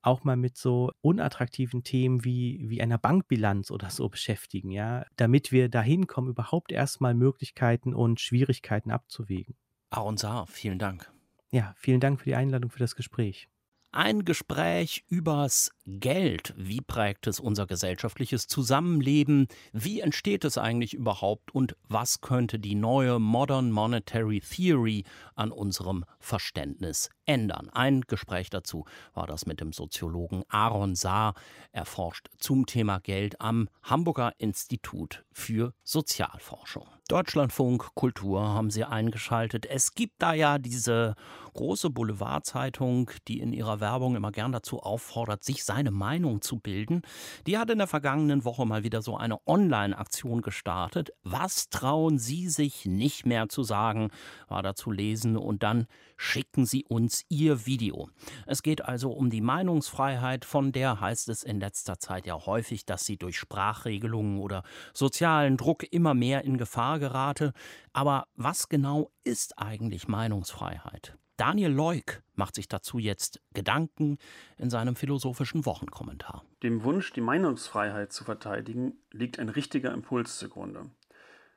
auch 0.01 0.23
mal 0.23 0.35
mit 0.35 0.57
so 0.57 0.91
unattraktiven 1.01 1.83
Themen 1.83 2.23
wie, 2.23 2.63
wie 2.67 2.81
einer 2.81 2.97
Bankbilanz 2.97 3.71
oder 3.71 3.89
so 3.89 4.09
beschäftigen, 4.09 4.71
ja, 4.71 5.05
damit 5.15 5.51
wir 5.51 5.69
dahin 5.69 6.07
kommen, 6.07 6.29
überhaupt 6.29 6.71
erstmal 6.71 7.13
Möglichkeiten 7.13 7.93
und 7.93 8.19
Schwierigkeiten 8.19 8.91
abzuwägen. 8.91 9.55
Aaron 9.89 10.17
Saar, 10.17 10.47
vielen 10.47 10.79
Dank. 10.79 11.11
Ja, 11.51 11.73
vielen 11.77 11.99
Dank 11.99 12.19
für 12.19 12.25
die 12.25 12.35
Einladung 12.35 12.71
für 12.71 12.79
das 12.79 12.95
Gespräch. 12.95 13.49
Ein 13.93 14.23
Gespräch 14.23 15.03
übers 15.09 15.69
Geld. 15.85 16.53
Wie 16.55 16.79
prägt 16.79 17.27
es 17.27 17.41
unser 17.41 17.67
gesellschaftliches 17.67 18.47
Zusammenleben? 18.47 19.49
Wie 19.73 19.99
entsteht 19.99 20.45
es 20.45 20.57
eigentlich 20.57 20.93
überhaupt? 20.93 21.53
Und 21.53 21.75
was 21.89 22.21
könnte 22.21 22.57
die 22.57 22.75
neue 22.75 23.19
Modern 23.19 23.69
Monetary 23.69 24.39
Theory 24.39 25.03
an 25.35 25.51
unserem 25.51 26.05
Verständnis 26.21 27.09
ändern? 27.31 27.69
Ein 27.71 28.01
Gespräch 28.01 28.49
dazu 28.49 28.85
war 29.13 29.25
das 29.25 29.45
mit 29.45 29.61
dem 29.61 29.71
Soziologen 29.71 30.43
Aaron 30.49 30.95
Saar. 30.95 31.33
Er 31.71 31.85
forscht 31.85 32.29
zum 32.37 32.65
Thema 32.65 32.99
Geld 32.99 33.39
am 33.39 33.69
Hamburger 33.83 34.33
Institut 34.37 35.23
für 35.31 35.73
Sozialforschung. 35.83 36.85
Deutschlandfunk 37.07 37.93
Kultur 37.93 38.41
haben 38.41 38.69
Sie 38.69 38.85
eingeschaltet. 38.85 39.65
Es 39.65 39.95
gibt 39.95 40.21
da 40.21 40.33
ja 40.33 40.59
diese 40.59 41.15
große 41.53 41.89
Boulevardzeitung, 41.89 43.11
die 43.27 43.41
in 43.41 43.51
ihrer 43.51 43.81
Werbung 43.81 44.15
immer 44.15 44.31
gern 44.31 44.53
dazu 44.53 44.79
auffordert, 44.79 45.43
sich 45.43 45.65
seine 45.65 45.91
Meinung 45.91 46.41
zu 46.41 46.59
bilden. 46.59 47.01
Die 47.47 47.57
hat 47.57 47.69
in 47.69 47.79
der 47.79 47.87
vergangenen 47.87 48.45
Woche 48.45 48.65
mal 48.65 48.85
wieder 48.85 49.01
so 49.01 49.17
eine 49.17 49.45
Online-Aktion 49.45 50.41
gestartet. 50.41 51.11
Was 51.23 51.69
trauen 51.69 52.17
Sie 52.17 52.47
sich 52.47 52.85
nicht 52.85 53.25
mehr 53.25 53.49
zu 53.49 53.63
sagen, 53.63 54.09
war 54.47 54.63
da 54.63 54.73
zu 54.73 54.89
lesen 54.89 55.35
und 55.35 55.63
dann 55.63 55.87
schicken 56.21 56.65
Sie 56.65 56.85
uns 56.85 57.25
Ihr 57.29 57.65
Video. 57.65 58.09
Es 58.45 58.61
geht 58.61 58.85
also 58.85 59.11
um 59.11 59.29
die 59.29 59.41
Meinungsfreiheit, 59.41 60.45
von 60.45 60.71
der 60.71 61.01
heißt 61.01 61.29
es 61.29 61.41
in 61.41 61.59
letzter 61.59 61.99
Zeit 61.99 62.27
ja 62.27 62.45
häufig, 62.45 62.85
dass 62.85 63.05
sie 63.05 63.17
durch 63.17 63.39
Sprachregelungen 63.39 64.39
oder 64.39 64.63
sozialen 64.93 65.57
Druck 65.57 65.83
immer 65.91 66.13
mehr 66.13 66.43
in 66.43 66.57
Gefahr 66.57 66.99
gerate. 66.99 67.53
Aber 67.91 68.27
was 68.35 68.69
genau 68.69 69.11
ist 69.23 69.57
eigentlich 69.57 70.07
Meinungsfreiheit? 70.07 71.17
Daniel 71.37 71.71
Leuk 71.71 72.21
macht 72.35 72.53
sich 72.53 72.67
dazu 72.67 72.99
jetzt 72.99 73.41
Gedanken 73.53 74.19
in 74.57 74.69
seinem 74.69 74.95
philosophischen 74.95 75.65
Wochenkommentar. 75.65 76.45
Dem 76.61 76.83
Wunsch, 76.83 77.13
die 77.13 77.21
Meinungsfreiheit 77.21 78.13
zu 78.13 78.23
verteidigen, 78.23 78.93
liegt 79.11 79.39
ein 79.39 79.49
richtiger 79.49 79.91
Impuls 79.91 80.37
zugrunde. 80.37 80.91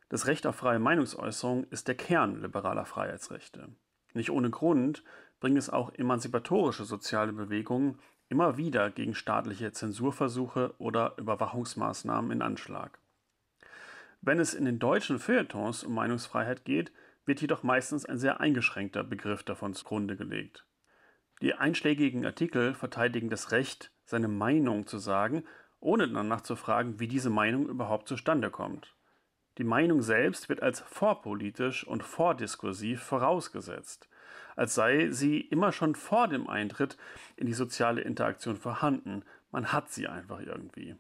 Das 0.09 0.27
Recht 0.27 0.47
auf 0.47 0.57
freie 0.57 0.79
Meinungsäußerung 0.79 1.65
ist 1.65 1.87
der 1.89 1.97
Kern 1.97 2.41
liberaler 2.41 2.87
Freiheitsrechte. 2.87 3.69
Nicht 4.15 4.31
ohne 4.31 4.51
Grund 4.51 5.03
bringen 5.41 5.57
es 5.57 5.69
auch 5.69 5.93
emanzipatorische 5.93 6.85
soziale 6.85 7.33
Bewegungen 7.33 7.99
immer 8.29 8.57
wieder 8.57 8.91
gegen 8.91 9.15
staatliche 9.15 9.73
Zensurversuche 9.73 10.75
oder 10.79 11.15
Überwachungsmaßnahmen 11.19 12.31
in 12.31 12.43
Anschlag. 12.43 12.99
Wenn 14.23 14.41
es 14.41 14.55
in 14.55 14.65
den 14.65 14.79
deutschen 14.79 15.19
Feuilletons 15.19 15.85
um 15.85 15.93
Meinungsfreiheit 15.95 16.65
geht, 16.65 16.93
wird 17.27 17.41
jedoch 17.41 17.62
meistens 17.62 18.07
ein 18.07 18.19
sehr 18.19 18.41
eingeschränkter 18.41 19.05
Begriff 19.05 19.43
davon 19.43 19.75
zugrunde 19.75 20.17
gelegt. 20.17 20.65
Die 21.43 21.55
einschlägigen 21.55 22.25
Artikel 22.25 22.75
verteidigen 22.75 23.29
das 23.29 23.51
Recht, 23.51 23.91
seine 24.07 24.29
Meinung 24.29 24.87
zu 24.87 24.99
sagen, 24.99 25.45
ohne 25.81 26.09
danach 26.09 26.41
zu 26.41 26.57
fragen, 26.57 27.01
wie 27.01 27.09
diese 27.09 27.31
Meinung 27.31 27.69
überhaupt 27.69 28.09
zustande 28.09 28.51
kommt. 28.51 28.93
Die 29.59 29.65
Meinung 29.65 30.03
selbst 30.03 30.49
wird 30.49 30.63
als 30.63 30.81
vorpolitisch 30.81 31.87
und 31.87 32.03
vordiskursiv 32.03 33.03
vorausgesetzt, 33.03 34.09
als 34.57 34.75
sei 34.75 35.11
sie 35.11 35.41
immer 35.41 35.73
schon 35.73 35.95
vor 35.95 36.29
dem 36.29 36.49
Eintritt 36.49 36.97
in 37.37 37.47
die 37.47 37.55
soziale 37.55 38.01
Interaktion 38.01 38.57
vorhanden, 38.57 39.25
man 39.53 39.73
hat 39.73 39.91
sie 39.91 40.09
einfach 40.09 40.41
irgendwie. 40.41 40.97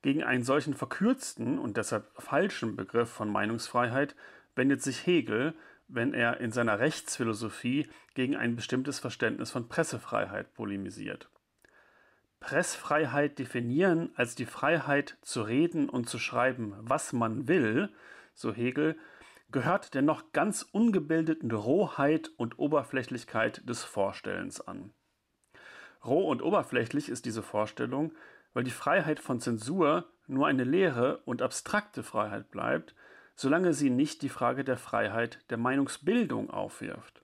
Gegen 0.00 0.22
einen 0.22 0.44
solchen 0.44 0.74
verkürzten 0.74 1.58
und 1.58 1.76
deshalb 1.76 2.10
falschen 2.16 2.76
Begriff 2.76 3.10
von 3.10 3.30
Meinungsfreiheit 3.30 4.14
wendet 4.54 4.82
sich 4.82 5.06
Hegel, 5.06 5.54
wenn 5.88 6.14
er 6.14 6.40
in 6.40 6.52
seiner 6.52 6.78
Rechtsphilosophie 6.78 7.88
gegen 8.14 8.36
ein 8.36 8.56
bestimmtes 8.56 8.98
Verständnis 8.98 9.50
von 9.50 9.68
Pressefreiheit 9.68 10.54
polemisiert. 10.54 11.28
Pressfreiheit 12.40 13.38
definieren 13.38 14.10
als 14.14 14.34
die 14.34 14.46
Freiheit 14.46 15.16
zu 15.22 15.42
reden 15.42 15.88
und 15.88 16.08
zu 16.08 16.18
schreiben, 16.18 16.74
was 16.78 17.12
man 17.12 17.48
will, 17.48 17.90
so 18.34 18.52
Hegel, 18.52 18.96
gehört 19.50 19.94
der 19.94 20.02
noch 20.02 20.32
ganz 20.32 20.62
ungebildeten 20.62 21.50
Rohheit 21.50 22.30
und 22.36 22.58
Oberflächlichkeit 22.58 23.68
des 23.68 23.84
Vorstellens 23.84 24.60
an. 24.60 24.92
Roh 26.04 26.28
und 26.28 26.42
oberflächlich 26.42 27.08
ist 27.08 27.24
diese 27.24 27.42
Vorstellung, 27.42 28.12
weil 28.52 28.64
die 28.64 28.70
Freiheit 28.70 29.20
von 29.20 29.40
Zensur 29.40 30.06
nur 30.26 30.46
eine 30.46 30.64
leere 30.64 31.18
und 31.24 31.42
abstrakte 31.42 32.02
Freiheit 32.02 32.50
bleibt, 32.50 32.94
solange 33.34 33.74
sie 33.74 33.90
nicht 33.90 34.22
die 34.22 34.28
Frage 34.28 34.64
der 34.64 34.76
Freiheit 34.76 35.44
der 35.50 35.58
Meinungsbildung 35.58 36.50
aufwirft. 36.50 37.22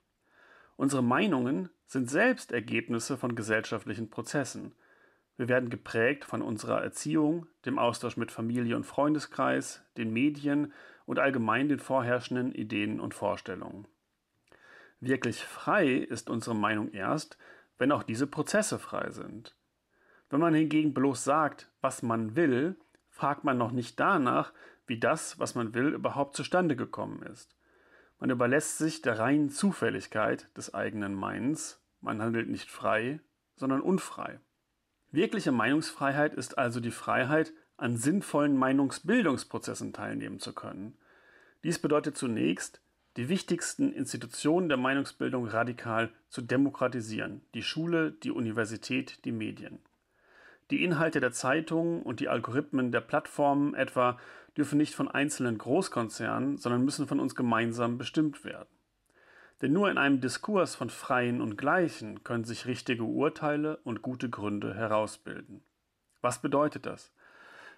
Unsere 0.77 1.03
Meinungen 1.03 1.71
sind 1.87 2.11
selbst 2.11 2.53
Ergebnisse 2.53 3.17
von 3.17 3.35
gesellschaftlichen 3.35 4.11
Prozessen. 4.11 4.75
Wir 5.43 5.49
werden 5.49 5.71
geprägt 5.71 6.25
von 6.25 6.41
unserer 6.41 6.85
Erziehung, 6.85 7.49
dem 7.67 7.77
Austausch 7.77 8.17
mit 8.17 8.31
Familie 8.31 8.77
und 8.77 8.87
Freundeskreis, 8.87 9.83
den 9.97 10.13
Medien 10.13 10.73
und 11.05 11.19
allgemein 11.19 11.69
den 11.69 11.81
vorherrschenden 11.81 12.53
Ideen 12.55 13.01
und 13.01 13.13
Vorstellungen. 13.13 13.89
Wirklich 15.01 15.43
frei 15.43 15.95
ist 15.95 16.31
unsere 16.31 16.55
Meinung 16.55 16.93
erst, 16.93 17.39
wenn 17.77 17.91
auch 17.91 18.05
diese 18.05 18.29
Prozesse 18.29 18.79
frei 18.79 19.11
sind. 19.11 19.57
Wenn 20.31 20.39
man 20.39 20.55
hingegen 20.55 20.95
bloß 20.95 21.25
sagt, 21.25 21.73
was 21.81 22.05
man 22.05 22.37
will, 22.37 22.77
fragt 23.11 23.43
man 23.43 23.59
noch 23.59 23.73
nicht 23.73 23.99
danach, 23.99 24.53
wie 24.87 25.01
das, 25.01 25.41
was 25.41 25.57
man 25.57 25.75
will, 25.75 25.89
überhaupt 25.89 26.37
zustande 26.37 26.77
gekommen 26.77 27.21
ist. 27.23 27.57
Man 28.21 28.31
überlässt 28.31 28.79
sich 28.79 29.03
der 29.03 29.19
reinen 29.19 29.51
Zufälligkeit 29.51 30.57
des 30.57 30.73
eigenen 30.73 31.17
Meinens, 31.17 31.83
man 32.01 32.23
handelt 32.23 32.49
nicht 32.49 32.71
frei, 32.71 33.19
sondern 33.57 33.81
unfrei. 33.81 34.39
Wirkliche 35.13 35.53
Meinungsfreiheit 35.53 36.33
ist 36.33 36.57
also 36.57 36.81
die 36.81 36.91
Freiheit, 36.91 37.53
an 37.77 37.99
sinnvollen 37.99 38.57
Meinungsbildungsprozessen 38.57 39.93
teilnehmen 39.93 40.41
zu 40.41 40.55
können. 40.55 40.97
Dies 41.65 41.79
bedeutet 41.79 42.17
zunächst, 42.17 42.81
die 43.19 43.29
wichtigsten 43.29 43.93
Institutionen 43.93 44.71
der 44.71 44.79
Meinungsbildung 44.79 45.47
radikal 45.47 46.11
zu 46.31 46.41
demokratisieren, 46.41 47.43
die 47.53 47.63
Schule, 47.63 48.13
die 48.13 48.31
Universität, 48.31 49.23
die 49.27 49.33
Medien. 49.33 49.81
Die 50.71 50.83
Inhalte 50.83 51.21
der 51.21 51.33
Zeitungen 51.33 52.03
und 52.03 52.21
die 52.21 52.29
Algorithmen 52.29 52.91
der 52.91 53.03
Plattformen 53.03 53.75
etwa 53.75 54.19
dürfen 54.57 54.79
nicht 54.79 54.95
von 54.95 55.09
einzelnen 55.09 55.59
Großkonzernen, 55.59 56.57
sondern 56.57 56.87
müssen 56.87 57.07
von 57.07 57.21
uns 57.21 57.35
gemeinsam 57.35 57.99
bestimmt 57.99 58.45
werden. 58.45 58.69
Denn 59.63 59.73
nur 59.73 59.91
in 59.91 59.97
einem 59.97 60.21
Diskurs 60.21 60.75
von 60.75 60.91
Freien 60.91 61.41
und 61.41 61.57
Gleichen 61.57 62.25
können 62.25 62.45
sich 62.45 62.67
richtige 62.67 63.05
Urteile 63.05 63.79
und 63.85 64.03
gute 64.03 64.29
Gründe 64.29 64.75
herausbilden. 64.75 65.63
Was 66.21 66.43
bedeutet 66.43 66.85
das? 66.85 67.13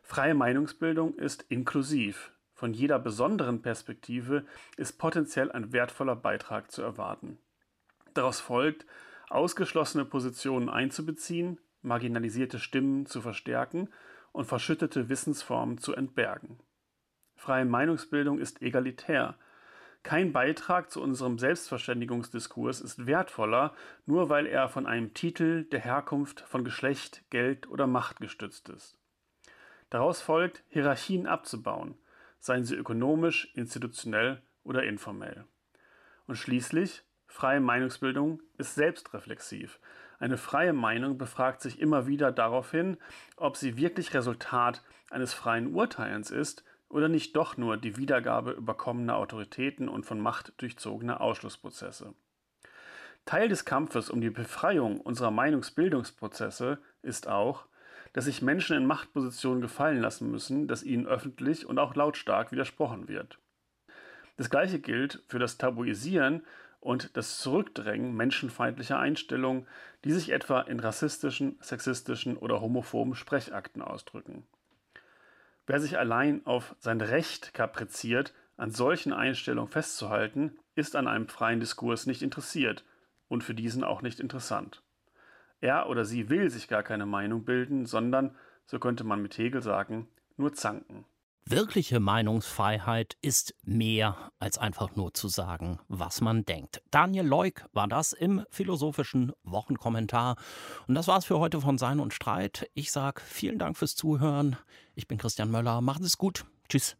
Freie 0.03 0.35
Meinungsbildung 0.35 1.15
ist 1.15 1.45
inklusiv. 1.51 2.33
Von 2.55 2.73
jeder 2.73 2.99
besonderen 2.99 3.63
Perspektive 3.63 4.47
ist 4.77 4.99
potenziell 4.99 5.53
ein 5.53 5.73
wertvoller 5.73 6.17
Beitrag 6.17 6.71
zu 6.71 6.83
erwarten. 6.83 7.39
Daraus 8.15 8.41
folgt, 8.41 8.87
ausgeschlossene 9.29 10.05
Positionen 10.05 10.69
einzubeziehen, 10.69 11.59
marginalisierte 11.83 12.59
Stimmen 12.59 13.07
zu 13.07 13.21
verstärken 13.21 13.89
und 14.33 14.47
verschüttete 14.47 15.09
Wissensformen 15.09 15.79
zu 15.79 15.95
entbergen. 15.95 16.59
Freie 17.37 17.65
Meinungsbildung 17.65 18.39
ist 18.39 18.63
egalitär. 18.63 19.37
Kein 20.05 20.35
Beitrag 20.35 20.91
zu 20.91 21.01
unserem 21.01 21.39
Selbstverständigungsdiskurs 21.39 22.83
ist 22.83 23.07
wertvoller, 23.07 23.75
nur 24.05 24.29
weil 24.29 24.47
er 24.47 24.69
von 24.69 24.87
einem 24.87 25.15
Titel, 25.15 25.65
der 25.65 25.81
Herkunft, 25.81 26.43
von 26.43 26.63
Geschlecht, 26.63 27.25
Geld 27.31 27.67
oder 27.71 27.87
Macht 27.87 28.21
gestützt 28.21 28.69
ist. 28.69 28.99
Daraus 29.89 30.21
folgt, 30.21 30.63
Hierarchien 30.69 31.27
abzubauen, 31.27 31.97
seien 32.39 32.65
sie 32.65 32.75
ökonomisch, 32.75 33.51
institutionell 33.55 34.43
oder 34.63 34.83
informell. 34.85 35.47
Und 36.27 36.37
schließlich, 36.37 37.03
freie 37.27 37.61
Meinungsbildung 37.61 38.43
ist 38.59 38.75
selbstreflexiv. 38.75 39.81
Eine 40.19 40.37
freie 40.37 40.75
Meinung 40.75 41.17
befragt 41.17 41.63
sich 41.63 41.81
immer 41.81 42.07
wieder 42.07 42.31
darauf 42.31 42.71
hin, 42.71 42.99
ob 43.37 43.57
sie 43.57 43.79
wirklich 43.79 44.13
Resultat 44.13 44.85
eines 45.11 45.33
freien 45.33 45.75
Urteilens 45.75 46.31
ist 46.31 46.63
oder 46.95 47.09
nicht 47.09 47.35
doch 47.35 47.57
nur 47.57 47.77
die 47.77 47.97
Wiedergabe 47.97 48.53
überkommener 48.53 49.17
Autoritäten 49.17 49.89
und 49.89 50.07
von 50.07 50.21
Macht 50.21 50.53
durchzogener 50.59 51.21
Ausschlussprozesse. 51.21 52.15
Teil 53.25 53.49
des 53.49 53.65
Kampfes 53.65 54.11
um 54.11 54.21
die 54.21 54.31
Befreiung 54.31 55.01
unserer 55.01 55.33
Meinungsbildungsprozesse 55.33 56.79
ist 57.03 57.27
auch, 57.27 57.67
dass 58.13 58.27
sich 58.27 58.43
Menschen 58.43 58.77
in 58.77 58.87
Machtpositionen 58.87 59.61
gefallen 59.61 60.01
lassen 60.01 60.31
müssen, 60.31 60.69
dass 60.69 60.85
ihnen 60.85 61.07
öffentlich 61.07 61.67
und 61.67 61.81
auch 61.81 61.97
lautstark 61.97 62.53
widersprochen 62.53 63.09
wird. 63.09 63.39
Das 64.37 64.49
gleiche 64.49 64.79
gilt 64.79 65.21
für 65.27 65.41
das 65.41 65.59
Tabuisieren 65.59 66.45
und 66.79 67.17
das 67.17 67.39
Zurückdrängen 67.39 68.15
menschenfeindlicher 68.15 69.01
Einstellungen, 69.01 69.67
die 70.05 70.13
sich 70.13 70.31
etwa 70.31 70.61
in 70.61 70.79
rassistischen, 70.79 71.57
sexistischen 71.61 72.37
oder 72.37 72.61
homophoben 72.61 73.17
Sprechakten 73.17 73.83
ausdrücken. 73.83 74.47
Wer 75.67 75.81
sich 75.81 75.99
allein 75.99 76.45
auf 76.45 76.77
sein 76.79 77.01
Recht 77.01 77.55
kapriziert, 77.55 78.35
an 78.57 78.71
solchen 78.71 79.13
Einstellungen 79.13 79.71
festzuhalten, 79.71 80.59
ist 80.75 80.97
an 80.97 81.09
einem 81.09 81.29
freien 81.29 81.61
Diskurs 81.61 82.07
nicht 82.07 82.23
interessiert 82.23 82.85
und 83.29 83.43
für 83.43 83.55
diesen 83.55 83.83
auch 83.83 84.03
nicht 84.03 84.21
interessant. 84.21 84.83
Er 85.61 85.89
oder 85.89 86.05
sie 86.05 86.29
will 86.29 86.51
sich 86.51 86.69
gar 86.69 86.83
keine 86.83 87.07
Meinung 87.07 87.45
bilden, 87.45 87.87
sondern, 87.87 88.37
so 88.67 88.79
könnte 88.79 89.05
man 89.05 89.23
mit 89.23 89.39
Hegel 89.39 89.63
sagen, 89.63 90.09
nur 90.37 90.53
zanken. 90.53 91.07
Wirkliche 91.47 92.01
Meinungsfreiheit 92.01 93.19
ist 93.21 93.55
mehr 93.65 94.33
als 94.39 94.57
einfach 94.57 94.97
nur 94.97 95.13
zu 95.13 95.29
sagen, 95.29 95.79
was 95.89 96.23
man 96.23 96.47
denkt. 96.47 96.83
Daniel 96.91 97.27
Leuk 97.27 97.67
war 97.75 97.87
das 97.87 98.15
im 98.15 98.47
philosophischen 98.49 99.33
Wochenkommentar. 99.43 100.37
Und 100.89 100.95
das 100.95 101.07
war's 101.07 101.27
für 101.27 101.39
heute 101.39 101.61
von 101.61 101.77
Sein 101.77 102.01
und 102.01 102.15
Streit. 102.15 102.71
Ich 102.73 102.91
sage 102.93 103.21
vielen 103.21 103.59
Dank 103.59 103.77
fürs 103.77 103.95
Zuhören. 103.95 104.57
Ich 104.95 105.07
bin 105.07 105.19
Christian 105.19 105.51
Möller. 105.51 105.83
Machen 105.83 106.03
Sie 106.03 106.09
es 106.09 106.17
gut. 106.17 106.47
Tschüss. 106.67 106.97